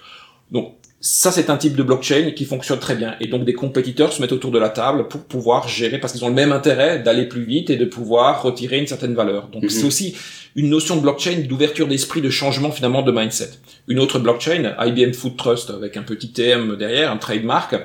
Donc, 0.51 0.75
ça, 1.01 1.31
c'est 1.31 1.49
un 1.49 1.57
type 1.57 1.77
de 1.77 1.85
blockchain 1.85 2.33
qui 2.35 2.45
fonctionne 2.45 2.81
très 2.81 2.97
bien. 2.97 3.15
Et 3.21 3.29
donc, 3.29 3.45
des 3.45 3.53
compétiteurs 3.53 4.13
se 4.13 4.21
mettent 4.21 4.33
autour 4.33 4.51
de 4.51 4.59
la 4.59 4.69
table 4.69 5.07
pour 5.07 5.21
pouvoir 5.23 5.69
gérer, 5.69 5.99
parce 5.99 6.13
qu'ils 6.13 6.25
ont 6.25 6.29
le 6.29 6.35
même 6.35 6.51
intérêt 6.51 6.99
d'aller 6.99 7.27
plus 7.27 7.45
vite 7.45 7.71
et 7.71 7.77
de 7.77 7.85
pouvoir 7.85 8.43
retirer 8.43 8.79
une 8.79 8.87
certaine 8.89 9.15
valeur. 9.15 9.47
Donc, 9.53 9.63
Mhm. 9.63 9.71
c'est 9.71 9.85
aussi 9.87 10.17
une 10.57 10.71
notion 10.71 10.97
de 10.97 11.03
blockchain 11.03 11.45
d'ouverture 11.49 11.87
d'esprit, 11.87 12.21
de 12.21 12.31
changement 12.31 12.73
finalement 12.73 13.03
de 13.03 13.13
mindset. 13.13 13.51
Une 13.87 14.01
autre 14.01 14.19
blockchain, 14.19 14.75
IBM 14.85 15.13
Food 15.13 15.37
Trust, 15.37 15.71
avec 15.71 15.97
un 15.97 16.03
petit 16.03 16.33
TM 16.33 16.75
derrière, 16.77 17.13
un 17.13 17.17
trademark, 17.17 17.77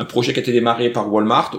un 0.00 0.04
projet 0.04 0.32
qui 0.32 0.38
a 0.40 0.42
été 0.42 0.52
démarré 0.52 0.90
par 0.90 1.12
Walmart 1.12 1.50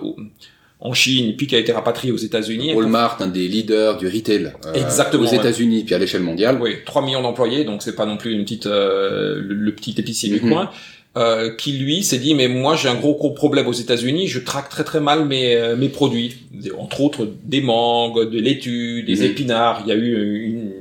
en 0.84 0.94
Chine, 0.94 1.36
puis 1.38 1.46
qui 1.46 1.56
a 1.56 1.60
été 1.60 1.72
rapatrié 1.72 2.12
aux 2.12 2.18
États-Unis. 2.18 2.74
Walmart, 2.74 3.18
un 3.22 3.28
des 3.28 3.48
leaders 3.48 3.98
du 3.98 4.08
retail 4.08 4.52
euh, 4.66 4.74
Exactement, 4.74 5.24
aux 5.24 5.30
ouais. 5.30 5.36
États-Unis 5.36 5.84
puis 5.86 5.94
à 5.94 6.00
l'échelle 6.00 6.24
mondiale. 6.24 6.58
Oui, 6.60 6.72
3 6.86 7.04
millions 7.06 7.22
d'employés, 7.22 7.64
donc 7.66 7.84
c'est 7.84 7.96
pas 7.96 8.08
non 8.08 8.18
plus 8.18 8.32
une 8.34 8.44
petite 8.44 8.66
euh, 8.66 9.36
le, 9.40 9.54
le 9.54 9.72
petit 9.76 9.94
épicier 9.98 10.30
du 10.30 10.42
Mhm. 10.44 10.50
coin. 10.52 10.70
euh, 11.18 11.54
qui 11.58 11.74
lui 11.74 12.04
s'est 12.04 12.20
dit 12.20 12.34
mais 12.36 12.48
moi 12.48 12.78
j'ai 12.78 12.88
un 12.88 12.96
gros 12.96 13.16
gros 13.16 13.32
problème 13.32 13.68
aux 13.68 13.74
États-Unis, 13.74 14.28
je 14.30 14.40
traque 14.40 14.70
très 14.70 14.86
très 14.86 15.02
mal 15.02 15.26
mes 15.26 15.56
euh, 15.56 15.76
mes 15.76 15.90
produits, 15.90 16.32
entre 16.80 17.02
autres 17.02 17.28
des 17.44 17.60
mangues, 17.62 18.32
de 18.32 18.40
laitue, 18.40 19.04
des 19.04 19.18
Mhm. 19.18 19.24
épinards. 19.26 19.84
Il 19.86 19.90
y 19.90 19.92
a 19.92 19.96
eu 19.96 20.44
une 20.46 20.72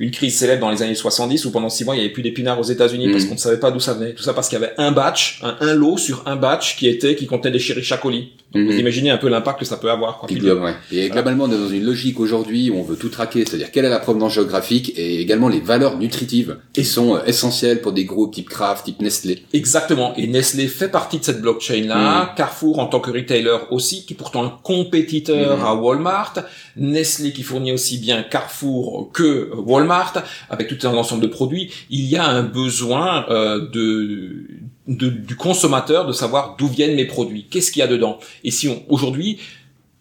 une 0.00 0.10
crise 0.10 0.36
célèbre 0.36 0.62
dans 0.62 0.70
les 0.70 0.82
années 0.82 0.94
70 0.96 1.44
où 1.44 1.50
pendant 1.52 1.68
six 1.68 1.84
mois 1.84 1.94
il 1.94 1.98
y 1.98 2.00
avait 2.00 2.10
plus 2.12 2.22
d'épinards 2.22 2.58
aux 2.58 2.62
États-Unis 2.64 3.10
parce 3.12 3.22
Mhm. 3.24 3.28
qu'on 3.28 3.34
ne 3.34 3.40
savait 3.40 3.60
pas 3.60 3.70
d'où 3.70 3.78
ça 3.80 3.92
venait. 3.94 4.14
Tout 4.14 4.22
ça 4.22 4.32
parce 4.34 4.48
qu'il 4.48 4.58
y 4.58 4.64
avait 4.64 4.72
un 4.78 4.90
batch, 4.92 5.40
un, 5.42 5.56
un 5.60 5.74
lot 5.74 5.98
sur 5.98 6.22
un 6.26 6.36
batch 6.36 6.76
qui 6.76 6.88
était 6.88 7.14
qui 7.14 7.26
contenait 7.26 7.52
des 7.52 7.58
chérichas 7.58 7.98
colis. 7.98 8.32
Donc 8.52 8.62
Mhm. 8.64 8.70
vous 8.72 8.78
imaginez 8.80 9.10
un 9.10 9.16
peu 9.16 9.28
l'impact 9.28 9.60
que 9.60 9.64
ça 9.64 9.76
peut 9.76 9.90
avoir. 9.90 10.18
Quoi. 10.18 10.28
Ouais. 10.30 10.74
Et 10.90 11.08
globalement, 11.08 11.44
on 11.44 11.52
est 11.52 11.56
dans 11.58 11.68
une 11.68 11.84
logique 11.84 12.18
aujourd'hui 12.18 12.68
où 12.70 12.76
on 12.76 12.82
veut 12.82 12.96
tout 12.96 13.08
traquer, 13.08 13.44
c'est-à-dire 13.44 13.70
quelle 13.70 13.84
est 13.84 13.90
la 13.90 14.00
provenance 14.00 14.34
géographique 14.34 14.92
et 14.96 15.20
également 15.20 15.48
les 15.48 15.60
valeurs 15.60 15.96
nutritives 15.98 16.56
qui 16.72 16.84
sont 16.84 17.14
euh, 17.16 17.20
essentielles 17.26 17.80
pour 17.80 17.92
des 17.92 18.04
groupes 18.04 18.34
type 18.34 18.48
Kraft, 18.48 18.84
type 18.86 19.00
Nestlé. 19.00 19.44
Exactement. 19.52 20.14
Et 20.16 20.26
Nestlé 20.26 20.66
fait 20.66 20.88
partie 20.88 21.18
de 21.20 21.24
cette 21.24 21.40
blockchain-là. 21.40 22.34
Carrefour 22.36 22.78
en 22.80 22.86
tant 22.86 22.98
que 23.00 23.10
retailer 23.10 23.56
aussi, 23.70 24.04
qui 24.04 24.14
est 24.14 24.16
pourtant 24.16 24.44
un 24.44 24.58
compétiteur 24.62 25.58
Mhm. 25.58 25.64
à 25.64 25.74
Walmart. 25.74 26.34
Nestlé 26.76 27.32
qui 27.32 27.42
fournit 27.42 27.72
aussi 27.72 27.98
bien 27.98 28.22
Carrefour 28.22 29.10
que 29.12 29.50
Walmart, 29.54 30.14
avec 30.48 30.66
tout 30.68 30.86
un 30.88 30.94
ensemble 30.94 31.22
de 31.22 31.28
produits. 31.28 31.70
Il 31.90 32.04
y 32.06 32.16
a 32.16 32.26
un 32.26 32.42
besoin 32.42 33.26
euh, 33.30 33.68
de, 33.70 34.46
de- 34.88 35.08
du 35.08 35.36
consommateur 35.36 36.06
de 36.06 36.12
savoir 36.12 36.56
d'où 36.58 36.66
viennent 36.66 36.94
mes 36.96 37.04
produits. 37.06 37.46
Qu'est-ce 37.50 37.70
qu'il 37.70 37.80
y 37.80 37.82
a 37.82 37.86
dedans? 37.86 38.18
Et 38.44 38.50
si 38.50 38.68
on, 38.68 38.82
aujourd'hui, 38.88 39.38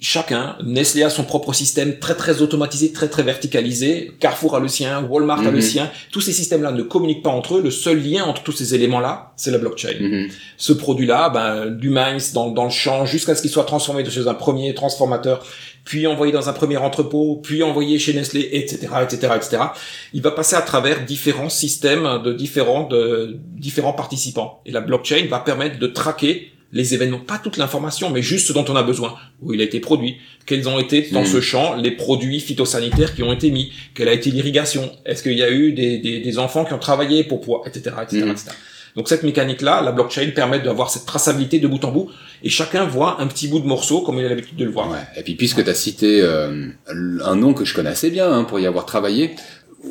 chacun, 0.01 0.55
Nestlé 0.63 1.03
a 1.03 1.09
son 1.09 1.23
propre 1.25 1.51
système 1.51 1.99
très 1.99 2.15
très 2.15 2.41
automatisé, 2.41 2.93
très 2.93 3.09
très 3.09 3.21
verticalisé, 3.21 4.11
Carrefour 4.21 4.55
a 4.55 4.61
le 4.61 4.69
sien, 4.69 5.03
Walmart 5.03 5.41
a 5.41 5.51
le 5.51 5.57
Mhm. 5.57 5.61
sien, 5.61 5.91
tous 6.11 6.21
ces 6.21 6.31
systèmes-là 6.31 6.71
ne 6.71 6.83
communiquent 6.83 7.21
pas 7.23 7.31
entre 7.31 7.55
eux, 7.57 7.61
le 7.61 7.69
seul 7.71 8.01
lien 8.01 8.23
entre 8.23 8.41
tous 8.43 8.53
ces 8.53 8.73
éléments-là, 8.73 9.33
c'est 9.35 9.51
la 9.51 9.57
blockchain. 9.57 9.95
Mhm. 9.99 10.29
Ce 10.55 10.71
produit-là, 10.71 11.29
ben, 11.29 11.65
du 11.69 11.89
maïs 11.89 12.31
dans, 12.31 12.49
dans 12.49 12.63
le 12.63 12.69
champ 12.69 13.05
jusqu'à 13.05 13.35
ce 13.35 13.41
qu'il 13.41 13.51
soit 13.51 13.65
transformé 13.65 14.09
chez 14.09 14.25
un 14.27 14.33
premier 14.33 14.73
transformateur, 14.73 15.45
puis 15.85 16.05
envoyé 16.07 16.31
dans 16.31 16.49
un 16.49 16.53
premier 16.53 16.77
entrepôt, 16.77 17.39
puis 17.43 17.63
envoyé 17.63 17.97
chez 17.99 18.13
Nestlé, 18.13 18.47
etc., 18.53 18.87
etc., 19.03 19.33
etc. 19.35 19.57
Il 20.13 20.21
va 20.21 20.31
passer 20.31 20.55
à 20.55 20.61
travers 20.61 21.03
différents 21.05 21.49
systèmes 21.49 22.21
de 22.23 22.33
différents, 22.33 22.87
de 22.87 23.37
différents 23.57 23.93
participants. 23.93 24.61
Et 24.65 24.71
la 24.71 24.81
blockchain 24.81 25.25
va 25.29 25.39
permettre 25.39 25.79
de 25.79 25.87
traquer 25.87 26.51
les 26.71 26.93
événements, 26.93 27.17
pas 27.17 27.39
toute 27.39 27.57
l'information, 27.57 28.11
mais 28.11 28.21
juste 28.21 28.45
ce 28.47 28.53
dont 28.53 28.63
on 28.69 28.75
a 28.75 28.83
besoin, 28.83 29.15
où 29.41 29.53
il 29.55 29.59
a 29.61 29.63
été 29.63 29.79
produit, 29.79 30.17
quels 30.45 30.69
ont 30.69 30.77
été 30.77 31.09
dans 31.11 31.21
Mhm. 31.21 31.25
ce 31.25 31.41
champ 31.41 31.75
les 31.75 31.89
produits 31.89 32.39
phytosanitaires 32.39 33.15
qui 33.15 33.23
ont 33.23 33.33
été 33.33 33.49
mis, 33.49 33.71
quelle 33.95 34.07
a 34.07 34.13
été 34.13 34.29
l'irrigation, 34.29 34.91
est-ce 35.03 35.23
qu'il 35.23 35.33
y 35.33 35.41
a 35.41 35.49
eu 35.49 35.73
des, 35.73 35.97
des, 35.97 36.19
des 36.19 36.37
enfants 36.37 36.65
qui 36.65 36.73
ont 36.73 36.77
travaillé 36.79 37.23
pour 37.23 37.41
pouvoir, 37.41 37.61
etc., 37.67 37.95
etc., 38.03 38.21
Mhm. 38.23 38.29
etc. 38.31 38.51
Donc 38.95 39.07
cette 39.07 39.23
mécanique-là, 39.23 39.81
la 39.81 39.91
blockchain 39.91 40.31
permet 40.35 40.59
d'avoir 40.59 40.89
cette 40.89 41.05
traçabilité 41.05 41.59
de 41.59 41.67
bout 41.67 41.83
en 41.85 41.91
bout, 41.91 42.09
et 42.43 42.49
chacun 42.49 42.85
voit 42.85 43.21
un 43.21 43.27
petit 43.27 43.47
bout 43.47 43.59
de 43.59 43.67
morceau 43.67 44.01
comme 44.01 44.17
il 44.17 44.25
a 44.25 44.29
l'habitude 44.29 44.55
de 44.55 44.65
le 44.65 44.71
voir. 44.71 44.89
Et 45.15 45.23
puis 45.23 45.35
puisque 45.35 45.63
tu 45.63 45.69
as 45.69 45.75
cité 45.75 46.21
euh, 46.21 46.67
un 46.87 47.35
nom 47.35 47.53
que 47.53 47.65
je 47.65 47.73
connais 47.73 47.89
assez 47.89 48.09
bien 48.09 48.31
hein, 48.31 48.43
pour 48.43 48.59
y 48.59 48.65
avoir 48.65 48.85
travaillé, 48.85 49.35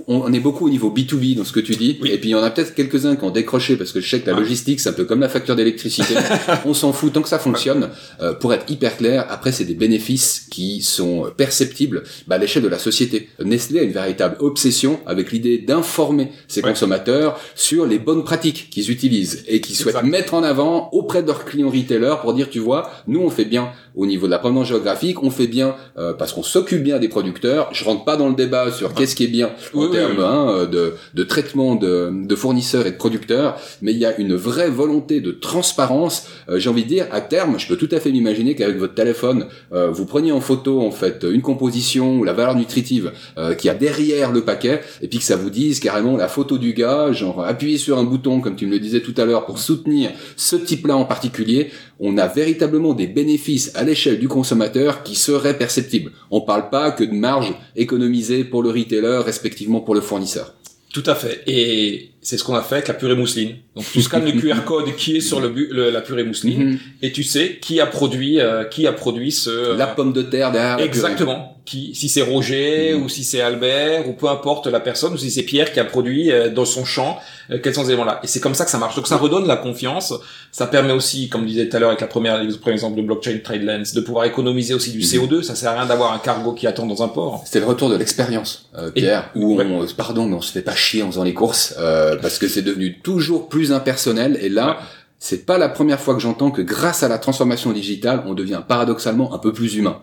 on, 0.07 0.33
est 0.33 0.41
beaucoup 0.41 0.67
au 0.67 0.71
niveau 0.71 0.91
B2B 0.95 1.37
dans 1.37 1.45
ce 1.45 1.53
que 1.53 1.61
tu 1.61 1.75
dis. 1.77 1.99
Oui. 2.03 2.11
Et 2.11 2.19
puis 2.19 2.31
il 2.31 2.33
y 2.33 2.35
en 2.35 2.43
a 2.43 2.51
peut-être 2.51 2.75
quelques-uns 2.75 3.17
qui 3.17 3.25
ont 3.25 3.31
décroché 3.31 3.77
parce 3.77 3.93
que 3.93 4.01
je 4.01 4.09
sais 4.09 4.21
que 4.21 4.27
la 4.27 4.35
Ouais. 4.35 4.41
logistique 4.41 4.81
c'est 4.81 4.89
un 4.89 4.93
peu 4.93 5.05
comme 5.05 5.21
la 5.21 5.29
facture 5.29 5.57
d'électricité. 5.57 6.15
on 6.65 6.75
s'en 6.75 6.93
fout 6.93 7.13
tant 7.13 7.23
que 7.23 7.29
ça 7.29 7.39
fonctionne. 7.39 7.91
Euh, 8.21 8.33
pour 8.35 8.53
être 8.55 8.71
hyper 8.71 8.97
clair, 8.97 9.27
après 9.31 9.53
c'est 9.53 9.65
des 9.65 9.75
bénéfices 9.75 10.47
qui 10.51 10.83
sont 10.83 11.27
euh, 11.27 11.31
perceptibles 11.31 12.03
bah, 12.27 12.37
à 12.37 12.39
l'échelle 12.39 12.63
de 12.63 12.69
la 12.69 12.79
société. 12.79 13.29
Nestlé 13.45 13.81
a 13.81 13.83
une 13.83 13.93
véritable 13.93 14.37
obsession 14.41 15.01
avec 15.07 15.33
l'idée 15.33 15.59
d'informer 15.59 16.31
ses 16.49 16.63
Ouais. 16.63 16.71
consommateurs 16.71 17.39
sur 17.55 17.87
les 17.87 17.99
bonnes 17.99 18.25
pratiques 18.25 18.69
qu'ils 18.71 18.91
utilisent 18.91 19.45
et 19.49 19.61
qu'ils 19.61 19.77
souhaitent 19.77 20.03
mettre 20.03 20.35
en 20.35 20.43
avant 20.43 20.89
auprès 20.93 21.23
de 21.23 21.29
leurs 21.29 21.45
clients 21.45 21.71
retailers 21.71 22.17
pour 22.23 22.35
dire 22.35 22.49
tu 22.51 22.59
vois, 22.59 22.91
nous 23.07 23.21
on 23.21 23.31
fait 23.31 23.45
bien 23.45 23.71
au 23.95 24.07
niveau 24.07 24.27
de 24.27 24.31
la 24.31 24.39
provenance 24.39 24.69
géographique, 24.69 25.23
on 25.23 25.31
fait 25.31 25.47
bien 25.49 25.75
euh, 25.99 26.13
parce 26.13 26.33
qu'on 26.33 26.43
s'occupe 26.43 26.83
bien 26.83 26.99
des 26.99 27.09
producteurs. 27.09 27.69
Je 27.73 27.85
rentre 27.85 28.05
pas 28.05 28.17
dans 28.17 28.29
le 28.29 28.35
débat 28.35 28.71
sur 28.71 28.95
qu'est-ce 28.95 29.17
qui 29.17 29.25
est 29.25 29.29
bien 29.29 29.51
en 29.79 29.87
Oui, 29.87 29.91
termes 29.93 30.19
oui. 30.19 30.25
hein, 30.25 30.67
de, 30.71 30.95
de 31.15 31.23
traitement 31.25 31.75
de, 31.75 32.11
de 32.13 32.37
fournisseurs 32.37 32.87
et 32.87 32.91
de 32.93 32.97
producteurs, 32.97 33.59
mais 33.83 33.93
il 33.93 33.99
y 33.99 34.05
a 34.07 34.17
une 34.19 34.35
vraie 34.35 34.71
volonté 34.71 35.21
de 35.21 35.31
transparence. 35.33 36.27
Euh, 36.49 36.59
J'ai 36.59 36.71
envie 36.71 36.85
de 36.85 36.89
dire, 36.89 37.07
à 37.13 37.21
terme, 37.21 37.59
je 37.59 37.67
peux 37.69 37.77
tout 37.77 37.89
à 37.95 38.01
fait 38.01 38.11
m'imaginer 38.11 38.55
qu'avec 38.55 38.77
votre 38.79 38.95
téléphone, 38.95 39.47
euh, 39.73 39.91
vous 39.91 40.07
preniez 40.07 40.33
en 40.33 40.41
photo 40.41 40.81
en 40.81 40.91
fait 40.91 41.25
une 41.31 41.43
composition 41.43 42.19
ou 42.19 42.25
la 42.25 42.33
valeur 42.33 42.55
nutritive 42.55 43.13
euh, 43.37 43.55
qu'il 43.55 43.69
y 43.69 43.71
a 43.71 43.75
derrière 43.75 44.33
le 44.33 44.43
paquet, 44.43 44.81
et 45.03 45.09
puis 45.09 45.19
que 45.19 45.25
ça 45.25 45.37
vous 45.37 45.51
dise 45.51 45.81
carrément 45.81 46.17
la 46.17 46.29
photo 46.29 46.59
du 46.59 46.73
gars, 46.73 47.13
genre 47.13 47.45
appuyez 47.45 47.79
sur 47.79 47.99
un 47.99 48.05
bouton 48.05 48.41
comme 48.41 48.57
tu 48.57 48.67
me 48.67 48.73
le 48.73 48.79
disais 48.81 49.01
tout 49.01 49.15
à 49.17 49.25
l'heure 49.25 49.45
pour 49.47 49.59
soutenir 49.59 50.11
ce 50.37 50.57
type-là 50.57 50.97
en 50.97 51.05
particulier. 51.05 51.71
On 52.01 52.17
a 52.17 52.29
véritablement 52.29 52.95
des 52.95 53.09
bénéfices 53.09 53.73
à 53.75 53.83
l'échelle 53.83 54.19
du 54.21 54.29
consommateur 54.29 55.03
qui 55.03 55.17
seraient 55.17 55.59
perceptibles. 55.59 56.13
On 56.31 56.41
parle 56.41 56.71
pas 56.71 56.93
que 56.93 57.03
de 57.05 57.13
marge 57.13 57.53
économisée 57.75 58.45
pour 58.45 58.63
le 58.63 58.71
retailer, 58.71 59.21
respectivement 59.25 59.68
pour 59.81 59.95
le 59.95 60.01
fournisseur. 60.01 60.55
Tout 60.93 61.05
à 61.07 61.15
fait. 61.15 61.43
Et 61.47 62.13
c'est 62.29 62.37
ce 62.37 62.45
qu'on 62.45 62.55
a 62.55 62.63
fait 62.63 62.75
avec 62.77 62.89
la 62.89 62.95
purée 62.95 63.15
mousseline. 63.15 63.57
Donc 63.75 63.87
tu 63.91 64.03
scannes 64.03 64.27
le 64.27 64.33
QR 64.41 64.63
code 64.67 64.95
qui 64.97 65.17
est 65.17 65.21
sur 65.21 65.41
le, 65.41 65.49
le- 65.49 65.89
la 65.91 66.01
purée 66.03 66.25
mousseline 66.25 66.63
Mhm. 66.73 66.79
et 67.03 67.11
tu 67.13 67.23
sais 67.23 67.59
qui 67.61 67.81
a 67.81 67.87
produit 67.87 68.39
euh, 68.41 68.65
qui 68.65 68.87
a 68.87 68.93
produit 68.93 69.33
ce 69.33 69.49
euh, 69.51 69.77
La 69.77 69.87
pomme 69.87 70.13
de 70.13 70.21
terre 70.23 70.53
derrière. 70.53 70.79
exactement 70.85 71.55
qui 71.65 71.95
si 71.95 72.09
c'est 72.09 72.23
Roger 72.23 72.95
Mhm. 72.95 73.03
ou 73.03 73.09
si 73.09 73.25
c'est 73.25 73.41
Albert 73.41 74.09
ou 74.09 74.13
peu 74.13 74.29
importe 74.29 74.67
la 74.67 74.81
personne 74.81 75.13
ou 75.15 75.19
si 75.19 75.31
c'est 75.31 75.43
Pierre 75.43 75.73
qui 75.73 75.81
a 75.81 75.85
produit 75.85 76.31
euh, 76.31 76.49
dans 76.51 76.65
son 76.65 76.85
champ 76.85 77.19
euh, 77.51 77.59
quels 77.63 77.75
sont 77.75 77.83
ces 77.85 77.89
éléments 77.91 78.05
là 78.05 78.21
et 78.23 78.27
c'est 78.27 78.41
comme 78.41 78.55
ça 78.55 78.65
que 78.65 78.71
ça 78.71 78.79
marche 78.79 78.97
donc 78.97 79.07
ça 79.07 79.17
redonne 79.19 79.47
la 79.47 79.57
confiance 79.57 80.13
ça 80.53 80.67
permet 80.67 80.93
aussi 80.93 81.29
comme 81.29 81.45
disait 81.47 81.69
tout 81.69 81.77
à 81.77 81.81
l'heure 81.81 81.91
avec 81.91 82.01
la 82.01 82.07
première 82.07 82.43
le 82.43 82.55
premier 82.57 82.75
exemple 82.75 82.97
de 82.97 83.03
blockchain 83.03 83.39
trade 83.45 83.63
lens 83.65 83.93
de 83.95 84.01
pouvoir 84.01 84.25
économiser 84.25 84.73
aussi 84.75 84.91
du 84.93 84.99
Mhm. 84.99 85.05
CO2 85.05 85.43
ça 85.43 85.55
sert 85.55 85.71
à 85.71 85.75
rien 85.75 85.87
d'avoir 85.87 86.13
un 86.13 86.19
cargo 86.19 86.53
qui 86.53 86.67
attend 86.67 86.87
dans 86.87 87.03
un 87.03 87.09
port 87.09 87.43
C'était 87.45 87.61
le 87.61 87.67
retour 87.67 87.89
de 87.91 87.97
l'expérience, 87.97 88.69
euh, 88.77 88.91
Et- 88.97 89.01
Pierre, 89.03 89.31
où 89.35 89.57
ouais. 89.59 89.67
pardon, 89.97 90.25
mais 90.27 90.35
on 90.37 90.41
se 90.41 90.53
fait 90.53 90.63
pas 90.63 90.75
chier 90.75 91.03
en 91.03 91.11
faisant 91.11 91.25
les 91.25 91.35
courses, 91.35 91.75
parce 92.21 92.39
que 92.39 92.49
c'est 92.49 92.63
devenu 92.63 92.99
toujours 93.01 93.49
plus 93.49 93.73
impersonnel. 93.73 94.39
Et 94.43 94.49
là, 94.49 94.67
Ouais. 94.69 94.75
c'est 95.19 95.47
pas 95.47 95.59
la 95.59 95.69
première 95.69 96.01
fois 96.01 96.15
que 96.15 96.21
j'entends 96.21 96.51
que 96.51 96.63
grâce 96.63 97.03
à 97.03 97.09
la 97.09 97.19
transformation 97.19 97.73
digitale, 97.73 98.23
on 98.27 98.35
devient 98.35 98.63
paradoxalement 98.67 99.35
un 99.35 99.39
peu 99.39 99.53
plus 99.53 99.77
humain. 99.77 100.03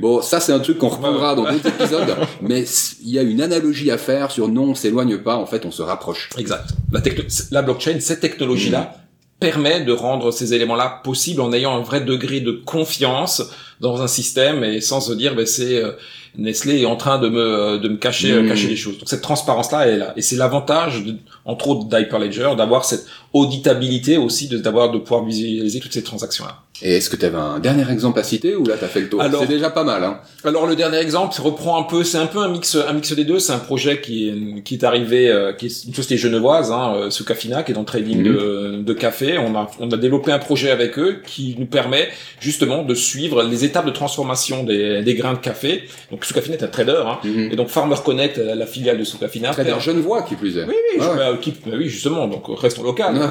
Bon, 0.00 0.22
ça 0.22 0.40
c'est 0.40 0.52
un 0.52 0.60
truc 0.60 0.78
qu'on 0.78 0.88
reprendra 0.88 1.34
dans 1.34 1.42
d'autres 1.44 1.66
épisodes, 1.80 2.16
mais 2.40 2.64
il 3.02 3.10
y 3.10 3.18
a 3.18 3.22
une 3.22 3.42
analogie 3.42 3.90
à 3.90 3.98
faire 3.98 4.30
sur 4.30 4.48
non, 4.48 4.70
on 4.70 4.74
s'éloigne 4.74 5.18
pas, 5.18 5.36
en 5.36 5.44
fait, 5.44 5.66
on 5.66 5.70
se 5.70 5.82
rapproche. 5.82 6.30
Exact. 6.38 6.70
La, 6.90 7.00
la 7.50 7.60
blockchain, 7.62 8.00
cette 8.00 8.20
technologie-là, 8.20 8.96
permet 9.40 9.82
de 9.82 9.92
rendre 9.92 10.30
ces 10.30 10.54
éléments-là 10.54 11.00
possibles 11.04 11.40
en 11.40 11.52
ayant 11.52 11.76
un 11.76 11.82
vrai 11.82 12.00
degré 12.00 12.40
de 12.40 12.52
confiance 12.52 13.42
dans 13.80 14.00
un 14.00 14.06
système 14.06 14.64
et 14.64 14.80
sans 14.80 15.00
se 15.00 15.12
dire, 15.12 15.34
ben, 15.34 15.46
c'est 15.46 15.82
euh, 15.82 15.92
Nestlé 16.36 16.80
est 16.80 16.86
en 16.86 16.96
train 16.96 17.18
de 17.18 17.28
me 17.28 17.78
de 17.78 17.88
me 17.88 17.96
cacher 17.96 18.32
euh, 18.32 18.48
cacher 18.48 18.68
des 18.68 18.76
choses. 18.76 18.98
Donc 18.98 19.08
cette 19.08 19.22
transparence-là, 19.22 19.86
elle 19.86 19.94
est 19.94 19.98
là. 19.98 20.12
Et 20.16 20.22
c'est 20.22 20.36
l'avantage, 20.36 21.04
entre 21.44 21.68
autres, 21.68 21.84
d'Hyperledger, 21.84 22.50
d'avoir 22.56 22.84
cette 22.84 23.06
auditabilité 23.32 24.16
aussi, 24.16 24.48
de 24.48 24.58
d'avoir 24.58 24.90
de 24.90 24.98
pouvoir 24.98 25.24
visualiser 25.24 25.80
toutes 25.80 25.92
ces 25.92 26.02
transactions-là. 26.02 26.63
Et 26.82 26.96
est-ce 26.96 27.08
que 27.08 27.14
tu 27.14 27.24
avais 27.24 27.38
un 27.38 27.60
dernier 27.60 27.88
exemple 27.90 28.18
à 28.18 28.24
citer 28.24 28.56
ou 28.56 28.64
là 28.66 28.74
t'as 28.78 28.88
fait 28.88 29.00
le 29.00 29.08
tour? 29.08 29.22
Alors- 29.22 29.40
C'est 29.42 29.46
déjà 29.48 29.70
pas 29.70 29.84
mal, 29.84 30.02
hein. 30.02 30.18
Alors 30.44 30.66
le 30.66 30.74
dernier 30.74 30.98
exemple 30.98 31.40
reprend 31.40 31.78
un 31.78 31.84
peu, 31.84 32.02
c'est 32.02 32.18
un 32.18 32.26
peu 32.26 32.40
un 32.40 32.48
mix, 32.48 32.76
un 32.76 32.92
mix 32.92 33.12
des 33.12 33.24
deux. 33.24 33.38
C'est 33.38 33.52
un 33.52 33.58
projet 33.60 34.00
qui 34.00 34.60
qui 34.64 34.74
est 34.74 34.84
arrivé, 34.84 35.30
euh, 35.30 35.52
qui 35.52 35.66
est 35.66 35.84
une 35.86 35.94
société 35.94 36.16
genevoise, 36.16 36.72
hein, 36.72 36.94
euh, 36.96 37.10
Sukafina, 37.10 37.62
qui 37.62 37.70
est 37.70 37.74
dans 37.74 37.82
le 37.82 37.86
trading 37.86 38.18
Mhm. 38.18 38.24
de, 38.24 38.82
de 38.82 38.92
café. 38.92 39.38
On 39.38 39.54
a, 39.54 39.70
on 39.78 39.88
a 39.88 39.96
développé 39.96 40.32
un 40.32 40.40
projet 40.40 40.70
avec 40.72 40.98
eux 40.98 41.18
qui 41.24 41.54
nous 41.60 41.66
permet 41.66 42.08
justement 42.40 42.82
de 42.82 42.94
suivre 42.94 43.44
les 43.44 43.64
étapes 43.64 43.86
de 43.86 43.92
transformation 43.92 44.64
des, 44.64 45.02
des 45.02 45.14
grains 45.14 45.34
de 45.34 45.38
café. 45.38 45.84
Donc 46.10 46.24
Sukafina 46.24 46.56
est 46.56 46.64
un 46.64 46.68
trader, 46.68 47.02
hein, 47.06 47.18
Mhm. 47.22 47.52
et 47.52 47.56
donc 47.56 47.68
Farmer 47.68 47.96
Connect, 48.04 48.36
la 48.38 48.56
la 48.56 48.66
filiale 48.66 48.98
de 48.98 49.04
Sukafina, 49.04 49.50
Très 49.50 49.62
bien, 49.64 49.78
Genevois 49.78 50.22
qui 50.22 50.34
plus 50.34 50.58
est. 50.58 50.64
oui, 50.64 50.74
oui, 50.74 50.98
je- 50.98 51.04
Ah 51.04 51.10
ouais. 51.12 51.16
bah, 51.18 51.38
qui- 51.40 51.52
bah 51.64 51.76
oui, 51.78 51.88
justement, 51.88 52.26
donc 52.26 52.42
restons 52.60 52.82
local, 52.82 53.14
hein, 53.16 53.30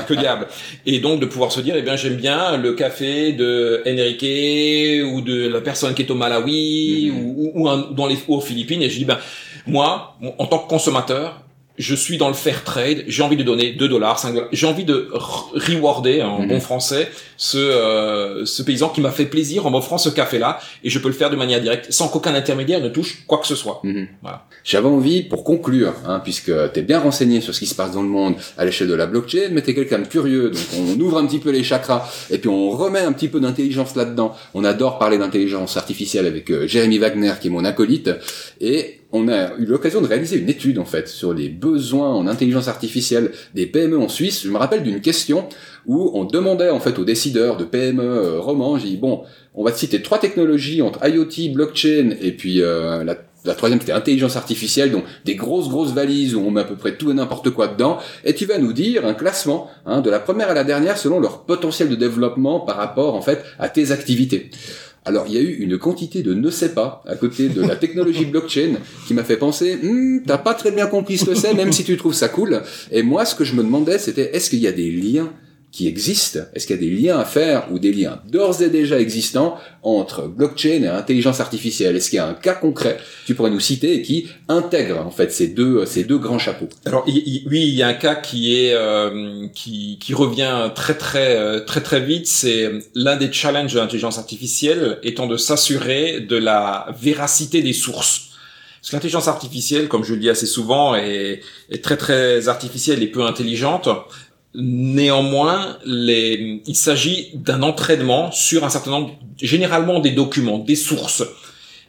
que 0.08 0.14
diable. 0.14 0.46
Et 0.86 1.00
donc 1.00 1.18
de 1.20 1.26
pouvoir 1.26 1.50
se 1.50 1.60
dire, 1.60 1.74
eh 1.76 1.82
bien 1.82 1.96
j'aime 1.96 2.14
bien 2.14 2.56
le 2.56 2.72
café 2.72 2.83
de 3.32 3.82
Enrique 3.86 5.04
ou 5.12 5.20
de 5.20 5.48
la 5.48 5.60
personne 5.60 5.94
qui 5.94 6.02
est 6.02 6.10
au 6.10 6.14
Malawi 6.14 7.10
Mhm. 7.12 7.34
ou, 7.54 7.68
dans 7.94 8.06
les 8.06 8.16
aux 8.28 8.40
Philippines, 8.40 8.82
et 8.82 8.88
je 8.90 8.98
dis, 8.98 9.04
ben 9.04 9.18
moi, 9.66 10.16
en 10.38 10.46
tant 10.46 10.58
que 10.58 10.68
consommateur, 10.68 11.43
je 11.76 11.94
suis 11.94 12.18
dans 12.18 12.28
le 12.28 12.34
fair 12.34 12.62
trade, 12.62 13.02
j'ai 13.08 13.22
envie 13.24 13.36
de 13.36 13.42
donner 13.42 13.72
2 13.72 13.88
dollars, 13.88 14.18
5 14.20 14.32
dollars, 14.34 14.48
j'ai 14.52 14.66
envie 14.66 14.84
de 14.84 15.08
re- 15.12 15.46
rewarder 15.54 16.22
en 16.22 16.40
Mhm. 16.42 16.48
bon 16.48 16.60
français 16.60 17.08
ce 17.36 17.58
euh, 17.58 18.44
ce 18.46 18.62
paysan 18.62 18.90
qui 18.90 19.00
m'a 19.00 19.10
fait 19.10 19.24
plaisir 19.26 19.66
en 19.66 19.70
m'offrant 19.70 19.98
ce 19.98 20.08
café 20.08 20.38
là 20.38 20.60
et 20.84 20.90
je 20.90 20.98
peux 21.00 21.08
le 21.08 21.14
faire 21.14 21.30
de 21.30 21.36
manière 21.36 21.60
directe 21.60 21.86
sans 21.90 22.06
qu'aucun 22.08 22.34
intermédiaire 22.34 22.80
ne 22.80 22.88
touche 22.88 23.24
quoi 23.26 23.38
que 23.38 23.46
ce 23.48 23.56
soit. 23.56 23.80
Mhm. 23.82 24.06
Voilà. 24.22 24.46
J'avais 24.62 24.86
envie, 24.88 25.22
pour 25.24 25.42
conclure, 25.44 25.94
hein, 26.06 26.20
puisque 26.22 26.52
t'es 26.72 26.82
bien 26.82 27.00
renseigné 27.00 27.40
sur 27.40 27.54
ce 27.54 27.58
qui 27.60 27.66
se 27.66 27.74
passe 27.74 27.90
dans 27.92 28.02
le 28.02 28.08
monde 28.08 28.36
à 28.56 28.64
l'échelle 28.64 28.88
de 28.88 28.94
la 28.94 29.06
blockchain, 29.06 29.48
mais 29.50 29.60
t'es 29.62 29.74
quelqu'un 29.74 29.98
de 29.98 30.06
curieux, 30.06 30.50
donc 30.50 30.62
on 30.78 31.00
ouvre 31.00 31.18
un 31.18 31.26
petit 31.26 31.38
peu 31.40 31.50
les 31.50 31.62
chakras, 31.64 32.08
et 32.30 32.38
puis 32.38 32.48
on 32.48 32.70
remet 32.70 33.00
un 33.00 33.12
petit 33.12 33.28
peu 33.28 33.40
d'intelligence 33.40 33.94
là-dedans. 33.96 34.34
On 34.54 34.64
adore 34.64 34.98
parler 34.98 35.18
d'intelligence 35.18 35.76
artificielle 35.76 36.24
avec 36.26 36.50
euh, 36.50 36.66
Jérémy 36.66 36.98
Wagner, 36.98 37.32
qui 37.40 37.48
est 37.48 37.50
mon 37.50 37.64
acolyte, 37.64 38.10
et 38.60 39.00
on 39.14 39.28
a 39.28 39.56
eu 39.58 39.64
l'occasion 39.64 40.00
de 40.00 40.06
réaliser 40.06 40.36
une 40.36 40.48
étude, 40.48 40.78
en 40.78 40.84
fait, 40.84 41.08
sur 41.08 41.32
les 41.32 41.48
besoins 41.48 42.12
en 42.12 42.26
intelligence 42.26 42.66
artificielle 42.66 43.30
des 43.54 43.66
PME 43.66 43.96
en 43.96 44.08
Suisse. 44.08 44.42
Je 44.42 44.50
me 44.50 44.58
rappelle 44.58 44.82
d'une 44.82 45.00
question 45.00 45.48
où 45.86 46.10
on 46.14 46.24
demandait, 46.24 46.70
en 46.70 46.80
fait, 46.80 46.98
aux 46.98 47.04
décideurs 47.04 47.56
de 47.56 47.64
PME 47.64 48.02
euh, 48.02 48.40
romans, 48.40 48.76
j'ai 48.76 48.88
dit, 48.88 48.96
bon, 48.96 49.22
on 49.54 49.62
va 49.62 49.70
te 49.70 49.78
citer 49.78 50.02
trois 50.02 50.18
technologies 50.18 50.82
entre 50.82 51.06
IoT, 51.06 51.54
blockchain 51.54 52.16
et 52.20 52.32
puis 52.32 52.60
euh, 52.60 53.04
la, 53.04 53.54
troisième 53.54 53.78
c'était 53.78 53.92
intelligence 53.92 54.36
artificielle, 54.36 54.90
donc 54.90 55.04
des 55.24 55.36
grosses 55.36 55.68
grosses 55.68 55.92
valises 55.92 56.34
où 56.34 56.40
on 56.40 56.50
met 56.50 56.62
à 56.62 56.64
peu 56.64 56.76
près 56.76 56.96
tout 56.96 57.10
et 57.12 57.14
n'importe 57.14 57.50
quoi 57.50 57.68
dedans. 57.68 57.98
Et 58.24 58.34
tu 58.34 58.46
vas 58.46 58.58
nous 58.58 58.72
dire 58.72 59.06
un 59.06 59.14
classement 59.14 59.70
hein, 59.86 60.00
de 60.00 60.10
la 60.10 60.18
première 60.18 60.50
à 60.50 60.54
la 60.54 60.64
dernière 60.64 60.98
selon 60.98 61.20
leur 61.20 61.44
potentiel 61.44 61.88
de 61.88 61.94
développement 61.94 62.60
par 62.60 62.76
rapport 62.76 63.14
en 63.14 63.22
fait 63.22 63.44
à 63.60 63.68
tes 63.68 63.92
activités. 63.92 64.50
Alors, 65.06 65.26
il 65.28 65.34
y 65.34 65.36
a 65.36 65.40
eu 65.40 65.52
une 65.60 65.78
quantité 65.78 66.22
de 66.22 66.32
ne 66.32 66.50
sais 66.50 66.70
pas 66.72 67.02
à 67.06 67.14
côté 67.14 67.50
de 67.50 67.60
la 67.60 67.76
technologie 67.76 68.24
blockchain 68.24 68.76
qui 69.06 69.12
m'a 69.12 69.22
fait 69.22 69.36
penser, 69.36 69.78
Hum, 69.82 70.22
t'as 70.26 70.38
pas 70.38 70.54
très 70.54 70.70
bien 70.70 70.86
compris 70.86 71.18
ce 71.18 71.26
que 71.26 71.34
c'est, 71.34 71.52
même 71.52 71.72
si 71.72 71.84
tu 71.84 71.96
trouves 71.98 72.14
ça 72.14 72.28
cool. 72.28 72.62
Et 72.90 73.02
moi, 73.02 73.26
ce 73.26 73.34
que 73.34 73.44
je 73.44 73.54
me 73.54 73.62
demandais, 73.62 73.98
c'était 73.98 74.34
est-ce 74.34 74.48
qu'il 74.48 74.60
y 74.60 74.66
a 74.66 74.72
des 74.72 74.90
liens 74.90 75.30
qui 75.74 75.88
existent 75.88 76.38
Est-ce 76.54 76.68
qu'il 76.68 76.76
y 76.76 76.78
a 76.78 76.82
des 76.82 76.90
liens 76.90 77.18
à 77.18 77.24
faire 77.24 77.66
ou 77.72 77.80
des 77.80 77.92
liens 77.92 78.20
d'ores 78.30 78.62
et 78.62 78.70
déjà 78.70 79.00
existants 79.00 79.58
entre 79.82 80.28
blockchain 80.28 80.84
et 80.84 80.86
intelligence 80.86 81.40
artificielle? 81.40 81.96
Est-ce 81.96 82.10
qu'il 82.10 82.18
y 82.18 82.20
a 82.20 82.28
un 82.28 82.34
cas 82.34 82.54
concret 82.54 82.96
que 82.96 83.26
tu 83.26 83.34
pourrais 83.34 83.50
nous 83.50 83.58
citer 83.58 83.92
et 83.94 84.02
qui 84.02 84.28
intègre 84.48 85.04
en 85.04 85.10
fait 85.10 85.32
ces 85.32 85.48
deux 85.48 85.84
ces 85.84 86.04
deux 86.04 86.18
grands 86.18 86.38
chapeaux? 86.38 86.68
Alors 86.86 87.04
oui, 87.08 87.42
il 87.50 87.74
y 87.74 87.82
a 87.82 87.88
un 87.88 87.94
cas 87.94 88.14
qui 88.14 88.54
est 88.56 88.72
euh, 88.72 89.48
qui, 89.52 89.98
qui 90.00 90.14
revient 90.14 90.70
très 90.76 90.94
très 90.94 91.36
euh, 91.36 91.58
très 91.58 91.80
très 91.80 92.00
vite. 92.00 92.28
C'est 92.28 92.70
l'un 92.94 93.16
des 93.16 93.32
challenges 93.32 93.74
de 93.74 93.80
l'intelligence 93.80 94.18
artificielle 94.18 95.00
étant 95.02 95.26
de 95.26 95.36
s'assurer 95.36 96.20
de 96.20 96.36
la 96.36 96.86
véracité 97.00 97.62
des 97.62 97.72
sources. 97.72 98.28
Parce 98.80 98.90
que 98.90 98.96
l'intelligence 98.96 99.28
artificielle, 99.28 99.88
comme 99.88 100.04
je 100.04 100.12
le 100.12 100.20
dis 100.20 100.28
assez 100.28 100.44
souvent, 100.44 100.94
est 100.94 101.40
très 101.82 101.96
très 101.96 102.48
artificielle 102.48 103.02
et 103.02 103.06
peu 103.06 103.22
intelligente. 103.22 103.88
Néanmoins, 104.54 105.78
les, 105.84 106.62
il 106.66 106.76
s'agit 106.76 107.30
d'un 107.34 107.62
entraînement 107.62 108.30
sur 108.30 108.64
un 108.64 108.68
certain 108.68 108.90
nombre, 108.92 109.18
généralement 109.40 110.00
des 110.00 110.12
documents, 110.12 110.58
des 110.58 110.76
sources 110.76 111.24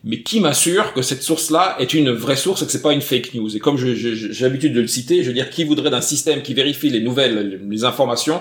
mais 0.06 0.22
qui 0.22 0.40
m'assure 0.40 0.94
que 0.94 1.02
cette 1.02 1.24
source-là 1.24 1.76
est 1.80 1.96
une 1.96 2.12
vraie 2.12 2.36
source 2.36 2.62
et 2.62 2.66
que 2.68 2.72
c'est 2.72 2.84
pas 2.84 2.94
une 2.94 3.02
fake 3.02 3.34
news? 3.34 3.56
Et 3.56 3.60
comme 3.60 3.76
j'ai 3.76 3.96
l'habitude 4.40 4.74
de 4.74 4.82
le 4.82 4.88
citer, 4.88 5.24
je 5.24 5.30
veux 5.30 5.34
dire, 5.34 5.50
qui 5.50 5.64
voudrait 5.64 5.90
d'un 5.90 6.00
système 6.02 6.44
qui 6.44 6.54
vérifie 6.54 6.92
les 6.92 7.00
nouvelles, 7.00 7.60
les 7.68 7.84
informations, 7.84 8.40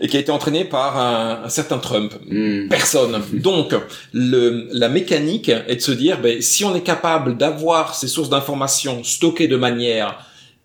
et 0.00 0.08
qui 0.08 0.18
a 0.18 0.20
été 0.20 0.30
entraîné 0.30 0.66
par 0.66 0.98
un, 0.98 1.44
un 1.46 1.48
certain 1.48 1.78
Trump? 1.78 2.12
Hmm. 2.28 2.68
Personne. 2.68 3.22
Donc, 3.32 3.74
le, 4.12 4.68
la 4.72 4.90
mécanique 4.90 5.48
est 5.48 5.76
de 5.76 5.80
se 5.80 5.92
dire, 5.92 6.20
ben, 6.20 6.42
si 6.42 6.62
on 6.64 6.74
est 6.74 6.82
capable 6.82 7.38
d'avoir 7.38 7.94
ces 7.94 8.08
sources 8.08 8.28
d'informations 8.28 9.02
stockées 9.02 9.48
de 9.48 9.56
manière 9.56 10.18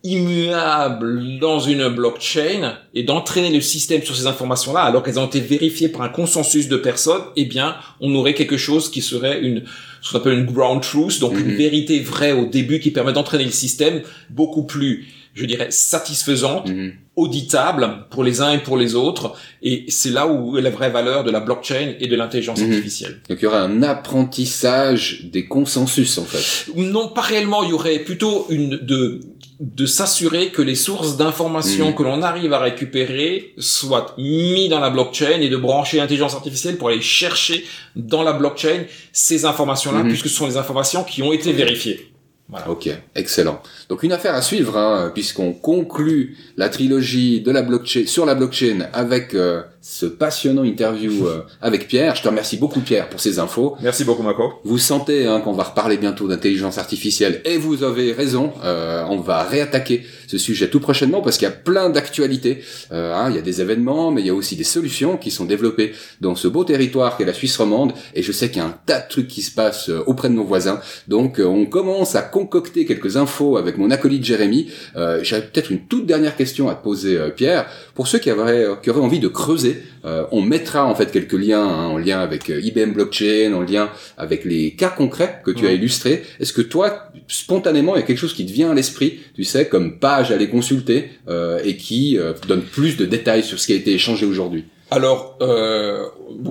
immuable 0.07 1.39
dans 1.39 1.59
une 1.59 1.87
blockchain 1.89 2.77
et 2.93 3.03
d'entraîner 3.03 3.51
le 3.51 3.61
système 3.61 4.01
sur 4.03 4.15
ces 4.15 4.27
informations-là 4.27 4.81
alors 4.81 5.03
qu'elles 5.03 5.19
ont 5.19 5.25
été 5.27 5.39
vérifiées 5.39 5.89
par 5.89 6.01
un 6.01 6.09
consensus 6.09 6.67
de 6.67 6.77
personnes, 6.77 7.21
eh 7.35 7.45
bien, 7.45 7.75
on 7.99 8.13
aurait 8.15 8.33
quelque 8.33 8.57
chose 8.57 8.89
qui 8.89 9.01
serait 9.01 9.39
une, 9.41 9.63
ce 10.01 10.11
qu'on 10.11 10.19
appelle 10.19 10.39
une 10.39 10.45
ground 10.45 10.81
truth, 10.81 11.19
donc 11.19 11.33
une 11.39 11.47
Mhm. 11.51 11.55
vérité 11.55 11.99
vraie 11.99 12.31
au 12.33 12.45
début 12.45 12.79
qui 12.79 12.91
permet 12.91 13.13
d'entraîner 13.13 13.45
le 13.45 13.51
système 13.51 14.01
beaucoup 14.29 14.63
plus, 14.63 15.07
je 15.33 15.45
dirais, 15.45 15.67
satisfaisante 15.69 16.69
Mhm. 16.69 16.93
auditable 17.15 18.05
pour 18.11 18.23
les 18.23 18.41
uns 18.41 18.51
et 18.51 18.59
pour 18.59 18.77
les 18.77 18.93
autres. 18.95 19.33
Et 19.63 19.85
c'est 19.87 20.11
là 20.11 20.27
où 20.27 20.57
est 20.57 20.61
la 20.61 20.69
vraie 20.69 20.89
valeur 20.91 21.23
de 21.23 21.31
la 21.31 21.39
blockchain 21.39 21.93
et 21.99 22.07
de 22.07 22.15
l'intelligence 22.15 22.59
Mhm. 22.59 22.71
artificielle. 22.71 23.21
Donc 23.29 23.39
il 23.41 23.43
y 23.43 23.47
aurait 23.47 23.57
un 23.57 23.81
apprentissage 23.83 25.25
des 25.31 25.47
consensus 25.47 26.17
en 26.17 26.25
fait. 26.25 26.71
Non, 26.75 27.07
pas 27.09 27.21
réellement. 27.21 27.63
Il 27.63 27.69
y 27.69 27.73
aurait 27.73 27.99
plutôt 27.99 28.45
une 28.49 28.77
de 28.77 29.19
de 29.59 29.85
s'assurer 29.87 30.49
que 30.49 30.61
les 30.61 30.75
sources 30.75 31.17
d'informations 31.17 31.87
Mhm. 31.87 31.95
que 31.95 32.03
l'on 32.03 32.21
arrive 32.21 32.53
à 32.53 32.59
récupérer 32.59 33.53
soient 33.57 34.13
mis 34.17 34.69
dans 34.69 34.79
la 34.79 34.89
blockchain 34.91 35.41
et 35.41 35.49
de 35.49 35.57
brancher 35.57 35.97
l'intelligence 35.97 36.35
artificielle 36.35 36.77
pour 36.77 36.89
aller 36.89 37.01
chercher 37.01 37.65
dans 37.95 38.21
la 38.23 38.33
blockchain 38.33 38.83
ces 39.11 39.45
informations-là, 39.45 40.03
Mhm. 40.03 40.09
puisque 40.09 40.27
ce 40.29 40.35
sont 40.35 40.47
des 40.47 40.57
informations 40.57 41.03
qui 41.03 41.23
ont 41.23 41.33
été 41.33 41.53
vérifiées. 41.53 42.11
Voilà. 42.49 42.69
Ok, 42.69 42.87
excellent. 43.15 43.61
Donc 43.89 44.03
une 44.03 44.13
affaire 44.13 44.33
à 44.33 44.41
suivre, 44.41 44.77
hein, 44.77 45.11
puisqu'on 45.13 45.51
conclut 45.51 46.37
la 46.55 46.69
trilogie 46.69 47.41
de 47.41 47.51
la 47.51 47.61
blockchain 47.61 48.05
sur 48.05 48.25
la 48.25 48.35
blockchain 48.35 48.87
avec 48.93 49.33
euh, 49.33 49.63
ce 49.89 50.05
passionnant 50.05 50.63
interview 50.65 51.27
euh, 51.27 51.43
avec 51.61 51.87
Pierre. 51.87 52.13
Je 52.13 52.21
te 52.21 52.27
remercie 52.27 52.57
beaucoup 52.57 52.81
Pierre 52.81 53.07
pour 53.07 53.21
ces 53.21 53.39
infos. 53.39 53.77
Merci 53.81 54.03
beaucoup 54.03 54.21
Mako. 54.21 54.55
Vous 54.65 54.77
sentez 54.77 55.25
hein, 55.25 55.39
qu'on 55.39 55.53
va 55.53 55.63
reparler 55.63 55.95
bientôt 55.95 56.27
d'intelligence 56.27 56.77
artificielle 56.77 57.41
et 57.45 57.57
vous 57.57 57.83
avez 57.83 58.11
raison. 58.11 58.51
euh, 58.65 59.05
on 59.09 59.21
va 59.21 59.43
réattaquer 59.43 60.05
ce 60.27 60.37
sujet 60.37 60.69
tout 60.69 60.81
prochainement 60.81 61.21
parce 61.21 61.37
qu'il 61.37 61.47
y 61.47 61.51
a 61.51 61.53
plein 61.55 61.89
d'actualités. 61.89 62.63
Euh, 62.91 63.15
hein, 63.15 63.29
il 63.29 63.37
y 63.37 63.39
a 63.39 63.41
des 63.41 63.61
événements, 63.61 64.11
mais 64.11 64.21
il 64.21 64.27
y 64.27 64.29
a 64.29 64.33
aussi 64.33 64.57
des 64.57 64.65
solutions 64.65 65.15
qui 65.15 65.31
sont 65.31 65.45
développées 65.45 65.93
dans 66.19 66.35
ce 66.35 66.49
beau 66.49 66.65
territoire 66.65 67.15
qu'est 67.15 67.23
la 67.23 67.33
Suisse 67.33 67.55
romande. 67.55 67.93
Et 68.13 68.23
je 68.23 68.33
sais 68.33 68.49
qu'il 68.49 68.57
y 68.57 68.65
a 68.65 68.67
un 68.67 68.77
tas 68.85 68.99
de 68.99 69.07
trucs 69.07 69.29
qui 69.29 69.41
se 69.41 69.51
passent 69.51 69.89
euh, 69.89 70.03
auprès 70.05 70.27
de 70.27 70.33
nos 70.33 70.43
voisins. 70.43 70.81
Donc 71.07 71.39
euh, 71.39 71.45
on 71.45 71.65
commence 71.65 72.15
à 72.15 72.23
concocter 72.23 72.85
quelques 72.85 73.15
infos 73.15 73.55
avec 73.55 73.77
mon 73.77 73.89
acolyte 73.89 74.25
Jérémy. 74.25 74.69
Euh, 74.97 75.21
J'avais 75.23 75.45
peut-être 75.47 75.71
une 75.71 75.87
toute 75.87 76.05
dernière 76.05 76.35
question 76.35 76.67
à 76.67 76.75
te 76.75 76.83
poser, 76.83 77.17
Pierre. 77.37 77.67
Pour 77.95 78.07
ceux 78.07 78.19
qui 78.19 78.29
auraient, 78.31 78.67
qui 78.83 78.89
auraient 78.89 78.99
envie 78.99 79.19
de 79.19 79.29
creuser, 79.29 79.76
euh, 80.05 80.25
on 80.31 80.41
mettra 80.41 80.85
en 80.85 80.95
fait 80.95 81.11
quelques 81.11 81.33
liens 81.33 81.63
hein, 81.63 81.87
en 81.87 81.97
lien 81.97 82.19
avec 82.19 82.49
euh, 82.49 82.61
IBM 82.61 82.93
Blockchain, 82.93 83.53
en 83.53 83.61
lien 83.61 83.89
avec 84.17 84.45
les 84.45 84.71
cas 84.71 84.89
concrets 84.89 85.41
que 85.43 85.51
tu 85.51 85.67
as 85.67 85.73
illustrés. 85.73 86.23
Est-ce 86.39 86.53
que 86.53 86.61
toi, 86.61 87.11
spontanément, 87.27 87.95
il 87.95 87.99
y 87.99 88.03
a 88.03 88.05
quelque 88.05 88.17
chose 88.17 88.33
qui 88.33 88.45
te 88.45 88.51
vient 88.51 88.71
à 88.71 88.73
l'esprit, 88.73 89.19
tu 89.35 89.43
sais, 89.43 89.67
comme 89.67 89.99
page 89.99 90.31
à 90.31 90.35
aller 90.35 90.49
consulter 90.49 91.09
euh, 91.27 91.59
et 91.63 91.77
qui 91.77 92.17
euh, 92.17 92.33
donne 92.47 92.61
plus 92.61 92.97
de 92.97 93.05
détails 93.05 93.43
sur 93.43 93.59
ce 93.59 93.67
qui 93.67 93.73
a 93.73 93.75
été 93.75 93.93
échangé 93.93 94.25
aujourd'hui? 94.25 94.65
Alors, 94.89 95.37
euh, 95.41 96.05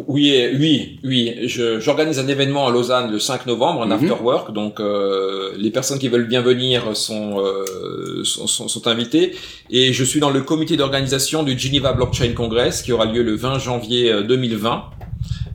oui, 0.09 0.35
oui, 0.59 1.01
oui. 1.05 1.49
J'organise 1.79 2.19
un 2.19 2.29
événement 2.29 2.67
à 2.67 2.71
Lausanne 2.71 3.11
le 3.11 3.19
5 3.19 3.47
novembre, 3.47 3.83
un 3.83 3.91
after 3.91 4.23
work. 4.23 4.53
Donc, 4.53 4.79
euh, 4.79 5.53
les 5.57 5.71
personnes 5.71 5.99
qui 5.99 6.09
veulent 6.09 6.29
bien 6.29 6.43
venir 6.43 6.95
sont, 6.95 7.41
euh, 7.41 8.25
sont, 8.25 8.47
sont, 8.47 8.69
sont 8.69 8.87
invitées. 8.89 9.35
Et 9.71 9.95
je 9.95 10.05
suis 10.05 10.21
dans 10.21 10.31
le 10.31 10.43
comité 10.43 10.77
d'organisation 10.77 11.45
du 11.45 11.59
Geneva 11.59 11.95
Blockchain 11.95 12.33
Congress 12.35 12.83
qui 12.83 12.93
aura 12.93 13.07
lieu 13.07 13.23
le 13.23 13.35
20 13.37 13.59
janvier 13.59 14.13
euh, 14.13 14.23
2020. 14.23 14.91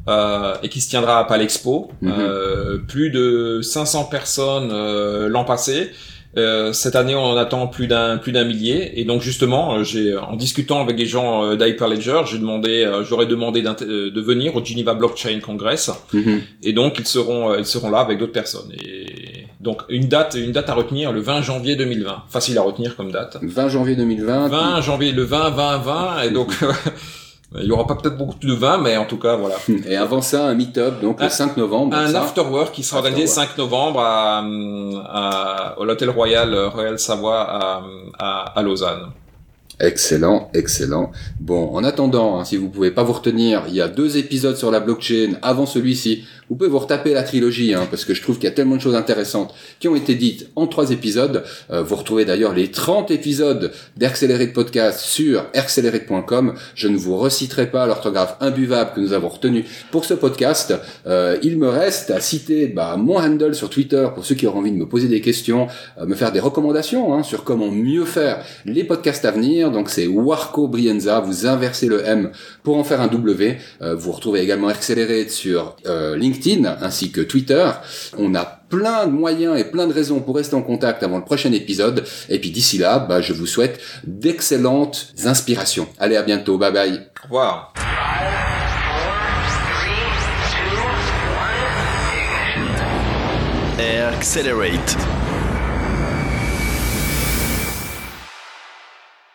Euh, 0.07 0.55
et 0.63 0.69
qui 0.69 0.81
se 0.81 0.89
tiendra 0.89 1.19
à 1.19 1.23
Palexpo. 1.25 1.91
Mhm. 2.01 2.11
Euh, 2.17 2.77
plus 2.79 3.11
de 3.11 3.59
500 3.61 4.05
personnes 4.05 4.71
euh, 4.73 5.29
l'an 5.29 5.45
passé. 5.45 5.91
Euh, 6.37 6.71
cette 6.71 6.95
année, 6.95 7.13
on 7.15 7.23
en 7.23 7.37
attend 7.37 7.67
plus 7.67 7.87
d'un 7.87 8.17
plus 8.17 8.31
d'un 8.31 8.45
millier. 8.45 8.99
Et 8.99 9.05
donc 9.05 9.21
justement, 9.21 9.75
euh, 9.75 9.83
j'ai 9.83 10.15
en 10.17 10.35
discutant 10.35 10.81
avec 10.81 10.97
les 10.97 11.05
gens 11.05 11.43
euh, 11.43 11.55
d'Hyperledger, 11.55 12.21
j'ai 12.25 12.37
demandé, 12.37 12.83
euh, 12.85 13.03
j'aurais 13.03 13.25
demandé 13.25 13.63
euh, 13.65 14.11
de 14.11 14.21
venir 14.21 14.55
au 14.55 14.63
Geneva 14.63 14.93
Blockchain 14.93 15.39
Congress. 15.41 15.91
Mhm. 16.13 16.41
Et 16.63 16.73
donc 16.73 16.99
ils 16.99 17.07
seront 17.07 17.51
euh, 17.51 17.59
ils 17.59 17.65
seront 17.65 17.89
là 17.89 17.99
avec 17.99 18.17
d'autres 18.17 18.31
personnes. 18.31 18.71
Et 18.81 19.45
donc 19.59 19.81
une 19.89 20.07
date 20.07 20.35
une 20.39 20.53
date 20.53 20.69
à 20.69 20.73
retenir 20.73 21.11
le 21.11 21.19
20 21.19 21.41
janvier 21.41 21.75
2020. 21.75 22.23
Facile 22.29 22.57
à 22.57 22.61
retenir 22.61 22.95
comme 22.95 23.11
date. 23.11 23.37
20 23.41 23.67
janvier 23.69 23.95
2020. 23.95 24.47
20 24.47 24.81
janvier 24.81 25.11
le 25.11 25.23
20 25.23 25.49
20 25.49 25.77
20 25.79 26.21
et 26.23 26.29
donc 26.31 26.53
il 27.59 27.65
y 27.65 27.71
aura 27.71 27.85
pas 27.85 27.95
peut-être 27.95 28.17
beaucoup 28.17 28.37
de 28.39 28.53
vin, 28.53 28.77
mais 28.77 28.95
en 28.97 29.05
tout 29.05 29.17
cas 29.17 29.35
voilà. 29.35 29.55
Et 29.87 29.95
avant 29.97 30.21
ça, 30.21 30.45
un 30.47 30.53
meet-up, 30.53 31.01
donc 31.01 31.19
le 31.19 31.25
Un- 31.25 31.29
5 31.29 31.57
novembre. 31.57 31.95
Un 31.97 32.13
afterwork 32.15 32.71
qui 32.73 32.83
sera 32.83 32.99
organisé 32.99 33.23
le 33.23 33.27
5 33.27 33.57
novembre 33.57 33.99
à, 33.99 34.39
à, 34.39 35.75
à 35.79 35.83
l'hôtel 35.83 36.09
Royal 36.09 36.53
Royal 36.67 36.97
Savoie 36.99 37.41
à, 37.41 37.81
à, 38.19 38.43
à 38.57 38.61
Lausanne. 38.61 39.07
Excellent, 39.81 40.51
excellent. 40.53 41.11
Bon, 41.39 41.75
en 41.75 41.83
attendant, 41.83 42.39
hein, 42.39 42.45
si 42.45 42.55
vous 42.55 42.69
pouvez 42.69 42.91
pas 42.91 43.01
vous 43.01 43.13
retenir, 43.13 43.63
il 43.67 43.73
y 43.73 43.81
a 43.81 43.87
deux 43.87 44.15
épisodes 44.15 44.55
sur 44.55 44.69
la 44.69 44.79
blockchain 44.79 45.39
avant 45.41 45.65
celui-ci. 45.65 46.23
Vous 46.49 46.57
pouvez 46.57 46.69
vous 46.69 46.79
retaper 46.79 47.13
la 47.13 47.23
trilogie, 47.23 47.73
hein, 47.73 47.87
parce 47.89 48.05
que 48.05 48.13
je 48.13 48.21
trouve 48.21 48.35
qu'il 48.35 48.43
y 48.43 48.51
a 48.51 48.53
tellement 48.53 48.75
de 48.75 48.81
choses 48.81 48.93
intéressantes 48.93 49.55
qui 49.79 49.87
ont 49.87 49.95
été 49.95 50.15
dites 50.15 50.49
en 50.55 50.67
trois 50.67 50.91
épisodes. 50.91 51.43
Euh, 51.71 51.81
vous 51.81 51.95
retrouvez 51.95 52.25
d'ailleurs 52.25 52.53
les 52.53 52.69
30 52.69 53.09
épisodes 53.09 53.71
d'Accelerate 53.95 54.53
Podcast 54.53 54.99
sur 54.99 55.45
accelerate.com. 55.55 56.53
Je 56.75 56.87
ne 56.89 56.97
vous 56.97 57.17
reciterai 57.17 57.71
pas 57.71 57.87
l'orthographe 57.87 58.35
imbuvable 58.41 58.91
que 58.93 58.99
nous 58.99 59.13
avons 59.13 59.29
retenu 59.29 59.65
pour 59.91 60.05
ce 60.05 60.13
podcast. 60.13 60.75
Euh, 61.07 61.37
il 61.41 61.57
me 61.57 61.69
reste 61.69 62.11
à 62.11 62.19
citer 62.19 62.67
bah, 62.67 62.97
mon 62.97 63.17
handle 63.17 63.55
sur 63.55 63.69
Twitter 63.69 64.09
pour 64.13 64.25
ceux 64.25 64.35
qui 64.35 64.45
auront 64.45 64.59
envie 64.59 64.73
de 64.73 64.77
me 64.77 64.87
poser 64.87 65.07
des 65.07 65.21
questions, 65.21 65.67
euh, 65.99 66.05
me 66.05 66.15
faire 66.15 66.33
des 66.33 66.41
recommandations 66.41 67.13
hein, 67.15 67.23
sur 67.23 67.45
comment 67.45 67.71
mieux 67.71 68.05
faire 68.05 68.43
les 68.65 68.83
podcasts 68.83 69.23
à 69.23 69.31
venir. 69.31 69.70
Donc 69.71 69.89
c'est 69.89 70.07
Warco 70.07 70.67
Brienza, 70.67 71.19
vous 71.19 71.45
inversez 71.47 71.87
le 71.87 72.05
M 72.05 72.31
pour 72.63 72.77
en 72.77 72.83
faire 72.83 73.01
un 73.01 73.07
W. 73.07 73.57
Euh, 73.81 73.95
vous 73.95 74.11
retrouvez 74.11 74.41
également 74.41 74.67
Accelerate 74.67 75.29
sur 75.29 75.75
euh, 75.85 76.15
LinkedIn 76.15 76.77
ainsi 76.81 77.11
que 77.11 77.21
Twitter. 77.21 77.69
On 78.17 78.35
a 78.35 78.45
plein 78.45 79.07
de 79.07 79.11
moyens 79.11 79.59
et 79.59 79.65
plein 79.65 79.87
de 79.87 79.93
raisons 79.93 80.19
pour 80.19 80.35
rester 80.35 80.55
en 80.55 80.61
contact 80.61 81.03
avant 81.03 81.17
le 81.17 81.25
prochain 81.25 81.51
épisode. 81.51 82.03
Et 82.29 82.39
puis 82.39 82.51
d'ici 82.51 82.77
là, 82.77 82.99
bah, 82.99 83.21
je 83.21 83.33
vous 83.33 83.47
souhaite 83.47 83.79
d'excellentes 84.05 85.13
inspirations. 85.25 85.87
Allez, 85.99 86.15
à 86.15 86.23
bientôt. 86.23 86.57
Bye 86.57 86.71
bye. 86.71 86.99
Au 87.21 87.23
revoir. 87.23 87.73
Accelerate. 94.21 95.10